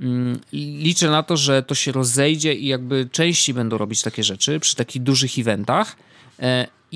Mm, 0.00 0.40
liczę 0.52 1.10
na 1.10 1.22
to, 1.22 1.36
że 1.36 1.62
to 1.62 1.74
się 1.74 1.92
rozejdzie 1.92 2.54
i 2.54 2.66
jakby 2.66 3.08
częściej 3.12 3.54
będą 3.54 3.78
robić 3.78 4.02
takie 4.02 4.22
rzeczy 4.22 4.60
przy 4.60 4.76
takich 4.76 5.02
dużych 5.02 5.38
eventach. 5.38 5.96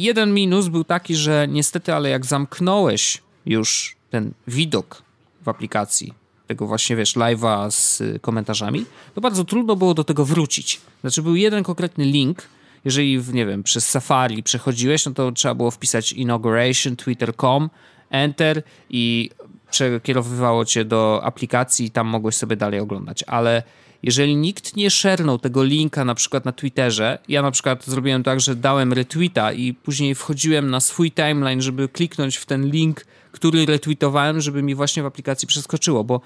Jeden 0.01 0.35
minus 0.35 0.69
był 0.69 0.85
taki, 0.85 1.17
że 1.17 1.47
niestety, 1.49 1.95
ale 1.95 2.11
jak 2.11 2.27
zamknąłeś 2.27 3.23
już 3.47 3.97
ten 4.11 4.33
widok 4.47 5.03
w 5.43 5.49
aplikacji 5.49 6.15
tego 6.47 6.67
właśnie, 6.67 6.97
wiesz, 6.97 7.17
live'a 7.17 7.71
z 7.71 8.03
komentarzami, 8.23 8.85
to 9.15 9.21
bardzo 9.21 9.45
trudno 9.45 9.77
było 9.77 9.95
do 9.95 10.05
tego 10.05 10.25
wrócić. 10.25 10.81
Znaczy 11.01 11.23
był 11.23 11.37
jeden 11.37 11.63
konkretny 11.65 12.05
link, 12.05 12.43
jeżeli, 12.85 13.23
nie 13.33 13.47
wiem, 13.47 13.63
przez 13.63 13.89
Safari 13.89 14.43
przechodziłeś, 14.43 15.07
no 15.07 15.13
to 15.13 15.33
trzeba 15.33 15.55
było 15.55 15.71
wpisać 15.71 16.13
inauguration, 16.13 16.97
twitter.com, 16.97 17.71
enter 18.11 18.63
i 18.91 19.31
przekierowywało 19.71 20.65
cię 20.65 20.85
do 20.85 21.21
aplikacji 21.25 21.87
i 21.87 21.91
tam 21.91 22.07
mogłeś 22.07 22.35
sobie 22.35 22.57
dalej 22.57 22.81
oglądać, 22.81 23.25
ale 23.27 23.63
jeżeli 24.03 24.37
nikt 24.37 24.77
nie 24.77 24.91
szernął 24.91 25.39
tego 25.39 25.65
linka 25.65 26.05
na 26.05 26.15
przykład 26.15 26.45
na 26.45 26.53
Twitterze, 26.53 27.19
ja 27.29 27.43
na 27.43 27.51
przykład 27.51 27.85
zrobiłem 27.85 28.23
tak, 28.23 28.41
że 28.41 28.57
dałem 28.57 28.93
retweeta 28.93 29.53
i 29.53 29.75
później 29.75 30.15
wchodziłem 30.15 30.71
na 30.71 30.81
swój 30.81 31.13
timeline, 31.13 31.63
żeby 31.63 31.89
kliknąć 31.89 32.37
w 32.37 32.47
ten 32.47 32.71
link, 32.71 33.05
który 33.33 33.67
retweetowałem, 33.67 34.41
żeby 34.41 34.63
mi 34.63 34.75
właśnie 34.75 35.03
w 35.03 35.07
aplikacji 35.07 35.49
przeskoczyło, 35.49 36.05
bo 36.05 36.21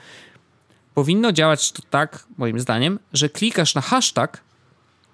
powinno 0.95 1.33
działać 1.33 1.73
to 1.73 1.83
tak, 1.91 2.27
moim 2.39 2.61
zdaniem, 2.61 2.99
że 3.13 3.29
klikasz 3.29 3.75
na 3.75 3.81
hashtag 3.81 4.41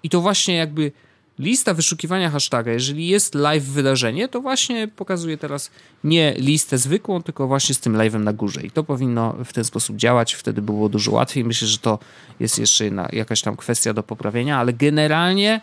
i 0.03 0.11
to 0.11 0.21
właśnie 0.21 0.55
jakby 0.57 0.93
lista 1.41 1.75
wyszukiwania 1.75 2.31
hashtaga, 2.31 2.73
jeżeli 2.73 3.07
jest 3.07 3.35
live 3.35 3.65
wydarzenie, 3.65 4.29
to 4.29 4.41
właśnie 4.41 4.89
pokazuje 4.89 5.39
teraz 5.39 5.71
nie 6.05 6.35
listę 6.39 6.79
zwykłą, 6.79 7.23
tylko 7.23 7.47
właśnie 7.47 7.75
z 7.75 7.81
tym 7.81 7.95
live'em 7.95 8.21
na 8.21 8.33
górze. 8.33 8.63
I 8.63 8.71
to 8.71 8.85
powinno 8.85 9.35
w 9.45 9.53
ten 9.53 9.65
sposób 9.65 9.97
działać, 9.97 10.35
wtedy 10.35 10.63
było 10.63 10.89
dużo 10.89 11.13
łatwiej. 11.13 11.45
Myślę, 11.45 11.69
że 11.69 11.79
to 11.79 11.99
jest 12.41 12.59
jeszcze 12.59 12.85
jedna, 12.85 13.09
jakaś 13.13 13.43
tam 13.43 13.57
kwestia 13.57 13.93
do 13.93 14.03
poprawienia, 14.03 14.59
ale 14.59 14.73
generalnie 14.73 15.61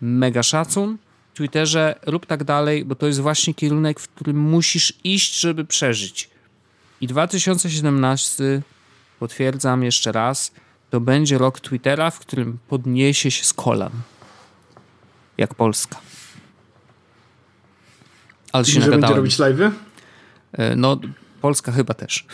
mega 0.00 0.42
szacun. 0.42 0.98
Twitterze 1.34 1.98
rób 2.06 2.26
tak 2.26 2.44
dalej, 2.44 2.84
bo 2.84 2.94
to 2.94 3.06
jest 3.06 3.20
właśnie 3.20 3.54
kierunek, 3.54 4.00
w 4.00 4.08
którym 4.08 4.38
musisz 4.38 4.92
iść, 5.04 5.40
żeby 5.40 5.64
przeżyć. 5.64 6.30
I 7.00 7.06
2017, 7.06 8.62
potwierdzam 9.18 9.84
jeszcze 9.84 10.12
raz, 10.12 10.52
to 10.90 11.00
będzie 11.00 11.38
rok 11.38 11.60
Twittera, 11.60 12.10
w 12.10 12.18
którym 12.18 12.58
podniesie 12.68 13.30
się 13.30 13.44
z 13.44 13.52
kolan. 13.52 13.92
Jak 15.38 15.54
Polska. 15.54 16.00
Ale 18.52 18.64
się 18.64 18.80
że 18.80 18.90
będzie 18.90 19.14
robić 19.14 19.38
live'y? 19.38 19.70
E, 20.52 20.76
no, 20.76 21.00
Polska 21.40 21.72
chyba 21.72 21.94
też. 21.94 22.26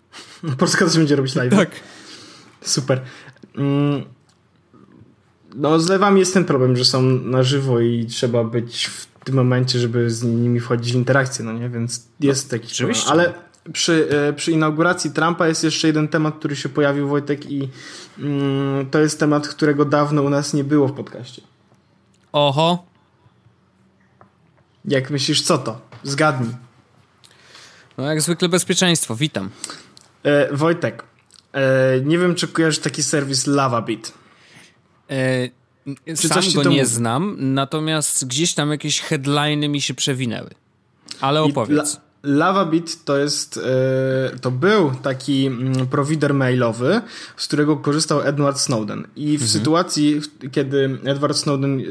Polska 0.58 0.84
też 0.84 0.96
będzie 0.96 1.16
robić 1.16 1.34
live'y? 1.34 1.56
Tak. 1.56 1.70
Super. 2.62 3.00
Mm, 3.56 4.04
no, 5.54 5.80
z 5.80 5.90
live'ami 5.90 6.16
jest 6.16 6.34
ten 6.34 6.44
problem, 6.44 6.76
że 6.76 6.84
są 6.84 7.02
na 7.02 7.42
żywo 7.42 7.80
i 7.80 8.06
trzeba 8.06 8.44
być 8.44 8.86
w 8.86 9.06
tym 9.24 9.34
momencie, 9.34 9.78
żeby 9.78 10.10
z 10.10 10.22
nimi 10.22 10.60
wchodzić 10.60 10.92
w 10.92 10.96
interakcję, 10.96 11.44
no 11.44 11.52
nie? 11.52 11.68
Więc 11.68 12.08
jest 12.20 12.52
no, 12.52 12.58
taki 12.58 12.72
Oczywiście. 12.72 13.06
Problem. 13.06 13.26
Ale 13.26 13.72
przy, 13.72 14.08
e, 14.10 14.32
przy 14.32 14.52
inauguracji 14.52 15.10
Trumpa 15.10 15.48
jest 15.48 15.64
jeszcze 15.64 15.86
jeden 15.86 16.08
temat, 16.08 16.38
który 16.38 16.56
się 16.56 16.68
pojawił, 16.68 17.08
Wojtek, 17.08 17.50
i 17.50 17.68
mm, 18.18 18.86
to 18.90 18.98
jest 18.98 19.20
temat, 19.20 19.48
którego 19.48 19.84
dawno 19.84 20.22
u 20.22 20.30
nas 20.30 20.54
nie 20.54 20.64
było 20.64 20.88
w 20.88 20.92
podcaście. 20.92 21.42
Oho. 22.32 22.84
Jak 24.84 25.10
myślisz, 25.10 25.42
co 25.42 25.58
to? 25.58 25.80
Zgadnij. 26.02 26.54
No 27.98 28.04
jak 28.06 28.20
zwykle 28.20 28.48
bezpieczeństwo, 28.48 29.16
witam. 29.16 29.50
E, 30.22 30.56
Wojtek, 30.56 31.04
e, 31.52 32.00
nie 32.04 32.18
wiem, 32.18 32.34
czy 32.34 32.48
kojarzysz 32.48 32.78
taki 32.78 33.02
serwis 33.02 33.46
LavaBit. 33.46 34.12
E, 35.10 35.48
czy 36.16 36.28
sam 36.28 36.42
go 36.54 36.62
nie 36.62 36.68
mówi? 36.68 36.86
znam, 36.86 37.36
natomiast 37.38 38.26
gdzieś 38.26 38.54
tam 38.54 38.70
jakieś 38.70 39.00
headliny 39.00 39.68
mi 39.68 39.80
się 39.80 39.94
przewinęły. 39.94 40.50
Ale 41.20 41.42
opowiedz. 41.42 42.00
LavaBit 42.22 43.04
to 43.04 43.18
jest, 43.18 43.56
e, 43.56 44.38
to 44.38 44.50
był 44.50 44.92
taki 45.02 45.46
mm, 45.46 45.86
provider 45.86 46.34
mailowy, 46.34 47.00
z 47.36 47.46
którego 47.46 47.76
korzystał 47.76 48.22
Edward 48.22 48.58
Snowden. 48.58 49.06
I 49.16 49.26
w 49.26 49.42
mhm. 49.42 49.48
sytuacji, 49.48 50.20
kiedy 50.52 50.98
Edward 51.04 51.36
Snowden 51.36 51.80
e, 51.80 51.84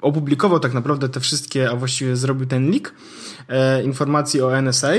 opublikował 0.00 0.60
tak 0.60 0.74
naprawdę 0.74 1.08
te 1.08 1.20
wszystkie, 1.20 1.70
a 1.70 1.76
właściwie 1.76 2.16
zrobił 2.16 2.46
ten 2.46 2.70
leak 2.70 2.94
e, 3.48 3.82
informacji 3.82 4.42
o 4.42 4.62
NSA, 4.62 4.92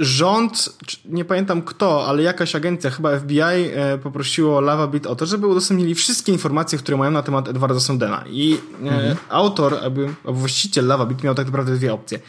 rząd, 0.00 0.68
nie 1.04 1.24
pamiętam 1.24 1.62
kto, 1.62 2.06
ale 2.06 2.22
jakaś 2.22 2.54
agencja, 2.54 2.90
chyba 2.90 3.18
FBI, 3.18 3.40
e, 3.40 3.98
poprosiło 3.98 4.60
LavaBit 4.60 5.06
o 5.06 5.16
to, 5.16 5.26
żeby 5.26 5.46
udostępnili 5.46 5.94
wszystkie 5.94 6.32
informacje, 6.32 6.78
które 6.78 6.96
mają 6.96 7.10
na 7.10 7.22
temat 7.22 7.48
Edwarda 7.48 7.80
Snowdena. 7.80 8.24
I 8.26 8.58
e, 8.82 8.88
mhm. 8.88 9.16
autor, 9.28 9.74
albo, 9.82 10.00
albo 10.00 10.40
właściciel 10.40 10.86
LavaBit 10.86 11.22
miał 11.22 11.34
tak 11.34 11.46
naprawdę 11.46 11.74
dwie 11.74 11.92
opcje. 11.92 12.20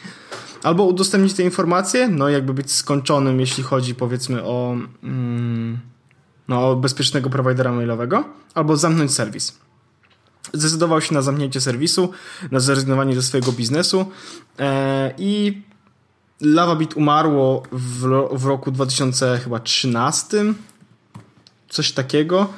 Albo 0.62 0.84
udostępnić 0.84 1.32
te 1.32 1.42
informacje, 1.42 2.08
no 2.08 2.28
jakby 2.28 2.54
być 2.54 2.72
skończonym, 2.72 3.40
jeśli 3.40 3.62
chodzi 3.62 3.94
powiedzmy 3.94 4.44
o, 4.44 4.76
mm, 5.02 5.78
no, 6.48 6.70
o 6.70 6.76
bezpiecznego 6.76 7.30
prowajdera 7.30 7.72
mailowego, 7.72 8.24
albo 8.54 8.76
zamknąć 8.76 9.14
serwis. 9.14 9.58
Zdecydował 10.52 11.00
się 11.00 11.14
na 11.14 11.22
zamknięcie 11.22 11.60
serwisu, 11.60 12.10
na 12.50 12.60
zrezygnowanie 12.60 13.14
ze 13.14 13.22
swojego 13.22 13.52
biznesu 13.52 14.06
e, 14.58 15.14
i 15.18 15.62
LavaBit 16.42 16.96
umarło 16.96 17.62
w, 17.72 18.28
w 18.32 18.46
roku 18.46 18.70
2013, 18.70 20.44
coś 21.68 21.92
takiego. 21.92 22.48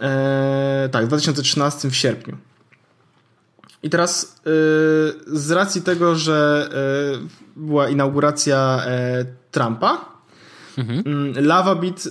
E, 0.00 0.88
tak, 0.92 1.04
w 1.04 1.08
2013 1.08 1.90
w 1.90 1.96
sierpniu. 1.96 2.36
I 3.82 3.90
teraz 3.90 4.24
e, 4.24 4.50
z 5.26 5.50
racji 5.50 5.82
tego, 5.82 6.16
że 6.16 6.68
e, 7.16 7.28
była 7.56 7.88
inauguracja 7.88 8.82
e, 8.86 9.24
Trumpa, 9.50 10.04
mhm. 10.78 11.02
Mm, 11.06 11.46
LavaBit, 11.46 12.08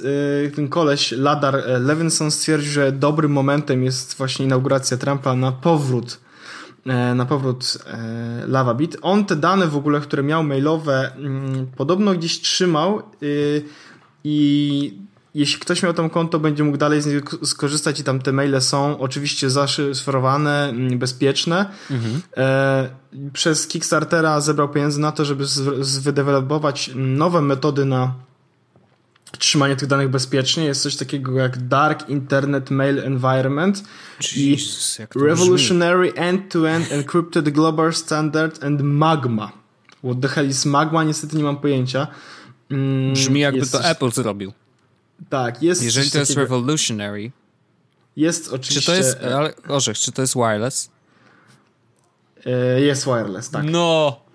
ten 0.56 0.68
koleś 0.68 1.12
Ladar 1.12 1.64
Levinson 1.80 2.32
stwierdził, 2.32 2.72
że 2.72 2.92
dobrym 2.92 3.32
momentem 3.32 3.84
jest 3.84 4.18
właśnie 4.18 4.46
inauguracja 4.46 4.98
Trumpa 4.98 5.36
na 5.36 5.52
powrót 5.52 6.20
na 7.16 7.26
powrót 7.26 7.78
e, 7.88 8.48
LavaBit. 8.48 8.98
On 9.02 9.26
te 9.26 9.36
dane 9.36 9.68
w 9.68 9.78
ogóle, 9.78 10.00
które 10.00 10.24
miał 10.24 10.44
mailowe, 10.44 11.12
mm, 11.16 11.68
podobno 11.78 12.14
gdzieś 12.14 12.42
trzymał 12.42 13.02
y, 13.24 13.64
i 14.24 14.98
jeśli 15.36 15.60
ktoś 15.60 15.84
miał 15.84 15.94
tam 15.94 16.10
konto, 16.10 16.40
będzie 16.40 16.64
mógł 16.64 16.78
dalej 16.78 17.02
z 17.02 17.06
niego 17.06 17.46
skorzystać 17.46 18.00
i 18.00 18.04
tam 18.04 18.20
te 18.20 18.32
maile 18.32 18.62
są 18.62 19.00
oczywiście 19.00 19.50
zaszyfrowane, 19.50 20.70
mm, 20.70 21.00
bezpieczne. 21.00 21.66
Mhm. 21.92 22.22
E, 22.38 22.90
przez 23.34 23.68
Kickstartera 23.68 24.42
zebrał 24.42 24.70
pieniędzy 24.70 25.00
na 25.00 25.12
to, 25.12 25.26
żeby 25.26 25.46
wydevelopować 26.02 26.92
nowe 26.96 27.42
metody 27.42 27.86
na 27.86 28.14
trzymanie 29.38 29.76
tych 29.76 29.88
danych 29.88 30.10
bezpiecznie. 30.10 30.66
Jest 30.66 30.82
coś 30.82 30.96
takiego 30.96 31.32
jak 31.40 31.68
Dark 31.68 32.10
Internet 32.10 32.72
Mail 32.72 33.00
Environment 33.00 33.84
Jesus, 34.36 35.00
i 35.00 35.20
Revolutionary 35.20 36.14
End-to-End 36.14 36.92
Encrypted 36.92 37.50
Global 37.50 37.94
Standard 37.94 38.64
and 38.64 38.82
Magma. 38.82 39.52
What 40.04 40.22
the 40.22 40.28
hell 40.28 40.50
is 40.50 40.66
Magma? 40.66 41.04
Niestety 41.04 41.38
nie 41.38 41.44
mam 41.44 41.58
pojęcia. 41.58 42.08
Mm, 42.72 43.14
Brzmi 43.14 43.40
jakby 43.40 43.68
to 43.68 43.86
Apple 43.86 44.12
zrobił. 44.12 44.54
Tak, 45.30 45.64
jest. 45.64 45.84
Jeżeli 45.84 46.12
to 46.12 46.20
jest 46.20 46.32
takiego... 46.32 46.42
revolutionary. 46.42 47.32
Jest 48.16 48.54
oczywiście. 48.54 48.82
Czy 48.82 48.86
to 48.86 48.96
jest. 48.96 49.24
Ale, 49.24 49.54
Orzech, 49.68 49.98
czy 49.98 50.12
to 50.12 50.22
jest 50.22 50.36
wireless? 50.36 50.90
E, 52.46 52.82
jest 52.82 53.06
wireless, 53.06 53.50
tak. 53.50 53.66
No! 53.66 54.29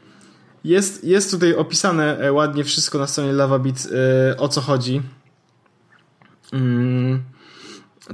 Jest, 0.64 1.04
jest 1.04 1.30
tutaj 1.30 1.54
opisane 1.54 2.18
e, 2.18 2.32
ładnie 2.32 2.64
wszystko 2.64 2.98
na 2.98 3.06
stronie 3.06 3.32
LavaBit, 3.32 3.88
e, 4.32 4.36
o 4.36 4.48
co 4.48 4.60
chodzi. 4.60 5.02
Mm, 6.52 7.22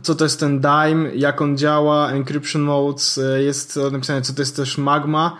co 0.02 0.14
to 0.14 0.24
jest 0.24 0.40
ten 0.40 0.60
Dime, 0.60 1.14
jak 1.14 1.42
on 1.42 1.58
działa, 1.58 2.10
encryption 2.10 2.62
modes, 2.62 3.20
jest 3.38 3.78
napisane, 3.92 4.22
co 4.22 4.32
to 4.32 4.42
jest 4.42 4.56
też 4.56 4.78
Magma. 4.78 5.36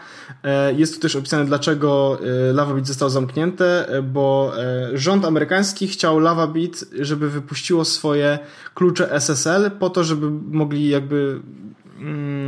Jest 0.77 0.95
tu 0.95 1.01
też 1.01 1.17
opisane, 1.17 1.45
dlaczego 1.45 2.19
LavaBit 2.53 2.87
zostało 2.87 3.11
zamknięte, 3.11 3.89
bo 4.03 4.53
rząd 4.95 5.25
amerykański 5.25 5.89
chciał 5.89 6.19
LavaBit, 6.19 6.85
żeby 7.01 7.31
wypuściło 7.31 7.85
swoje 7.85 8.39
klucze 8.75 9.13
SSL 9.13 9.71
po 9.71 9.91
to, 9.91 10.05
żeby 10.05 10.31
mogli 10.31 10.89
jakby 10.89 11.41
mm, 11.99 12.40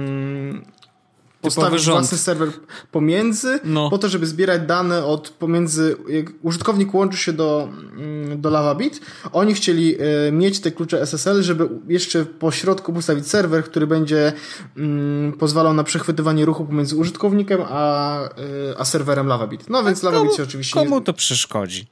postawić 1.43 1.86
własny 1.86 2.18
serwer 2.18 2.49
pomiędzy, 2.90 3.61
no. 3.64 3.90
po 3.90 3.99
to, 3.99 4.09
żeby 4.09 4.26
zbierać 4.26 4.62
dane 4.62 5.05
od 5.05 5.28
pomiędzy, 5.28 5.97
jak 6.09 6.26
użytkownik 6.43 6.95
łączy 6.95 7.16
się 7.16 7.32
do, 7.32 7.68
mm, 7.97 8.40
do 8.40 8.51
LavaBit, 8.51 9.01
oni 9.32 9.55
chcieli 9.55 9.97
y, 10.28 10.32
mieć 10.32 10.61
te 10.61 10.70
klucze 10.70 11.03
SSL, 11.03 11.43
żeby 11.43 11.68
jeszcze 11.88 12.24
po 12.24 12.51
środku 12.51 12.93
postawić 12.93 13.28
serwer, 13.28 13.64
który 13.64 13.86
będzie 13.86 14.32
y, 14.76 15.32
pozwalał 15.38 15.74
na 15.74 15.84
przechwytywanie 15.84 16.45
ruchu 16.45 16.64
pomiędzy 16.64 16.97
użytkownikiem 16.97 17.61
a, 17.68 18.18
y, 18.24 18.78
a 18.78 18.84
serwerem 18.84 19.26
LavaBit. 19.26 19.70
No 19.70 19.84
więc 19.84 20.03
LavaBit 20.03 20.34
się 20.34 20.43
oczywiście... 20.43 20.74
Komu 20.74 21.01
to 21.01 21.12
przeszkodzi? 21.12 21.86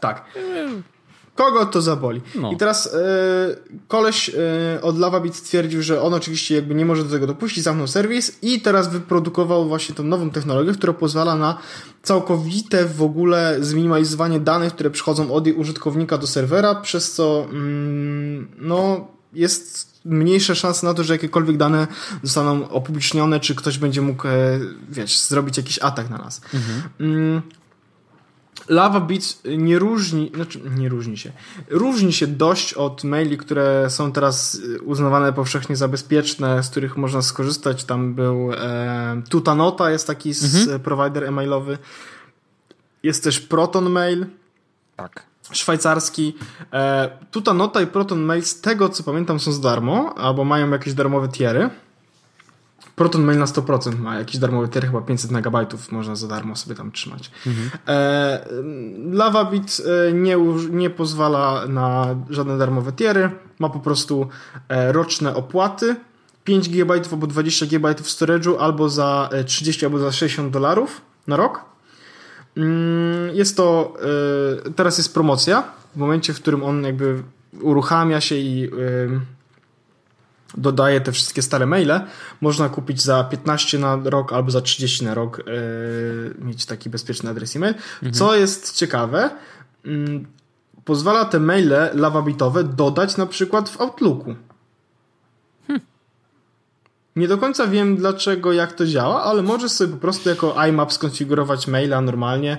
Tak. 0.00 0.24
Kogo 1.36 1.66
to 1.66 1.82
zaboli? 1.82 2.20
No. 2.34 2.52
I 2.52 2.56
teraz 2.56 2.84
yy, 2.84 3.78
koleś 3.88 4.28
yy, 4.28 4.36
od 4.82 4.98
LavaBit 4.98 5.36
stwierdził, 5.36 5.82
że 5.82 6.02
on 6.02 6.14
oczywiście 6.14 6.54
jakby 6.54 6.74
nie 6.74 6.84
może 6.84 7.04
do 7.04 7.10
tego 7.10 7.26
dopuścić, 7.26 7.64
zamknął 7.64 7.86
serwis 7.86 8.38
i 8.42 8.60
teraz 8.60 8.88
wyprodukował 8.88 9.68
właśnie 9.68 9.94
tą 9.94 10.02
nową 10.02 10.30
technologię, 10.30 10.72
która 10.72 10.92
pozwala 10.92 11.36
na 11.36 11.58
całkowite 12.02 12.86
w 12.86 13.02
ogóle 13.02 13.56
zminimalizowanie 13.60 14.40
danych, 14.40 14.72
które 14.72 14.90
przychodzą 14.90 15.32
od 15.32 15.46
użytkownika 15.46 16.18
do 16.18 16.26
serwera, 16.26 16.74
przez 16.74 17.12
co 17.12 17.46
mm, 17.50 18.48
no 18.58 19.08
jest 19.32 19.96
mniejsza 20.04 20.54
szansa 20.54 20.86
na 20.86 20.94
to, 20.94 21.04
że 21.04 21.14
jakiekolwiek 21.14 21.56
dane 21.56 21.86
zostaną 22.22 22.68
opublicznione, 22.68 23.40
czy 23.40 23.54
ktoś 23.54 23.78
będzie 23.78 24.02
mógł, 24.02 24.28
e, 24.28 24.60
wiesz, 24.88 25.18
zrobić 25.18 25.56
jakiś 25.56 25.78
atak 25.78 26.10
na 26.10 26.18
nas. 26.18 26.40
Mhm. 26.54 27.42
Lava 28.68 29.00
Beats 29.00 29.42
nie 29.58 29.78
różni, 29.78 30.30
znaczy 30.34 30.60
nie 30.76 30.88
różni 30.88 31.18
się, 31.18 31.32
różni 31.70 32.12
się 32.12 32.26
dość 32.26 32.74
od 32.74 33.04
maili, 33.04 33.38
które 33.38 33.90
są 33.90 34.12
teraz 34.12 34.60
uznawane 34.84 35.32
powszechnie 35.32 35.76
za 35.76 35.88
bezpieczne, 35.88 36.62
z 36.62 36.70
których 36.70 36.96
można 36.96 37.22
skorzystać. 37.22 37.84
Tam 37.84 38.14
był 38.14 38.52
e, 38.52 39.22
Tutanota, 39.30 39.90
jest 39.90 40.06
taki 40.06 40.28
mhm. 40.28 40.80
provider 40.80 41.24
e-mailowy. 41.24 41.78
Jest 43.02 43.24
też 43.24 43.40
Proton 43.40 43.90
Mail. 43.90 44.26
Tak. 44.96 45.22
Szwajcarski. 45.52 46.36
E, 46.72 47.10
Tutanota 47.30 47.80
i 47.80 47.86
Proton 47.86 48.20
Mail, 48.20 48.42
z 48.42 48.60
tego 48.60 48.88
co 48.88 49.02
pamiętam, 49.02 49.40
są 49.40 49.52
za 49.52 49.62
darmo, 49.62 50.14
albo 50.18 50.44
mają 50.44 50.70
jakieś 50.70 50.94
darmowe 50.94 51.28
tiery. 51.28 51.70
Proton 52.96 53.22
Mail 53.22 53.38
na 53.38 53.44
100% 53.44 53.98
ma 53.98 54.18
jakiś 54.18 54.38
darmowy 54.38 54.68
tier, 54.68 54.86
chyba 54.86 55.00
500 55.00 55.30
megabajtów 55.30 55.92
można 55.92 56.16
za 56.16 56.28
darmo 56.28 56.56
sobie 56.56 56.74
tam 56.74 56.92
trzymać. 56.92 57.30
Mhm. 57.46 57.70
E, 57.88 58.46
LavaBit 59.12 59.82
e, 60.08 60.12
nie, 60.12 60.36
nie 60.70 60.90
pozwala 60.90 61.66
na 61.68 62.16
żadne 62.30 62.58
darmowe 62.58 62.92
tiery, 62.92 63.30
ma 63.58 63.68
po 63.68 63.80
prostu 63.80 64.28
e, 64.68 64.92
roczne 64.92 65.34
opłaty, 65.34 65.96
5 66.44 66.68
GB 66.68 66.94
albo 67.12 67.26
20 67.26 67.66
GB 67.66 67.94
storage'u 67.94 68.56
albo 68.60 68.88
za 68.88 69.30
30 69.46 69.84
e, 69.84 69.86
albo 69.86 69.98
za 69.98 70.12
60 70.12 70.52
dolarów 70.52 71.00
na 71.26 71.36
rok. 71.36 71.60
Mm, 72.56 73.36
jest 73.36 73.56
to, 73.56 73.94
teraz 74.76 74.98
jest 74.98 75.14
promocja, 75.14 75.64
w 75.94 75.98
momencie, 75.98 76.34
w 76.34 76.40
którym 76.40 76.62
on 76.62 76.84
jakby 76.84 77.22
uruchamia 77.60 78.20
się 78.20 78.34
i 78.34 78.70
dodaje 80.56 81.00
te 81.00 81.12
wszystkie 81.12 81.42
stare 81.42 81.66
maile, 81.66 82.00
można 82.40 82.68
kupić 82.68 83.02
za 83.02 83.24
15 83.24 83.78
na 83.78 84.00
rok 84.04 84.32
albo 84.32 84.50
za 84.50 84.60
30 84.60 85.04
na 85.04 85.14
rok, 85.14 85.42
yy, 85.46 86.44
mieć 86.44 86.66
taki 86.66 86.90
bezpieczny 86.90 87.30
adres 87.30 87.56
e-mail. 87.56 87.74
Mhm. 87.74 88.12
Co 88.12 88.36
jest 88.36 88.76
ciekawe, 88.76 89.30
yy, 89.84 90.24
pozwala 90.84 91.24
te 91.24 91.40
maile 91.40 91.90
lawabitowe 91.94 92.64
dodać 92.64 93.16
na 93.16 93.26
przykład 93.26 93.68
w 93.68 93.80
Outlooku. 93.80 94.34
Nie 97.16 97.28
do 97.28 97.38
końca 97.38 97.66
wiem 97.66 97.96
dlaczego, 97.96 98.52
jak 98.52 98.72
to 98.72 98.86
działa, 98.86 99.22
ale 99.22 99.42
możesz 99.42 99.72
sobie 99.72 99.92
po 99.92 99.98
prostu 99.98 100.28
jako 100.28 100.66
IMAP 100.66 100.92
skonfigurować 100.92 101.66
maila 101.66 102.00
normalnie 102.00 102.58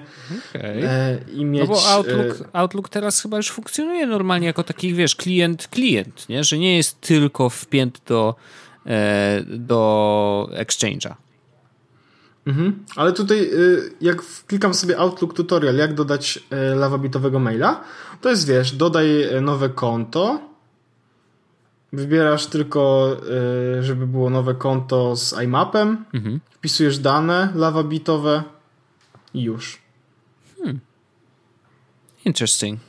okay. 0.50 0.90
e, 0.90 1.18
i 1.34 1.46
mieć... 1.46 1.70
No 1.70 1.76
bo 1.76 1.88
Outlook, 1.90 2.42
e... 2.42 2.56
Outlook 2.56 2.90
teraz 2.90 3.22
chyba 3.22 3.38
już 3.38 3.52
funkcjonuje 3.52 4.08
normalnie 4.08 4.48
jako 4.48 4.64
taki, 4.64 4.94
wiesz, 4.94 5.16
klient, 5.16 5.68
klient, 5.68 6.30
nie? 6.30 6.44
Że 6.44 6.58
nie 6.58 6.78
jest 6.78 7.02
tylko 7.02 7.50
wpięty 7.50 8.00
do, 8.06 8.36
e, 8.86 9.44
do 9.48 10.50
Exchange'a. 10.54 11.14
Mhm. 12.48 12.86
Ale 12.96 13.14
tutaj, 13.14 13.40
e, 13.40 13.50
jak 14.02 14.22
klikam 14.48 14.74
sobie 14.74 14.98
Outlook 14.98 15.34
tutorial, 15.34 15.76
jak 15.76 15.94
dodać 15.94 16.40
e, 16.50 16.76
lawabitowego 16.76 17.40
maila, 17.40 17.84
to 18.22 18.30
jest, 18.30 18.48
wiesz, 18.48 18.72
dodaj 18.72 19.08
nowe 19.42 19.70
konto, 19.70 20.47
Wybierasz 21.98 22.48
tylko, 22.48 23.12
y, 23.80 23.84
żeby 23.84 24.08
było 24.08 24.30
nowe 24.30 24.56
konto 24.56 25.16
z 25.16 25.36
iMapem, 25.44 26.06
mhm. 26.14 26.40
wpisujesz 26.52 27.00
dane 27.00 27.54
lawabitowe 27.56 28.44
i 29.34 29.42
już. 29.42 29.82
Hmm. 30.58 30.80
Interesting. 32.26 32.80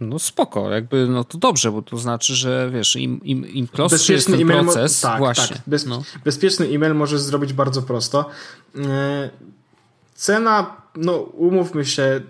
No 0.00 0.18
spoko, 0.18 0.70
jakby 0.70 1.06
no 1.06 1.24
to 1.24 1.38
dobrze, 1.38 1.72
bo 1.72 1.82
to 1.82 1.98
znaczy, 1.98 2.34
że 2.34 2.70
wiesz, 2.72 2.96
im, 2.96 3.20
im, 3.24 3.48
im 3.48 3.68
prostszy 3.68 4.12
jest 4.12 4.26
ten 4.26 4.46
proces, 4.46 5.00
tak, 5.00 5.18
właśnie. 5.18 5.56
Tak. 5.56 5.64
Bez, 5.66 5.86
no. 5.86 6.02
Bezpieczny 6.24 6.66
e-mail 6.66 6.94
możesz 6.94 7.20
zrobić 7.20 7.52
bardzo 7.52 7.82
prosto. 7.82 8.30
Y, 8.76 8.80
cena, 10.14 10.76
no 10.96 11.12
umówmy 11.18 11.84
się, 11.84 12.20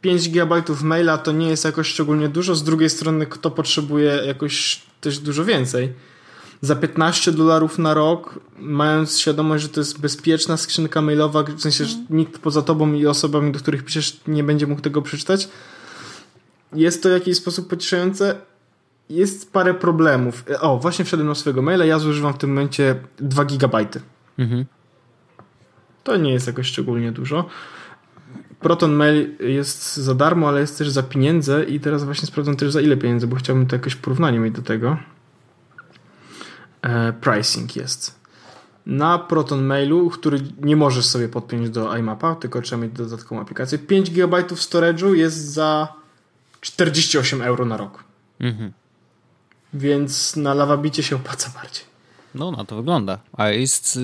5 0.00 0.28
GB 0.28 0.62
maila 0.82 1.18
to 1.18 1.32
nie 1.32 1.48
jest 1.48 1.64
jakoś 1.64 1.88
szczególnie 1.88 2.28
dużo. 2.28 2.54
Z 2.54 2.64
drugiej 2.64 2.90
strony, 2.90 3.26
kto 3.26 3.50
potrzebuje 3.50 4.22
jakoś 4.26 4.82
też 5.04 5.18
dużo 5.18 5.44
więcej? 5.44 5.92
Za 6.60 6.76
15 6.76 7.32
dolarów 7.32 7.78
na 7.78 7.94
rok, 7.94 8.40
mając 8.58 9.18
świadomość, 9.18 9.62
że 9.62 9.68
to 9.68 9.80
jest 9.80 10.00
bezpieczna 10.00 10.56
skrzynka 10.56 11.02
mailowa, 11.02 11.42
w 11.42 11.60
sensie, 11.60 11.84
że 11.84 11.96
nikt 12.10 12.38
poza 12.38 12.62
tobą 12.62 12.92
i 12.92 13.06
osobami, 13.06 13.52
do 13.52 13.58
których 13.58 13.84
piszesz, 13.84 14.20
nie 14.26 14.44
będzie 14.44 14.66
mógł 14.66 14.80
tego 14.80 15.02
przeczytać, 15.02 15.48
jest 16.72 17.02
to 17.02 17.08
w 17.08 17.12
jakiś 17.12 17.36
sposób 17.36 17.68
pocieszające. 17.68 18.34
Jest 19.10 19.52
parę 19.52 19.74
problemów. 19.74 20.44
O, 20.60 20.78
właśnie 20.78 21.04
wszedłem 21.04 21.28
na 21.28 21.34
swojego 21.34 21.62
maila, 21.62 21.84
ja 21.84 21.98
zużywam 21.98 22.34
w 22.34 22.38
tym 22.38 22.50
momencie 22.50 22.96
2 23.18 23.44
gigabajty. 23.44 24.00
Mhm. 24.38 24.64
To 26.04 26.16
nie 26.16 26.32
jest 26.32 26.46
jakoś 26.46 26.66
szczególnie 26.66 27.12
dużo. 27.12 27.48
Proton 28.64 28.92
Mail 28.92 29.36
jest 29.40 29.96
za 29.96 30.14
darmo, 30.14 30.48
ale 30.48 30.60
jest 30.60 30.78
też 30.78 30.90
za 30.90 31.02
pieniądze 31.02 31.64
i 31.64 31.80
teraz 31.80 32.04
właśnie 32.04 32.26
sprawdzam 32.26 32.56
też 32.56 32.72
za 32.72 32.80
ile 32.80 32.96
pieniędzy, 32.96 33.26
bo 33.26 33.36
chciałbym 33.36 33.66
to 33.66 33.76
jakieś 33.76 33.94
porównanie 33.94 34.38
mieć 34.38 34.54
do 34.54 34.62
tego. 34.62 34.96
E, 36.82 37.12
pricing 37.12 37.76
jest. 37.76 38.18
Na 38.86 39.18
Proton 39.18 39.64
Mailu, 39.64 40.10
który 40.10 40.40
nie 40.60 40.76
możesz 40.76 41.04
sobie 41.04 41.28
podpiąć 41.28 41.70
do 41.70 41.96
iMapa, 41.96 42.34
tylko 42.34 42.62
trzeba 42.62 42.82
mieć 42.82 42.92
dodatkową 42.92 43.40
aplikację, 43.40 43.78
5 43.78 44.10
GB 44.10 44.42
storage'u 44.42 45.12
jest 45.12 45.36
za 45.36 45.88
48 46.60 47.42
euro 47.42 47.64
na 47.64 47.76
rok. 47.76 48.04
Mhm. 48.40 48.72
Więc 49.74 50.36
na 50.36 50.54
Lavabicie 50.54 51.02
się 51.02 51.16
opłaca 51.16 51.50
bardziej. 51.54 51.84
No, 52.34 52.50
na 52.50 52.64
to 52.64 52.76
wygląda. 52.76 53.18
A 53.32 53.48
jest 53.48 53.96
y, 53.96 54.00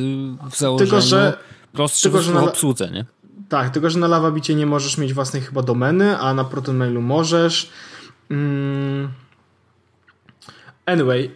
w 0.50 0.56
założeniu 0.56 0.90
tylko, 0.90 1.00
że, 1.00 1.38
prostszy 1.72 2.02
tylko, 2.02 2.22
że 2.22 2.32
w 2.32 2.36
obsłudze, 2.36 2.90
nie? 2.90 3.04
Tak, 3.50 3.70
tylko 3.70 3.90
że 3.90 3.98
na 3.98 4.08
LavaBicie 4.08 4.54
nie 4.54 4.66
możesz 4.66 4.98
mieć 4.98 5.14
własnej 5.14 5.42
chyba 5.42 5.62
domeny, 5.62 6.18
a 6.18 6.34
na 6.34 6.44
ProtonMailu 6.44 7.02
możesz. 7.02 7.70
Mm. 8.30 9.08
Anyway, 10.86 11.30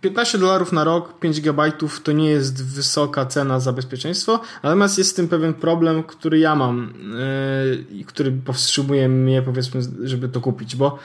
15 0.00 0.38
dolarów 0.38 0.72
na 0.72 0.84
rok, 0.84 1.18
5 1.18 1.40
GB 1.40 1.72
to 2.02 2.12
nie 2.12 2.30
jest 2.30 2.64
wysoka 2.64 3.26
cena 3.26 3.60
za 3.60 3.72
bezpieczeństwo, 3.72 4.40
natomiast 4.62 4.98
jest 4.98 5.10
z 5.10 5.14
tym 5.14 5.28
pewien 5.28 5.54
problem, 5.54 6.02
który 6.02 6.38
ja 6.38 6.54
mam 6.54 6.94
i 7.90 7.98
yy, 7.98 8.04
który 8.04 8.32
powstrzymuje 8.32 9.08
mnie, 9.08 9.42
powiedzmy, 9.42 9.80
żeby 10.02 10.28
to 10.28 10.40
kupić, 10.40 10.76
bo 10.76 10.98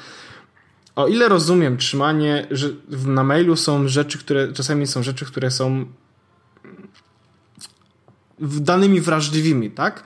o 0.96 1.08
ile 1.08 1.30
rozumiem 1.30 1.78
trzymanie, 1.78 2.48
że 2.52 2.70
na 2.90 3.24
mailu 3.24 3.56
są 3.56 3.88
rzeczy, 3.88 4.18
które 4.18 4.54
czasami 4.54 4.88
są 4.88 5.04
rzeczy, 5.04 5.26
które 5.26 5.52
są 5.52 5.86
danymi 8.40 9.02
wrażliwymi, 9.02 9.72
tak? 9.72 10.04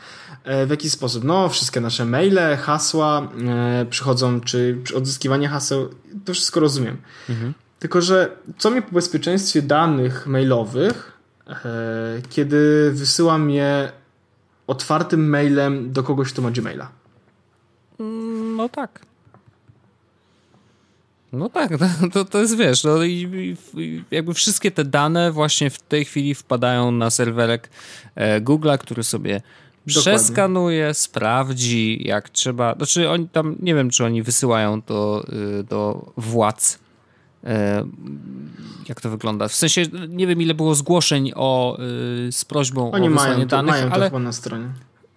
W 0.67 0.69
jaki 0.69 0.89
sposób? 0.89 1.23
No, 1.23 1.49
wszystkie 1.49 1.81
nasze 1.81 2.05
maile, 2.05 2.57
hasła 2.57 3.31
e, 3.47 3.85
przychodzą, 3.89 4.41
czy, 4.41 4.81
czy 4.83 4.95
odzyskiwanie 4.95 5.47
haseł, 5.47 5.89
to 6.25 6.33
wszystko 6.33 6.59
rozumiem. 6.59 6.97
Mhm. 7.29 7.53
Tylko, 7.79 8.01
że 8.01 8.37
co 8.57 8.71
mi 8.71 8.81
po 8.81 8.91
bezpieczeństwie 8.91 9.61
danych 9.61 10.27
mailowych, 10.27 11.11
e, 11.47 11.53
kiedy 12.29 12.91
wysyłam 12.93 13.49
je 13.49 13.91
otwartym 14.67 15.29
mailem 15.29 15.91
do 15.91 16.03
kogoś, 16.03 16.33
kto 16.33 16.41
ma 16.41 16.51
Gmaila? 16.51 16.89
Mm, 17.99 18.55
no 18.55 18.69
tak. 18.69 19.05
No 21.33 21.49
tak, 21.49 21.71
to, 22.13 22.25
to 22.25 22.39
jest 22.39 22.57
wiesz, 22.57 22.83
no 22.83 23.03
i, 23.03 23.55
i 23.77 24.03
jakby 24.11 24.33
wszystkie 24.33 24.71
te 24.71 24.85
dane 24.85 25.31
właśnie 25.31 25.69
w 25.69 25.79
tej 25.79 26.05
chwili 26.05 26.35
wpadają 26.35 26.91
na 26.91 27.09
serwerek 27.09 27.69
e, 28.15 28.41
Google'a, 28.41 28.77
który 28.77 29.03
sobie. 29.03 29.41
Przeskanuje, 29.85 30.93
sprawdzi 30.93 32.07
jak 32.07 32.29
trzeba. 32.29 32.75
Znaczy 32.75 33.09
oni 33.09 33.29
tam, 33.29 33.55
nie 33.59 33.75
wiem 33.75 33.89
czy 33.89 34.05
oni 34.05 34.23
wysyłają 34.23 34.81
to 34.81 35.25
y, 35.59 35.63
do 35.63 36.11
władz 36.17 36.79
e, 37.43 37.85
jak 38.89 39.01
to 39.01 39.09
wygląda. 39.09 39.47
W 39.47 39.55
sensie 39.55 39.85
nie 40.09 40.27
wiem 40.27 40.41
ile 40.41 40.53
było 40.53 40.75
zgłoszeń 40.75 41.31
o, 41.35 41.77
y, 42.27 42.31
z 42.31 42.45
prośbą 42.45 42.91
oni 42.91 43.07
o 43.07 43.11
wysłanie 43.11 43.35
mają 43.35 43.47
danych, 43.47 43.71
mają 43.71 43.89
ale 43.89 44.05
chyba 44.05 44.19
na 44.19 44.31
stronie. 44.31 44.69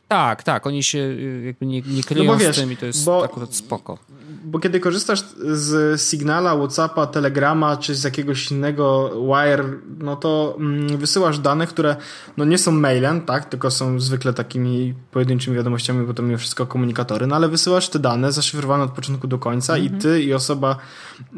Tak, 0.08 0.42
tak, 0.42 0.66
oni 0.66 0.82
się 0.82 0.98
y, 0.98 1.42
jakby 1.46 1.66
nie, 1.66 1.80
nie 1.80 2.02
kryją 2.02 2.32
no 2.32 2.38
wiesz, 2.38 2.56
z 2.56 2.60
tym 2.60 2.72
i 2.72 2.76
to 2.76 2.86
jest 2.86 3.04
bo, 3.04 3.24
akurat 3.24 3.54
spoko. 3.54 3.98
Bo 4.44 4.58
kiedy 4.58 4.80
korzystasz 4.80 5.24
z 5.52 6.02
Signala, 6.02 6.56
Whatsappa, 6.56 7.06
Telegrama 7.06 7.76
czy 7.76 7.94
z 7.94 8.04
jakiegoś 8.04 8.50
innego 8.50 9.10
Wire, 9.26 9.64
no 9.98 10.16
to 10.16 10.56
mm, 10.58 10.98
wysyłasz 10.98 11.38
dane, 11.38 11.66
które 11.66 11.96
no 12.36 12.44
nie 12.44 12.58
są 12.58 12.72
mailem, 12.72 13.20
tak, 13.20 13.44
tylko 13.44 13.70
są 13.70 14.00
zwykle 14.00 14.32
takimi 14.32 14.94
pojedynczymi 15.10 15.56
wiadomościami, 15.56 16.06
bo 16.06 16.14
to 16.14 16.22
mimo 16.22 16.38
wszystko 16.38 16.66
komunikatory, 16.66 17.26
no 17.26 17.36
ale 17.36 17.48
wysyłasz 17.48 17.88
te 17.88 17.98
dane 17.98 18.32
zaszyfrowane 18.32 18.84
od 18.84 18.90
początku 18.90 19.26
do 19.26 19.38
końca 19.38 19.76
mm 19.76 19.86
-hmm. 19.86 19.90
i 19.90 19.94
mhm. 19.94 20.02
ty 20.02 20.22
i 20.22 20.34
osoba, 20.34 20.76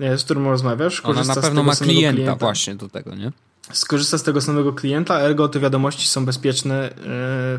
e, 0.00 0.18
z 0.18 0.24
którą 0.24 0.44
rozmawiasz, 0.44 1.00
Ona 1.04 1.24
na 1.24 1.34
pewno 1.34 1.62
ma 1.62 1.76
klienta, 1.76 2.14
klienta 2.14 2.36
właśnie 2.36 2.74
do 2.74 2.88
tego, 2.88 3.14
nie? 3.14 3.32
Skorzysta 3.72 4.18
z 4.18 4.22
tego 4.22 4.40
samego 4.40 4.72
klienta, 4.72 5.20
ergo 5.20 5.48
te 5.48 5.60
wiadomości 5.60 6.08
są 6.08 6.24
bezpieczne 6.24 6.90
e, 6.90 6.92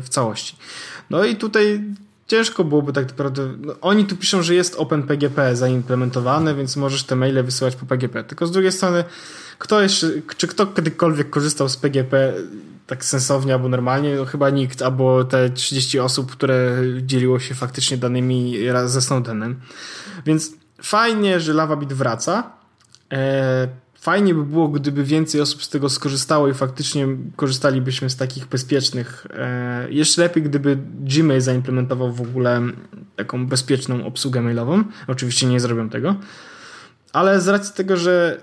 w 0.00 0.06
całości. 0.08 0.56
No 1.10 1.24
i 1.24 1.36
tutaj 1.36 1.80
ciężko 2.32 2.64
byłoby 2.64 2.92
tak 2.92 3.08
naprawdę. 3.08 3.48
No, 3.58 3.74
oni 3.80 4.04
tu 4.04 4.16
piszą, 4.16 4.42
że 4.42 4.54
jest 4.54 4.74
OpenPGP 4.76 5.56
zaimplementowane, 5.56 6.54
więc 6.54 6.76
możesz 6.76 7.04
te 7.04 7.16
maile 7.16 7.44
wysyłać 7.44 7.76
po 7.76 7.86
PGP. 7.86 8.24
Tylko 8.24 8.46
z 8.46 8.50
drugiej 8.50 8.72
strony, 8.72 9.04
kto 9.58 9.82
jeszcze, 9.82 10.10
czy 10.36 10.48
kto 10.48 10.66
kiedykolwiek 10.66 11.30
korzystał 11.30 11.68
z 11.68 11.76
PGP 11.76 12.34
tak 12.86 13.04
sensownie 13.04 13.54
albo 13.54 13.68
normalnie? 13.68 14.16
No, 14.16 14.24
chyba 14.24 14.50
nikt, 14.50 14.82
albo 14.82 15.24
te 15.24 15.50
30 15.50 16.00
osób, 16.00 16.32
które 16.32 16.76
dzieliło 17.02 17.38
się 17.38 17.54
faktycznie 17.54 17.96
danymi 17.96 18.56
ze 18.84 19.02
Snowdenem. 19.02 19.60
Więc 20.26 20.52
fajnie, 20.82 21.40
że 21.40 21.52
LavaBit 21.52 21.92
wraca. 21.92 22.52
E, 23.12 23.68
fajnie 24.02 24.34
by 24.34 24.44
było, 24.44 24.68
gdyby 24.68 25.04
więcej 25.04 25.40
osób 25.40 25.64
z 25.64 25.68
tego 25.68 25.88
skorzystało 25.88 26.48
i 26.48 26.54
faktycznie 26.54 27.06
korzystalibyśmy 27.36 28.10
z 28.10 28.16
takich 28.16 28.46
bezpiecznych. 28.46 29.26
E, 29.30 29.86
jeszcze 29.90 30.22
lepiej, 30.22 30.42
gdyby 30.42 30.78
Gmail 31.00 31.40
zaimplementował 31.40 32.12
w 32.12 32.20
ogóle 32.20 32.60
taką 33.16 33.46
bezpieczną 33.46 34.06
obsługę 34.06 34.42
mailową. 34.42 34.84
Oczywiście 35.06 35.46
nie 35.46 35.60
zrobią 35.60 35.88
tego. 35.88 36.16
Ale 37.12 37.40
z 37.40 37.48
racji 37.48 37.74
tego, 37.74 37.96
że 37.96 38.40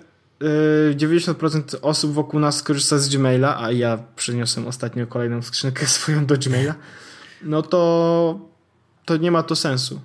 90% 0.96 1.76
e, 1.76 1.82
osób 1.82 2.14
wokół 2.14 2.40
nas 2.40 2.64
korzysta 2.64 2.98
z 2.98 3.10
Gmaila, 3.10 3.62
a 3.62 3.72
ja 3.72 4.00
przyniosłem 4.16 4.68
ostatnio 4.68 5.08
kolejną 5.08 5.42
skrzynkę 5.42 5.88
swoją 5.98 6.26
do 6.26 6.38
Gmaila, 6.38 6.76
no 7.44 7.62
to, 7.62 8.40
to 9.06 9.18
nie 9.18 9.32
ma 9.32 9.44
to 9.44 9.56
sensu. 9.56 10.02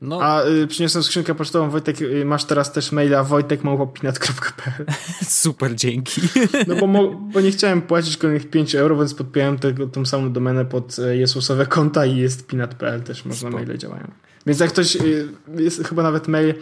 No. 0.00 0.22
A 0.22 0.46
y, 0.46 0.66
przyniosłem 0.66 1.04
skrzynkę 1.04 1.34
pocztową, 1.34 1.70
Wojtek, 1.70 2.00
y, 2.00 2.24
masz 2.24 2.44
teraz 2.44 2.72
też 2.72 2.92
maila 2.92 3.24
wojtekmałpopinat.pl 3.24 4.86
Super, 5.28 5.74
dzięki. 5.74 6.20
No 6.66 6.76
bo, 6.76 7.10
bo 7.32 7.40
nie 7.40 7.50
chciałem 7.50 7.82
płacić 7.82 8.16
kolejnych 8.16 8.50
5 8.50 8.74
euro, 8.74 8.96
więc 8.96 9.14
podpiąłem 9.14 9.58
tego, 9.58 9.86
tą 9.86 10.06
samą 10.06 10.32
domenę 10.32 10.64
pod 10.64 10.98
y, 10.98 11.16
Jezusowe 11.16 11.66
konta 11.66 12.06
i 12.06 12.16
jest 12.16 12.46
pinat.pl 12.46 13.02
też 13.02 13.24
można, 13.24 13.48
Spoko. 13.48 13.64
maile 13.64 13.78
działają. 13.78 14.10
Więc 14.46 14.60
jak 14.60 14.70
ktoś, 14.70 14.96
y, 14.96 15.28
jest 15.56 15.84
chyba 15.84 16.02
nawet 16.02 16.28
mail, 16.28 16.54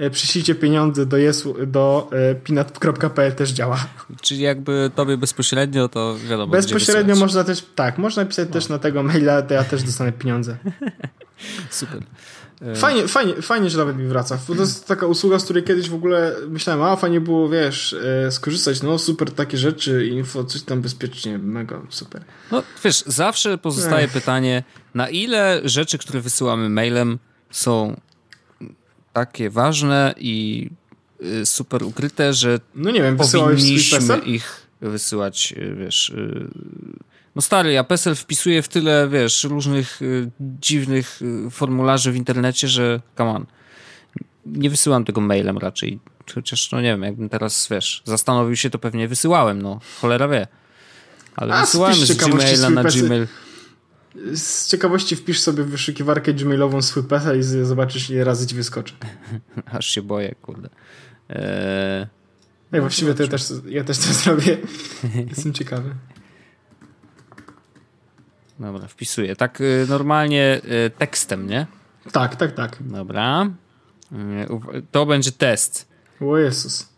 y, 0.00 0.10
przyślijcie 0.10 0.54
pieniądze 0.54 1.06
do, 1.06 1.16
jesu, 1.16 1.56
do 1.66 2.10
pinat.pl 2.44 3.32
też 3.34 3.50
działa. 3.50 3.86
Czyli 4.20 4.40
jakby 4.40 4.90
tobie 4.94 5.16
bezpośrednio 5.16 5.88
to 5.88 6.16
wiadomo. 6.28 6.52
Bezpośrednio 6.52 7.16
można 7.16 7.44
też, 7.44 7.66
tak, 7.74 7.98
można 7.98 8.24
pisać 8.24 8.48
no. 8.48 8.52
też 8.52 8.68
na 8.68 8.78
tego 8.78 9.02
maila, 9.02 9.42
to 9.42 9.54
ja 9.54 9.64
też 9.64 9.82
dostanę 9.82 10.12
pieniądze. 10.12 10.56
Super. 11.70 12.02
E, 12.62 12.74
fajnie, 12.74 13.08
fajnie, 13.08 13.42
fajnie, 13.42 13.70
że 13.70 13.78
nawet 13.78 13.96
mi 13.96 14.06
wraca. 14.06 14.38
To 14.46 14.54
jest 14.54 14.86
taka 14.88 15.06
usługa, 15.06 15.38
z 15.38 15.44
której 15.44 15.64
kiedyś 15.64 15.90
w 15.90 15.94
ogóle 15.94 16.36
myślałem, 16.48 16.82
a 16.82 16.96
fajnie 16.96 17.20
było, 17.20 17.48
wiesz, 17.48 17.92
e, 18.26 18.32
skorzystać, 18.32 18.82
no 18.82 18.98
super, 18.98 19.30
takie 19.30 19.58
rzeczy, 19.58 20.06
info, 20.06 20.44
coś 20.44 20.62
tam 20.62 20.82
bezpiecznie, 20.82 21.38
mega 21.38 21.80
super. 21.90 22.22
No 22.52 22.62
wiesz, 22.84 23.04
zawsze 23.06 23.58
pozostaje 23.58 24.04
Ech. 24.04 24.12
pytanie, 24.12 24.62
na 24.94 25.08
ile 25.08 25.60
rzeczy, 25.64 25.98
które 25.98 26.20
wysyłamy 26.20 26.68
mailem 26.68 27.18
są 27.50 28.00
takie 29.12 29.50
ważne 29.50 30.14
i 30.18 30.68
y, 31.22 31.46
super 31.46 31.82
ukryte, 31.82 32.34
że 32.34 32.60
no 32.74 32.90
nie 32.90 33.02
wiem, 33.02 33.16
powinniśmy 33.16 34.18
ich 34.18 34.66
wysyłać, 34.80 35.54
y, 35.56 35.74
wiesz, 35.74 36.08
y, 36.08 36.48
no 37.34 37.42
stary, 37.42 37.72
ja 37.72 37.84
PESEL 37.84 38.14
wpisuję 38.14 38.62
w 38.62 38.68
tyle, 38.68 39.08
wiesz, 39.08 39.44
różnych 39.44 40.02
y, 40.02 40.30
dziwnych 40.40 41.22
y, 41.22 41.50
formularzy 41.50 42.12
w 42.12 42.16
internecie, 42.16 42.68
że 42.68 43.00
come 43.16 43.30
on. 43.30 43.46
Nie 44.46 44.70
wysyłam 44.70 45.04
tego 45.04 45.20
mailem 45.20 45.58
raczej. 45.58 46.00
Chociaż, 46.34 46.72
no 46.72 46.80
nie 46.80 46.88
wiem, 46.88 47.02
jakbym 47.02 47.28
teraz, 47.28 47.68
wiesz, 47.70 48.02
zastanowił 48.04 48.56
się, 48.56 48.70
to 48.70 48.78
pewnie 48.78 49.08
wysyłałem, 49.08 49.62
no. 49.62 49.80
Cholera 50.00 50.28
wie. 50.28 50.46
Ale 51.36 51.54
A, 51.54 51.60
wysyłałem 51.60 51.96
z 51.96 52.12
Gmaila 52.16 52.70
na 52.70 52.82
PESEL. 52.82 53.06
Gmail. 53.06 53.26
Z 54.34 54.68
ciekawości 54.68 55.16
wpisz 55.16 55.40
sobie 55.40 55.64
w 55.64 55.70
wyszukiwarkę 55.70 56.34
gmailową 56.34 56.82
swój 56.82 57.02
PESEL 57.02 57.40
i 57.40 57.42
zobaczysz, 57.42 58.10
ile 58.10 58.24
razy 58.24 58.46
ci 58.46 58.54
wyskoczy. 58.54 58.94
Aż 59.78 59.86
się 59.86 60.02
boję, 60.02 60.34
kurde. 60.42 60.68
Eee... 61.28 62.06
No, 62.72 62.80
właściwie 62.80 63.14
to 63.14 63.22
ja 63.22 63.28
też, 63.28 63.42
ja 63.66 63.84
też 63.84 63.98
to 63.98 64.12
zrobię. 64.22 64.58
Jestem 65.28 65.52
ciekawy. 65.52 65.94
Dobra, 68.60 68.88
wpisuję. 68.88 69.36
Tak 69.36 69.60
y, 69.60 69.86
normalnie 69.88 70.60
y, 70.86 70.90
tekstem, 70.90 71.46
nie? 71.46 71.66
Tak, 72.12 72.36
tak, 72.36 72.52
tak. 72.52 72.76
Dobra. 72.80 73.50
Y, 74.12 74.82
to 74.90 75.06
będzie 75.06 75.32
test. 75.32 75.88
O 76.20 76.38
Jezus. 76.38 76.88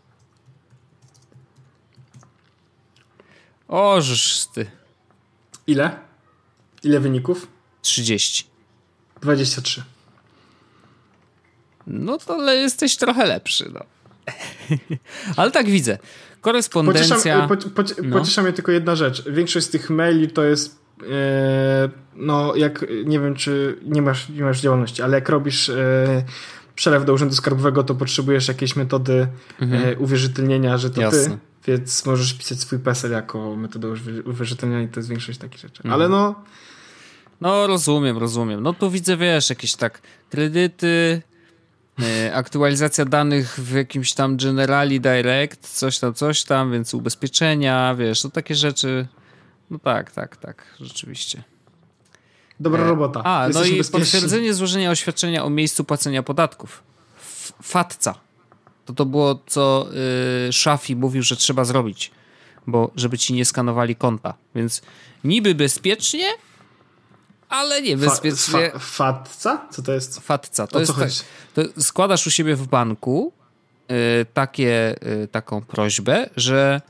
Ty. 4.53 4.65
Ile? 5.67 5.91
Ile 6.83 6.99
wyników? 6.99 7.47
30. 7.81 8.47
23. 9.21 9.83
No 11.87 12.17
to 12.17 12.53
jesteś 12.53 12.97
trochę 12.97 13.25
lepszy, 13.25 13.71
no. 13.73 13.79
Ale 15.37 15.51
tak 15.51 15.65
widzę. 15.65 15.97
Korespondencja. 16.41 17.47
Pociesza, 17.47 17.69
po, 17.69 17.83
po, 17.83 18.01
no. 18.03 18.19
pociesza 18.19 18.43
mnie 18.43 18.53
tylko 18.53 18.71
jedna 18.71 18.95
rzecz. 18.95 19.29
Większość 19.29 19.65
z 19.65 19.69
tych 19.69 19.89
maili 19.89 20.27
to 20.27 20.43
jest 20.43 20.82
no 22.15 22.55
jak 22.55 22.85
nie 23.05 23.19
wiem, 23.19 23.35
czy 23.35 23.79
nie 23.85 24.01
masz, 24.01 24.29
nie 24.29 24.43
masz 24.43 24.61
działalności, 24.61 25.01
ale 25.01 25.15
jak 25.15 25.29
robisz 25.29 25.69
e, 25.69 26.23
przelew 26.75 27.05
do 27.05 27.13
urzędu 27.13 27.35
skarbowego, 27.35 27.83
to 27.83 27.95
potrzebujesz 27.95 28.47
jakiejś 28.47 28.75
metody 28.75 29.27
mhm. 29.61 29.83
E, 29.83 29.97
uwierzytelnienia, 29.97 30.77
że 30.77 30.89
to 30.89 31.01
Jasne. 31.01 31.29
ty, 31.29 31.37
więc 31.67 32.05
możesz 32.05 32.33
pisać 32.33 32.59
swój 32.59 32.79
PESEL 32.79 33.11
jako 33.11 33.55
metodę 33.55 33.87
uwierzytelniania 34.25 34.83
i 34.83 34.87
to 34.87 34.99
jest 34.99 35.09
większość 35.09 35.39
takich 35.39 35.59
rzeczy. 35.59 35.81
Mhm. 35.83 35.93
Ale 35.93 36.09
no... 36.09 36.35
No 37.41 37.67
rozumiem, 37.67 38.17
rozumiem. 38.17 38.63
No 38.63 38.73
tu 38.73 38.91
widzę, 38.91 39.17
wiesz, 39.17 39.49
jakieś 39.49 39.75
tak 39.75 40.01
kredyty, 40.29 41.21
aktualizacja 42.33 43.05
danych 43.05 43.59
w 43.59 43.73
jakimś 43.73 44.13
tam 44.13 44.37
Generali 44.37 45.01
Direct, 45.01 45.79
coś 45.79 45.99
tam, 45.99 46.13
coś 46.13 46.43
tam, 46.43 46.71
więc 46.71 46.93
ubezpieczenia, 46.93 47.95
wiesz, 47.95 48.21
to 48.21 48.29
takie 48.29 48.55
rzeczy 48.55 49.07
no 49.69 49.79
tak, 49.79 50.11
tak, 50.11 50.37
tak, 50.37 50.65
rzeczywiście. 50.79 51.43
Dobra 52.59 52.83
e, 52.83 52.87
robota. 52.87 53.21
A, 53.23 53.49
no 53.53 53.63
i 53.63 53.83
potwierdzenie 53.91 54.53
złożenia 54.53 54.91
oświadczenia 54.91 55.43
o 55.43 55.49
miejscu 55.49 55.83
płacenia 55.83 56.23
podatków. 56.23 56.83
FATCA. 57.63 58.15
To 58.85 58.93
to 58.93 59.05
było, 59.05 59.43
co 59.45 59.87
y, 60.49 60.53
Szafi 60.53 60.95
mówił, 60.95 61.23
że 61.23 61.35
trzeba 61.35 61.65
zrobić, 61.65 62.11
bo 62.67 62.91
żeby 62.95 63.17
ci 63.17 63.33
nie 63.33 63.45
skanowali 63.45 63.95
konta. 63.95 64.33
Więc 64.55 64.81
niby 65.23 65.55
bezpiecznie, 65.55 66.29
ale 67.49 67.81
nie 67.81 67.97
bezpiecznie. 67.97 68.71
Fa, 68.71 68.79
fa, 68.79 69.13
FATCA? 69.23 69.67
Co 69.71 69.81
to 69.81 69.93
jest? 69.93 70.19
FATCA. 70.19 70.67
To 70.67 70.77
o 70.77 70.79
jest 70.79 70.95
tak, 70.95 71.09
to 71.53 71.81
składasz 71.81 72.27
u 72.27 72.31
siebie 72.31 72.55
w 72.55 72.67
banku 72.67 73.33
y, 73.91 74.25
takie, 74.33 74.95
y, 75.23 75.27
taką 75.27 75.61
prośbę, 75.61 76.29
że 76.35 76.81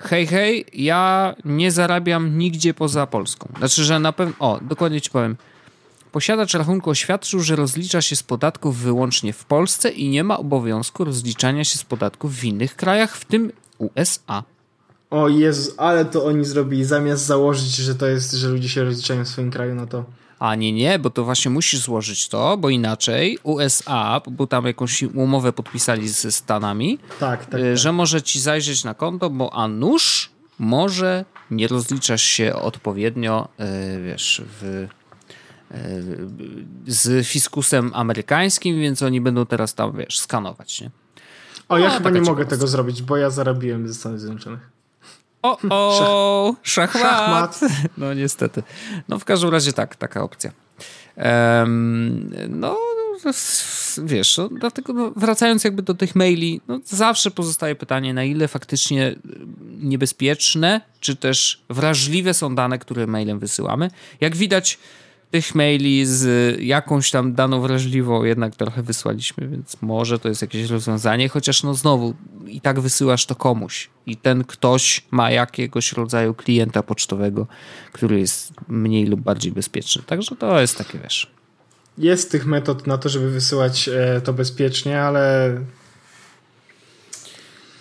hej, 0.00 0.26
hej, 0.26 0.66
ja 0.72 1.34
nie 1.44 1.70
zarabiam 1.72 2.38
nigdzie 2.38 2.74
poza 2.74 3.06
Polską. 3.06 3.48
Znaczy, 3.58 3.84
że 3.84 3.98
na 3.98 4.12
pewno, 4.12 4.34
o, 4.38 4.58
dokładnie 4.62 5.00
ci 5.00 5.10
powiem. 5.10 5.36
Posiadacz 6.12 6.54
rachunku 6.54 6.90
oświadczył, 6.90 7.40
że 7.40 7.56
rozlicza 7.56 8.02
się 8.02 8.16
z 8.16 8.22
podatków 8.22 8.76
wyłącznie 8.76 9.32
w 9.32 9.44
Polsce 9.44 9.90
i 9.90 10.08
nie 10.08 10.24
ma 10.24 10.38
obowiązku 10.38 11.04
rozliczania 11.04 11.64
się 11.64 11.78
z 11.78 11.84
podatków 11.84 12.34
w 12.34 12.44
innych 12.44 12.76
krajach, 12.76 13.16
w 13.16 13.24
tym 13.24 13.52
USA. 13.78 14.44
O 15.10 15.28
Jezus, 15.28 15.74
ale 15.76 16.04
to 16.04 16.24
oni 16.24 16.44
zrobili. 16.44 16.84
Zamiast 16.84 17.26
założyć, 17.26 17.76
że 17.76 17.94
to 17.94 18.06
jest, 18.06 18.32
że 18.32 18.48
ludzie 18.48 18.68
się 18.68 18.84
rozliczają 18.84 19.24
w 19.24 19.28
swoim 19.28 19.50
kraju, 19.50 19.74
no 19.74 19.86
to... 19.86 20.04
A 20.40 20.54
nie, 20.54 20.72
nie, 20.72 20.98
bo 20.98 21.10
to 21.10 21.24
właśnie 21.24 21.50
musisz 21.50 21.80
złożyć 21.80 22.28
to, 22.28 22.56
bo 22.56 22.70
inaczej 22.70 23.38
USA, 23.42 24.20
bo 24.30 24.46
tam 24.46 24.66
jakąś 24.66 25.02
umowę 25.02 25.52
podpisali 25.52 26.08
ze 26.08 26.32
Stanami, 26.32 26.98
tak, 27.20 27.46
tak, 27.46 27.60
y, 27.60 27.62
tak. 27.62 27.78
że 27.78 27.92
może 27.92 28.22
ci 28.22 28.40
zajrzeć 28.40 28.84
na 28.84 28.94
konto, 28.94 29.30
bo 29.30 29.54
a 29.54 29.68
nuż 29.68 30.30
może 30.58 31.24
nie 31.50 31.68
rozliczasz 31.68 32.22
się 32.22 32.54
odpowiednio, 32.54 33.48
y, 33.60 34.02
wiesz, 34.02 34.42
w, 34.60 34.64
y, 34.64 34.88
z 36.86 37.26
fiskusem 37.26 37.90
amerykańskim, 37.94 38.80
więc 38.80 39.02
oni 39.02 39.20
będą 39.20 39.46
teraz 39.46 39.74
tam, 39.74 39.96
wiesz, 39.96 40.18
skanować, 40.18 40.80
nie? 40.80 40.90
O, 41.68 41.78
ja 41.78 41.88
No, 41.88 41.94
chyba 41.94 42.10
nie 42.10 42.20
mogę 42.20 42.46
tego 42.46 42.66
zrobić, 42.66 43.02
bo 43.02 43.16
ja 43.16 43.30
zarobiłem 43.30 43.88
ze 43.88 43.94
Stanów 43.94 44.20
Zjednoczonych. 44.20 44.79
O, 45.42 45.58
o, 45.70 46.54
szachmat. 46.62 47.02
Szachmat. 47.02 47.60
No 47.98 48.14
niestety. 48.14 48.62
No 49.08 49.18
w 49.18 49.24
każdym 49.24 49.50
razie 49.50 49.72
tak, 49.72 49.96
taka 49.96 50.22
opcja. 50.22 50.52
Em, 51.16 52.30
no, 52.48 52.78
wiesz, 54.04 54.36
no, 54.36 54.48
dlatego 54.48 54.92
no, 54.92 55.12
wracając 55.16 55.64
jakby 55.64 55.82
do 55.82 55.94
tych 55.94 56.14
maili, 56.14 56.60
no, 56.68 56.80
zawsze 56.84 57.30
pozostaje 57.30 57.74
pytanie, 57.74 58.14
na 58.14 58.24
ile 58.24 58.48
faktycznie 58.48 59.16
niebezpieczne, 59.82 60.80
czy 61.00 61.16
też 61.16 61.62
wrażliwe 61.70 62.34
są 62.34 62.54
dane, 62.54 62.78
które 62.78 63.06
mailem 63.06 63.38
wysyłamy. 63.38 63.90
Jak 64.20 64.36
widać, 64.36 64.78
tych 65.30 65.54
maili 65.54 66.06
z 66.06 66.56
jakąś 66.60 67.10
tam 67.10 67.34
daną 67.34 67.60
wrażliwą 67.60 68.24
jednak 68.24 68.56
trochę 68.56 68.82
wysłaliśmy, 68.82 69.48
więc 69.48 69.76
może 69.80 70.18
to 70.18 70.28
jest 70.28 70.42
jakieś 70.42 70.70
rozwiązanie, 70.70 71.28
chociaż 71.28 71.62
no 71.62 71.74
znowu 71.74 72.14
i 72.46 72.60
tak 72.60 72.80
wysyłasz 72.80 73.26
to 73.26 73.34
komuś 73.34 73.90
i 74.06 74.16
ten 74.16 74.44
ktoś 74.44 75.02
ma 75.10 75.30
jakiegoś 75.30 75.92
rodzaju 75.92 76.34
klienta 76.34 76.82
pocztowego, 76.82 77.46
który 77.92 78.20
jest 78.20 78.52
mniej 78.68 79.06
lub 79.06 79.20
bardziej 79.20 79.52
bezpieczny. 79.52 80.02
Także 80.06 80.36
to 80.36 80.60
jest 80.60 80.78
takie, 80.78 80.98
wiesz. 80.98 81.30
Jest 81.98 82.30
tych 82.30 82.46
metod 82.46 82.86
na 82.86 82.98
to, 82.98 83.08
żeby 83.08 83.30
wysyłać 83.30 83.88
e, 83.88 84.20
to 84.20 84.32
bezpiecznie, 84.32 85.02
ale 85.02 85.54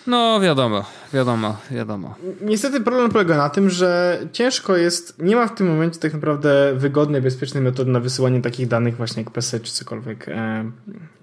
No 0.09 0.39
wiadomo, 0.39 0.85
wiadomo, 1.13 1.57
wiadomo. 1.71 2.15
niestety 2.41 2.81
problem 2.81 3.11
polega 3.11 3.37
na 3.37 3.49
tym, 3.49 3.69
że 3.69 4.19
ciężko 4.31 4.77
jest, 4.77 5.19
nie 5.19 5.35
ma 5.35 5.47
w 5.47 5.55
tym 5.55 5.67
momencie 5.67 5.99
tak 5.99 6.13
naprawdę 6.13 6.73
wygodnej, 6.75 7.21
bezpiecznej 7.21 7.63
metody 7.63 7.91
na 7.91 7.99
wysyłanie 7.99 8.41
takich 8.41 8.67
danych 8.67 8.97
właśnie 8.97 9.23
jak 9.23 9.31
PESEL 9.31 9.61
czy 9.61 9.71
cokolwiek, 9.71 10.27
e, 10.29 10.71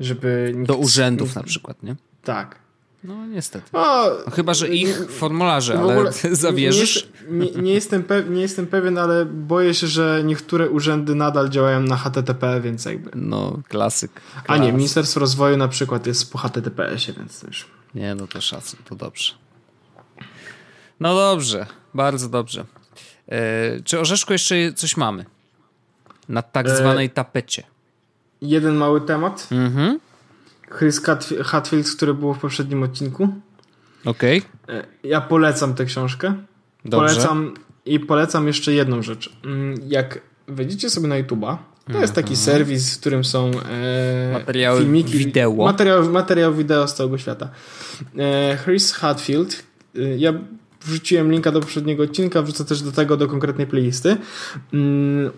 żeby... 0.00 0.52
Nikt, 0.56 0.68
Do 0.68 0.76
urzędów 0.76 1.34
na 1.34 1.42
przykład, 1.42 1.82
nie? 1.82 1.96
Tak. 2.24 2.58
No 3.04 3.26
niestety. 3.26 3.70
O, 3.72 4.10
No, 4.26 4.30
chyba, 4.30 4.54
że 4.54 4.68
ich 4.68 5.10
formularze, 5.10 5.78
ale 5.78 6.12
zawierzysz. 6.46 7.08
Nie, 7.30 7.50
nie, 7.50 7.62
nie, 7.62 7.74
jestem 7.74 8.02
pew, 8.02 8.30
nie 8.30 8.42
jestem 8.42 8.66
pewien, 8.66 8.98
ale 8.98 9.24
boję 9.24 9.74
się, 9.74 9.86
że 9.86 10.22
niektóre 10.24 10.70
urzędy 10.70 11.14
nadal 11.14 11.48
działają 11.48 11.80
na 11.80 11.96
HTTP, 11.96 12.60
więc 12.60 12.84
jakby... 12.84 13.10
No, 13.14 13.58
klasyk. 13.68 14.10
A 14.34 14.38
nie, 14.38 14.58
Klasyk. 14.58 14.76
Ministerstwo 14.76 15.20
Rozwoju 15.20 15.56
na 15.56 15.68
przykład 15.68 16.06
jest 16.06 16.32
po 16.32 16.38
HTTPS-ie, 16.38 17.18
więc 17.18 17.40
też... 17.40 17.75
Nie, 17.94 18.14
no 18.14 18.26
to 18.26 18.40
szacun, 18.40 18.80
to 18.88 18.94
dobrze. 18.94 19.32
No 21.00 21.14
dobrze, 21.14 21.66
bardzo 21.94 22.28
dobrze. 22.28 22.64
E, 23.28 23.80
czy 23.84 24.00
Orzeszku 24.00 24.32
jeszcze 24.32 24.72
coś 24.72 24.96
mamy? 24.96 25.24
Na 26.28 26.42
tak 26.42 26.66
E, 26.66 26.76
zwanej 26.76 27.10
tapecie. 27.10 27.62
Jeden 28.40 28.74
mały 28.74 29.00
temat. 29.00 29.48
Mhm. 29.52 30.00
Chris 30.78 31.02
Hatf- 31.02 31.42
Hatfield, 31.44 31.90
który 31.96 32.14
było 32.14 32.34
w 32.34 32.38
poprzednim 32.38 32.82
odcinku. 32.82 33.28
Okej, 34.04 34.42
E, 34.68 34.84
Ja 35.02 35.20
polecam 35.20 35.74
tę 35.74 35.84
książkę. 35.84 36.34
dobrze. 36.84 37.14
Polecam 37.14 37.54
i 37.84 38.00
polecam 38.00 38.46
jeszcze 38.46 38.72
jedną 38.72 39.02
rzecz. 39.02 39.36
Mm, 39.44 39.74
Jak 39.86 40.20
wejdziecie 40.48 40.90
sobie 40.90 41.08
na 41.08 41.22
YouTube'a, 41.22 41.56
to 41.92 42.00
jest 42.00 42.14
taki 42.14 42.36
serwis, 42.36 42.96
w 42.96 43.00
którym 43.00 43.24
są 43.24 43.50
e, 43.50 44.32
Materiały 44.32 44.80
filmiki, 44.80 45.18
wideo. 45.18 45.54
Materiał, 45.54 46.10
materiał 46.10 46.54
wideo 46.54 46.88
z 46.88 46.94
całego 46.94 47.18
świata. 47.18 47.50
E, 48.18 48.58
Chris 48.64 48.92
Hatfield, 48.92 49.62
e, 49.96 50.00
ja 50.00 50.32
wrzuciłem 50.86 51.32
linka 51.32 51.52
do 51.52 51.60
poprzedniego 51.60 52.02
odcinka, 52.02 52.42
wrzucę 52.42 52.64
też 52.64 52.82
do 52.82 52.92
tego, 52.92 53.16
do 53.16 53.28
konkretnej 53.28 53.66
playlisty. 53.66 54.16
Mm, 54.72 55.30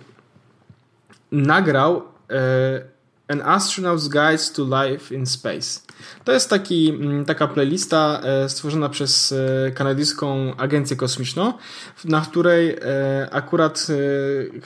nagrał 1.32 2.02
e, 2.30 2.82
An 3.28 3.40
Astronaut's 3.40 4.08
Guide 4.08 4.54
to 4.54 4.84
Life 4.84 5.14
in 5.14 5.26
Space. 5.26 5.80
To 6.24 6.32
jest 6.32 6.50
taki, 6.50 6.90
mm, 6.90 7.24
taka 7.24 7.48
playlista 7.48 8.20
e, 8.22 8.48
stworzona 8.48 8.88
przez 8.88 9.32
e, 9.32 9.70
kanadyjską 9.70 10.56
agencję 10.56 10.96
kosmiczną, 10.96 11.52
na 12.04 12.20
której 12.20 12.76
akurat 13.30 13.86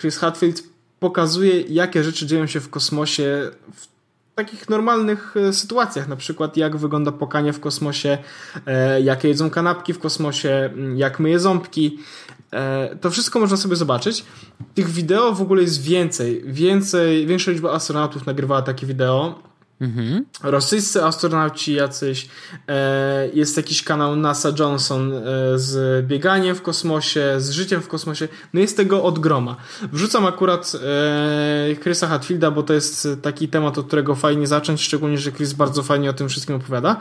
Chris 0.01 0.19
Hadfield 0.19 0.72
pokazuje, 1.03 1.61
jakie 1.61 2.05
rzeczy 2.05 2.27
dzieją 2.27 2.47
się 2.47 2.61
w 2.61 2.71
kosmosie 2.71 3.51
w 3.75 3.89
takich 4.35 4.69
normalnych 4.69 5.35
e, 5.37 5.53
sytuacjach, 5.53 6.09
na 6.09 6.17
przykład 6.17 6.57
jak 6.57 6.77
wygląda 6.77 7.13
pokanie 7.13 7.53
w 7.53 7.61
kosmosie, 7.61 8.19
e, 8.67 9.01
jakie 9.01 9.29
jedzą 9.29 9.51
kanapki 9.51 9.93
w 9.93 9.99
kosmosie, 9.99 10.71
jak 10.97 11.21
myje 11.21 11.39
ząbki. 11.41 11.99
E, 12.53 12.97
To 12.97 13.11
wszystko 13.11 13.41
można 13.41 13.57
sobie 13.57 13.77
zobaczyć. 13.77 14.25
Tych 14.75 14.89
wideo 14.91 15.33
w 15.33 15.43
ogóle 15.43 15.63
jest 15.63 15.83
więcej. 15.83 16.43
Więcej, 16.47 17.27
większa 17.27 17.51
liczba 17.51 17.73
astronautów 17.73 18.27
nagrywała 18.27 18.63
takie 18.63 18.87
wideo. 18.87 19.52
Mhm. 19.83 20.25
Rosyjscy 20.43 21.05
astronauci 21.05 21.75
jacyś. 21.75 22.29
E, 22.69 23.29
Jest 23.35 23.57
jakiś 23.57 23.83
kanał 23.83 24.17
NASA 24.17 24.49
Johnson 24.59 25.13
e, 25.13 25.21
z 25.59 26.07
bieganiem 26.07 26.57
w 26.57 26.63
kosmosie, 26.63 27.35
z 27.39 27.51
życiem 27.51 27.83
w 27.83 27.89
kosmosie. 27.89 28.29
No 28.55 28.61
jest 28.61 28.77
tego 28.77 29.03
od 29.03 29.19
groma. 29.19 29.57
Wrzucam 29.93 30.27
akurat 30.27 30.73
e, 30.75 31.77
Chrisa 31.77 32.07
Hatfielda, 32.07 32.51
bo 32.51 32.63
to 32.63 32.75
jest 32.75 33.09
taki 33.23 33.49
temat, 33.49 33.79
od 33.79 33.87
którego 33.87 34.15
fajnie 34.15 34.47
zacząć, 34.47 34.83
szczególnie, 34.83 35.19
że 35.19 35.33
Chris 35.33 35.53
bardzo 35.53 35.83
fajnie 35.83 36.11
o 36.11 36.13
tym 36.13 36.29
wszystkim 36.29 36.57
opowiada. 36.57 36.97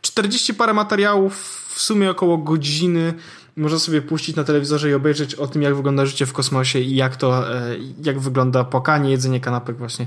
40 0.00 0.54
parę 0.54 0.74
materiałów, 0.74 1.64
w 1.74 1.80
sumie 1.80 2.10
około 2.10 2.38
godziny 2.38 3.14
można 3.56 3.78
sobie 3.78 4.02
puścić 4.02 4.36
na 4.36 4.44
telewizorze 4.44 4.90
i 4.90 4.94
obejrzeć 4.94 5.34
o 5.34 5.46
tym, 5.46 5.62
jak 5.62 5.74
wygląda 5.74 6.06
życie 6.06 6.26
w 6.26 6.32
kosmosie 6.32 6.78
i 6.78 6.96
jak 6.96 7.16
to, 7.16 7.54
e, 7.56 7.76
jak 8.04 8.20
wygląda 8.20 8.64
pokanie, 8.64 9.10
jedzenie 9.10 9.40
kanapek 9.40 9.76
właśnie. 9.76 10.06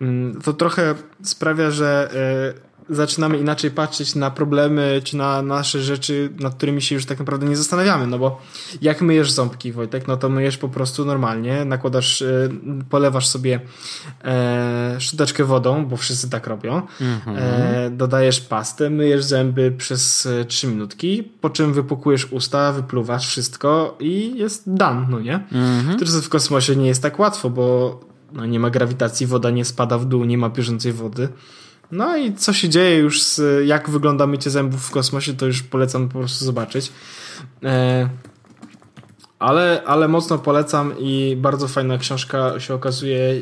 Mm, 0.00 0.40
To 0.40 0.52
trochę 0.52 0.94
sprawia, 1.22 1.70
że 1.70 2.10
e, 2.54 2.65
zaczynamy 2.90 3.38
inaczej 3.38 3.70
patrzeć 3.70 4.14
na 4.14 4.30
problemy, 4.30 5.00
czy 5.04 5.16
na 5.16 5.42
nasze 5.42 5.82
rzeczy, 5.82 6.30
nad 6.38 6.54
którymi 6.54 6.82
się 6.82 6.94
już 6.94 7.06
tak 7.06 7.18
naprawdę 7.18 7.46
nie 7.46 7.56
zastanawiamy, 7.56 8.06
no 8.06 8.18
bo 8.18 8.40
jak 8.82 9.02
myjesz 9.02 9.30
ząbki, 9.30 9.72
Wojtek, 9.72 10.08
no 10.08 10.16
to 10.16 10.28
myjesz 10.28 10.56
po 10.56 10.68
prostu 10.68 11.04
normalnie, 11.04 11.64
nakładasz, 11.64 12.22
e, 12.22 12.48
polewasz 12.90 13.26
sobie 13.26 13.60
e, 14.24 14.96
szczoteczkę 14.98 15.44
wodą, 15.44 15.86
bo 15.86 15.96
wszyscy 15.96 16.30
tak 16.30 16.46
robią, 16.46 16.82
e, 17.26 17.90
dodajesz 17.90 18.40
pastę, 18.40 18.90
myjesz 18.90 19.24
zęby 19.24 19.72
przez 19.78 20.26
e, 20.26 20.44
3 20.44 20.66
minutki, 20.66 21.22
po 21.40 21.50
czym 21.50 21.72
wypukujesz 21.72 22.32
usta, 22.32 22.72
wypluwasz 22.72 23.28
wszystko 23.28 23.96
i 24.00 24.38
jest 24.38 24.74
dan, 24.74 25.06
no 25.10 25.20
nie? 25.20 25.34
Mhm. 25.34 25.98
Tylko 25.98 26.20
w 26.22 26.28
kosmosie 26.28 26.76
nie 26.76 26.86
jest 26.86 27.02
tak 27.02 27.18
łatwo, 27.18 27.50
bo 27.50 28.00
no, 28.32 28.46
nie 28.46 28.60
ma 28.60 28.70
grawitacji, 28.70 29.26
woda 29.26 29.50
nie 29.50 29.64
spada 29.64 29.98
w 29.98 30.04
dół, 30.04 30.24
nie 30.24 30.38
ma 30.38 30.48
bieżącej 30.50 30.92
wody. 30.92 31.28
No 31.90 32.16
i 32.16 32.34
co 32.34 32.52
się 32.52 32.68
dzieje 32.68 32.98
już 32.98 33.22
z, 33.22 33.66
jak 33.66 33.90
wygląda 33.90 34.26
mycie 34.26 34.50
zębów 34.50 34.86
w 34.86 34.90
kosmosie, 34.90 35.34
to 35.34 35.46
już 35.46 35.62
polecam 35.62 36.08
po 36.08 36.18
prostu 36.18 36.44
zobaczyć. 36.44 36.92
E, 37.64 38.08
ale, 39.38 39.82
ale 39.86 40.08
mocno 40.08 40.38
polecam 40.38 40.94
i 40.98 41.36
bardzo 41.40 41.68
fajna 41.68 41.98
książka 41.98 42.60
się 42.60 42.74
okazuje. 42.74 43.40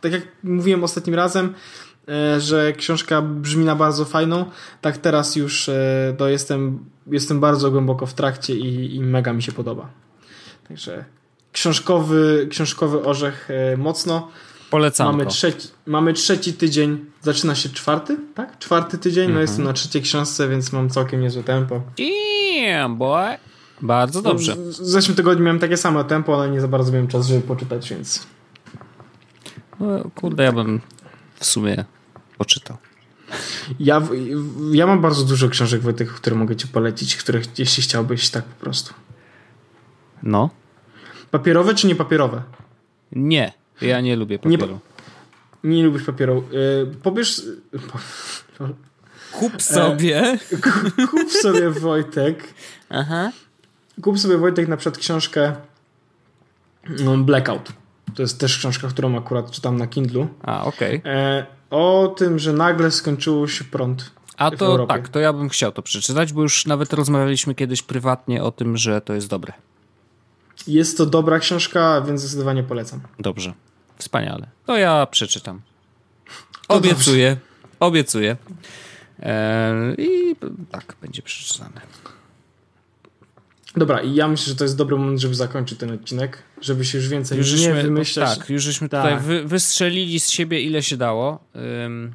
Tak 0.00 0.12
jak 0.12 0.22
mówiłem 0.44 0.84
ostatnim 0.84 1.14
razem, 1.14 1.54
e, 2.08 2.40
że 2.40 2.72
książka 2.72 3.22
brzmi 3.22 3.64
na 3.64 3.76
bardzo 3.76 4.04
fajną, 4.04 4.44
tak 4.80 4.98
teraz 4.98 5.36
już 5.36 5.68
e, 5.68 6.14
to 6.18 6.28
jestem, 6.28 6.84
jestem 7.06 7.40
bardzo 7.40 7.70
głęboko 7.70 8.06
w 8.06 8.14
trakcie 8.14 8.54
i, 8.54 8.94
i 8.96 9.00
mega 9.00 9.32
mi 9.32 9.42
się 9.42 9.52
podoba. 9.52 9.90
Także 10.68 11.04
książkowy, 11.52 12.46
książkowy 12.50 13.04
orzech 13.04 13.48
e, 13.50 13.76
mocno. 13.76 14.28
Polecam 14.70 15.06
Mamy 15.06 15.26
trzeci, 15.26 15.68
mamy 15.86 16.12
trzeci 16.12 16.52
tydzień, 16.52 17.04
zaczyna 17.22 17.54
się 17.54 17.68
czwarty, 17.68 18.16
tak? 18.34 18.58
Czwarty 18.58 18.98
tydzień, 18.98 19.24
Mhm. 19.24 19.34
no 19.34 19.40
jestem 19.40 19.64
na 19.64 19.72
trzeciej 19.72 20.02
książce, 20.02 20.48
więc 20.48 20.72
mam 20.72 20.90
całkiem 20.90 21.20
niezłe 21.20 21.42
tempo. 21.42 21.82
Damn, 21.98 22.96
boy. 22.96 23.36
Bardzo 23.82 24.22
dobrze. 24.22 24.56
W 24.56 24.58
w 24.58 24.72
zeszłym 24.74 25.16
tygodniu 25.16 25.44
miałem 25.44 25.58
takie 25.58 25.76
samo 25.76 26.04
tempo, 26.04 26.34
ale 26.40 26.50
nie 26.50 26.60
za 26.60 26.68
bardzo 26.68 26.92
miałem 26.92 27.08
czas, 27.08 27.26
żeby 27.26 27.40
poczytać, 27.40 27.90
więc 27.90 28.26
No, 29.80 30.10
kurde, 30.14 30.42
ja 30.44 30.52
bym 30.52 30.80
w 31.34 31.44
sumie 31.44 31.84
poczytał. 32.38 32.76
Ja, 33.80 34.02
ja 34.72 34.86
mam 34.86 35.00
bardzo 35.00 35.24
dużo 35.24 35.48
książek 35.48 35.80
Wojtek, 35.82 36.08
które 36.08 36.36
mogę 36.36 36.56
ci 36.56 36.68
polecić, 36.68 37.16
które 37.16 37.40
jeśli 37.58 37.82
chciałbyś 37.82 38.30
tak 38.30 38.44
po 38.44 38.60
prostu. 38.64 38.94
No. 40.22 40.50
Papierowe 41.30 41.74
czy 41.74 41.86
nie 41.86 41.94
papierowe? 41.94 42.42
Nie, 43.12 43.52
ja 43.80 44.00
nie 44.00 44.16
lubię 44.16 44.38
papieru. 44.38 44.78
Nie, 45.64 45.76
nie 45.76 45.84
lubisz 45.84 46.04
papieru. 46.04 46.44
Yy, 46.52 46.94
pobierz... 47.02 47.42
Kup 49.32 49.62
sobie. 49.62 50.22
E, 50.22 50.38
kup 51.06 51.32
sobie 51.32 51.70
Wojtek. 51.70 52.54
Aha. 52.90 53.32
Kup 54.02 54.18
sobie 54.18 54.38
Wojtek 54.38 54.68
na 54.68 54.76
przykład 54.76 54.98
książkę 54.98 55.54
no, 57.04 57.16
Blackout. 57.16 57.72
To 58.14 58.22
jest 58.22 58.40
też 58.40 58.58
książka, 58.58 58.88
którą 58.88 59.16
akurat 59.16 59.50
czytam 59.50 59.76
na 59.76 59.86
Kindlu. 59.86 60.28
A, 60.42 60.64
okej. 60.64 60.98
Okay. 60.98 61.12
E, 61.12 61.46
o 61.70 62.14
tym, 62.16 62.38
że 62.38 62.52
nagle 62.52 62.90
skończyło 62.90 63.48
się 63.48 63.64
prąd. 63.64 64.10
A 64.36 64.50
to 64.50 64.86
tak, 64.86 65.08
to 65.08 65.20
ja 65.20 65.32
bym 65.32 65.48
chciał 65.48 65.72
to 65.72 65.82
przeczytać, 65.82 66.32
bo 66.32 66.42
już 66.42 66.66
nawet 66.66 66.92
rozmawialiśmy 66.92 67.54
kiedyś 67.54 67.82
prywatnie 67.82 68.42
o 68.42 68.50
tym, 68.52 68.76
że 68.76 69.00
to 69.00 69.14
jest 69.14 69.28
dobre. 69.28 69.52
Jest 70.66 70.98
to 70.98 71.06
dobra 71.06 71.38
książka, 71.38 72.00
więc 72.00 72.20
zdecydowanie 72.20 72.62
polecam. 72.62 73.00
Dobrze. 73.18 73.52
Wspaniale. 73.98 74.46
To 74.66 74.76
ja 74.76 75.06
przeczytam. 75.06 75.60
Obiecuję. 76.68 77.36
Obiecuję. 77.80 78.36
Eee, 79.20 79.94
I 79.98 80.36
tak, 80.70 80.96
będzie 81.02 81.22
przeczytane. 81.22 81.80
Dobra, 83.76 84.00
i 84.00 84.14
ja 84.14 84.28
myślę, 84.28 84.46
że 84.46 84.56
to 84.56 84.64
jest 84.64 84.76
dobry 84.76 84.96
moment, 84.96 85.20
żeby 85.20 85.34
zakończyć 85.34 85.78
ten 85.78 85.90
odcinek, 85.90 86.42
żeby 86.60 86.84
się 86.84 86.98
już 86.98 87.08
więcej 87.08 87.38
już 87.38 87.60
nie 87.60 87.74
wymyślać. 87.74 88.38
Tak, 88.38 88.50
już 88.50 88.62
żeśmy 88.62 88.88
tak. 88.88 89.04
tutaj 89.04 89.20
wy, 89.20 89.44
wystrzelili 89.44 90.20
z 90.20 90.30
siebie 90.30 90.60
ile 90.60 90.82
się 90.82 90.96
dało. 90.96 91.44
Um, 91.54 92.14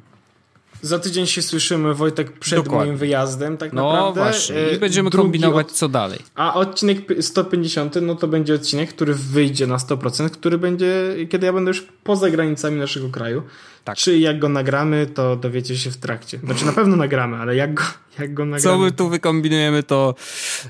za 0.84 0.98
tydzień 0.98 1.26
się 1.26 1.42
słyszymy, 1.42 1.94
Wojtek, 1.94 2.38
przed 2.38 2.58
Dokładnie. 2.58 2.86
moim 2.86 2.98
wyjazdem, 2.98 3.56
tak 3.56 3.72
no, 3.72 3.92
naprawdę. 3.92 4.20
Właśnie. 4.20 4.56
I 4.76 4.78
będziemy 4.78 5.10
Drugi 5.10 5.24
kombinować, 5.24 5.72
co 5.72 5.88
dalej. 5.88 6.18
A 6.34 6.54
odcinek 6.54 6.98
150, 7.20 7.94
no 8.02 8.14
to 8.14 8.28
będzie 8.28 8.54
odcinek, 8.54 8.88
który 8.88 9.14
wyjdzie 9.14 9.66
na 9.66 9.76
100%, 9.76 10.30
który 10.30 10.58
będzie, 10.58 11.16
kiedy 11.30 11.46
ja 11.46 11.52
będę 11.52 11.70
już 11.70 11.86
poza 12.04 12.30
granicami 12.30 12.78
naszego 12.78 13.08
kraju. 13.08 13.42
Tak. 13.84 13.96
Czy 13.96 14.18
jak 14.18 14.38
go 14.38 14.48
nagramy, 14.48 15.06
to 15.06 15.36
dowiecie 15.36 15.76
się 15.76 15.90
w 15.90 15.96
trakcie. 15.96 16.38
Znaczy 16.38 16.66
na 16.66 16.72
pewno 16.72 16.96
nagramy, 16.96 17.36
ale 17.36 17.56
jak 17.56 17.74
go, 17.74 17.82
jak 18.18 18.34
go 18.34 18.44
nagramy. 18.44 18.76
Co 18.76 18.78
my 18.78 18.92
tu 18.92 19.08
wykombinujemy, 19.08 19.82
to 19.82 20.14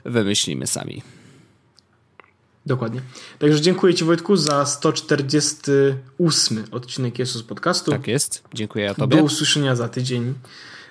wymyślimy 0.05 0.67
Dokładnie. 2.67 3.01
Także 3.39 3.61
dziękuję 3.61 3.95
Ci 3.95 4.05
Wojtku 4.05 4.37
za 4.37 4.67
148 4.67 6.65
odcinek 6.71 7.19
Jesus 7.19 7.43
Podcastu. 7.43 7.91
Tak 7.91 8.07
jest. 8.09 8.45
Dziękuję 8.55 8.85
ja 8.85 8.95
Tobie. 8.95 9.17
Do 9.17 9.23
usłyszenia 9.23 9.77
za 9.77 9.89
tydzień. 9.89 10.35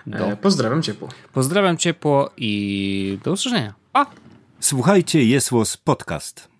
Do. 0.07 0.17
E, 0.17 0.37
pozdrawiam 0.37 0.81
ciepło. 0.81 1.09
Pozdrawiam 1.33 1.77
ciepło 1.77 2.31
i 2.37 3.19
do 3.23 3.31
usłyszenia. 3.31 3.73
Pa! 3.91 4.05
Słuchajcie 4.59 5.25
Jesus 5.25 5.77
Podcast. 5.77 6.52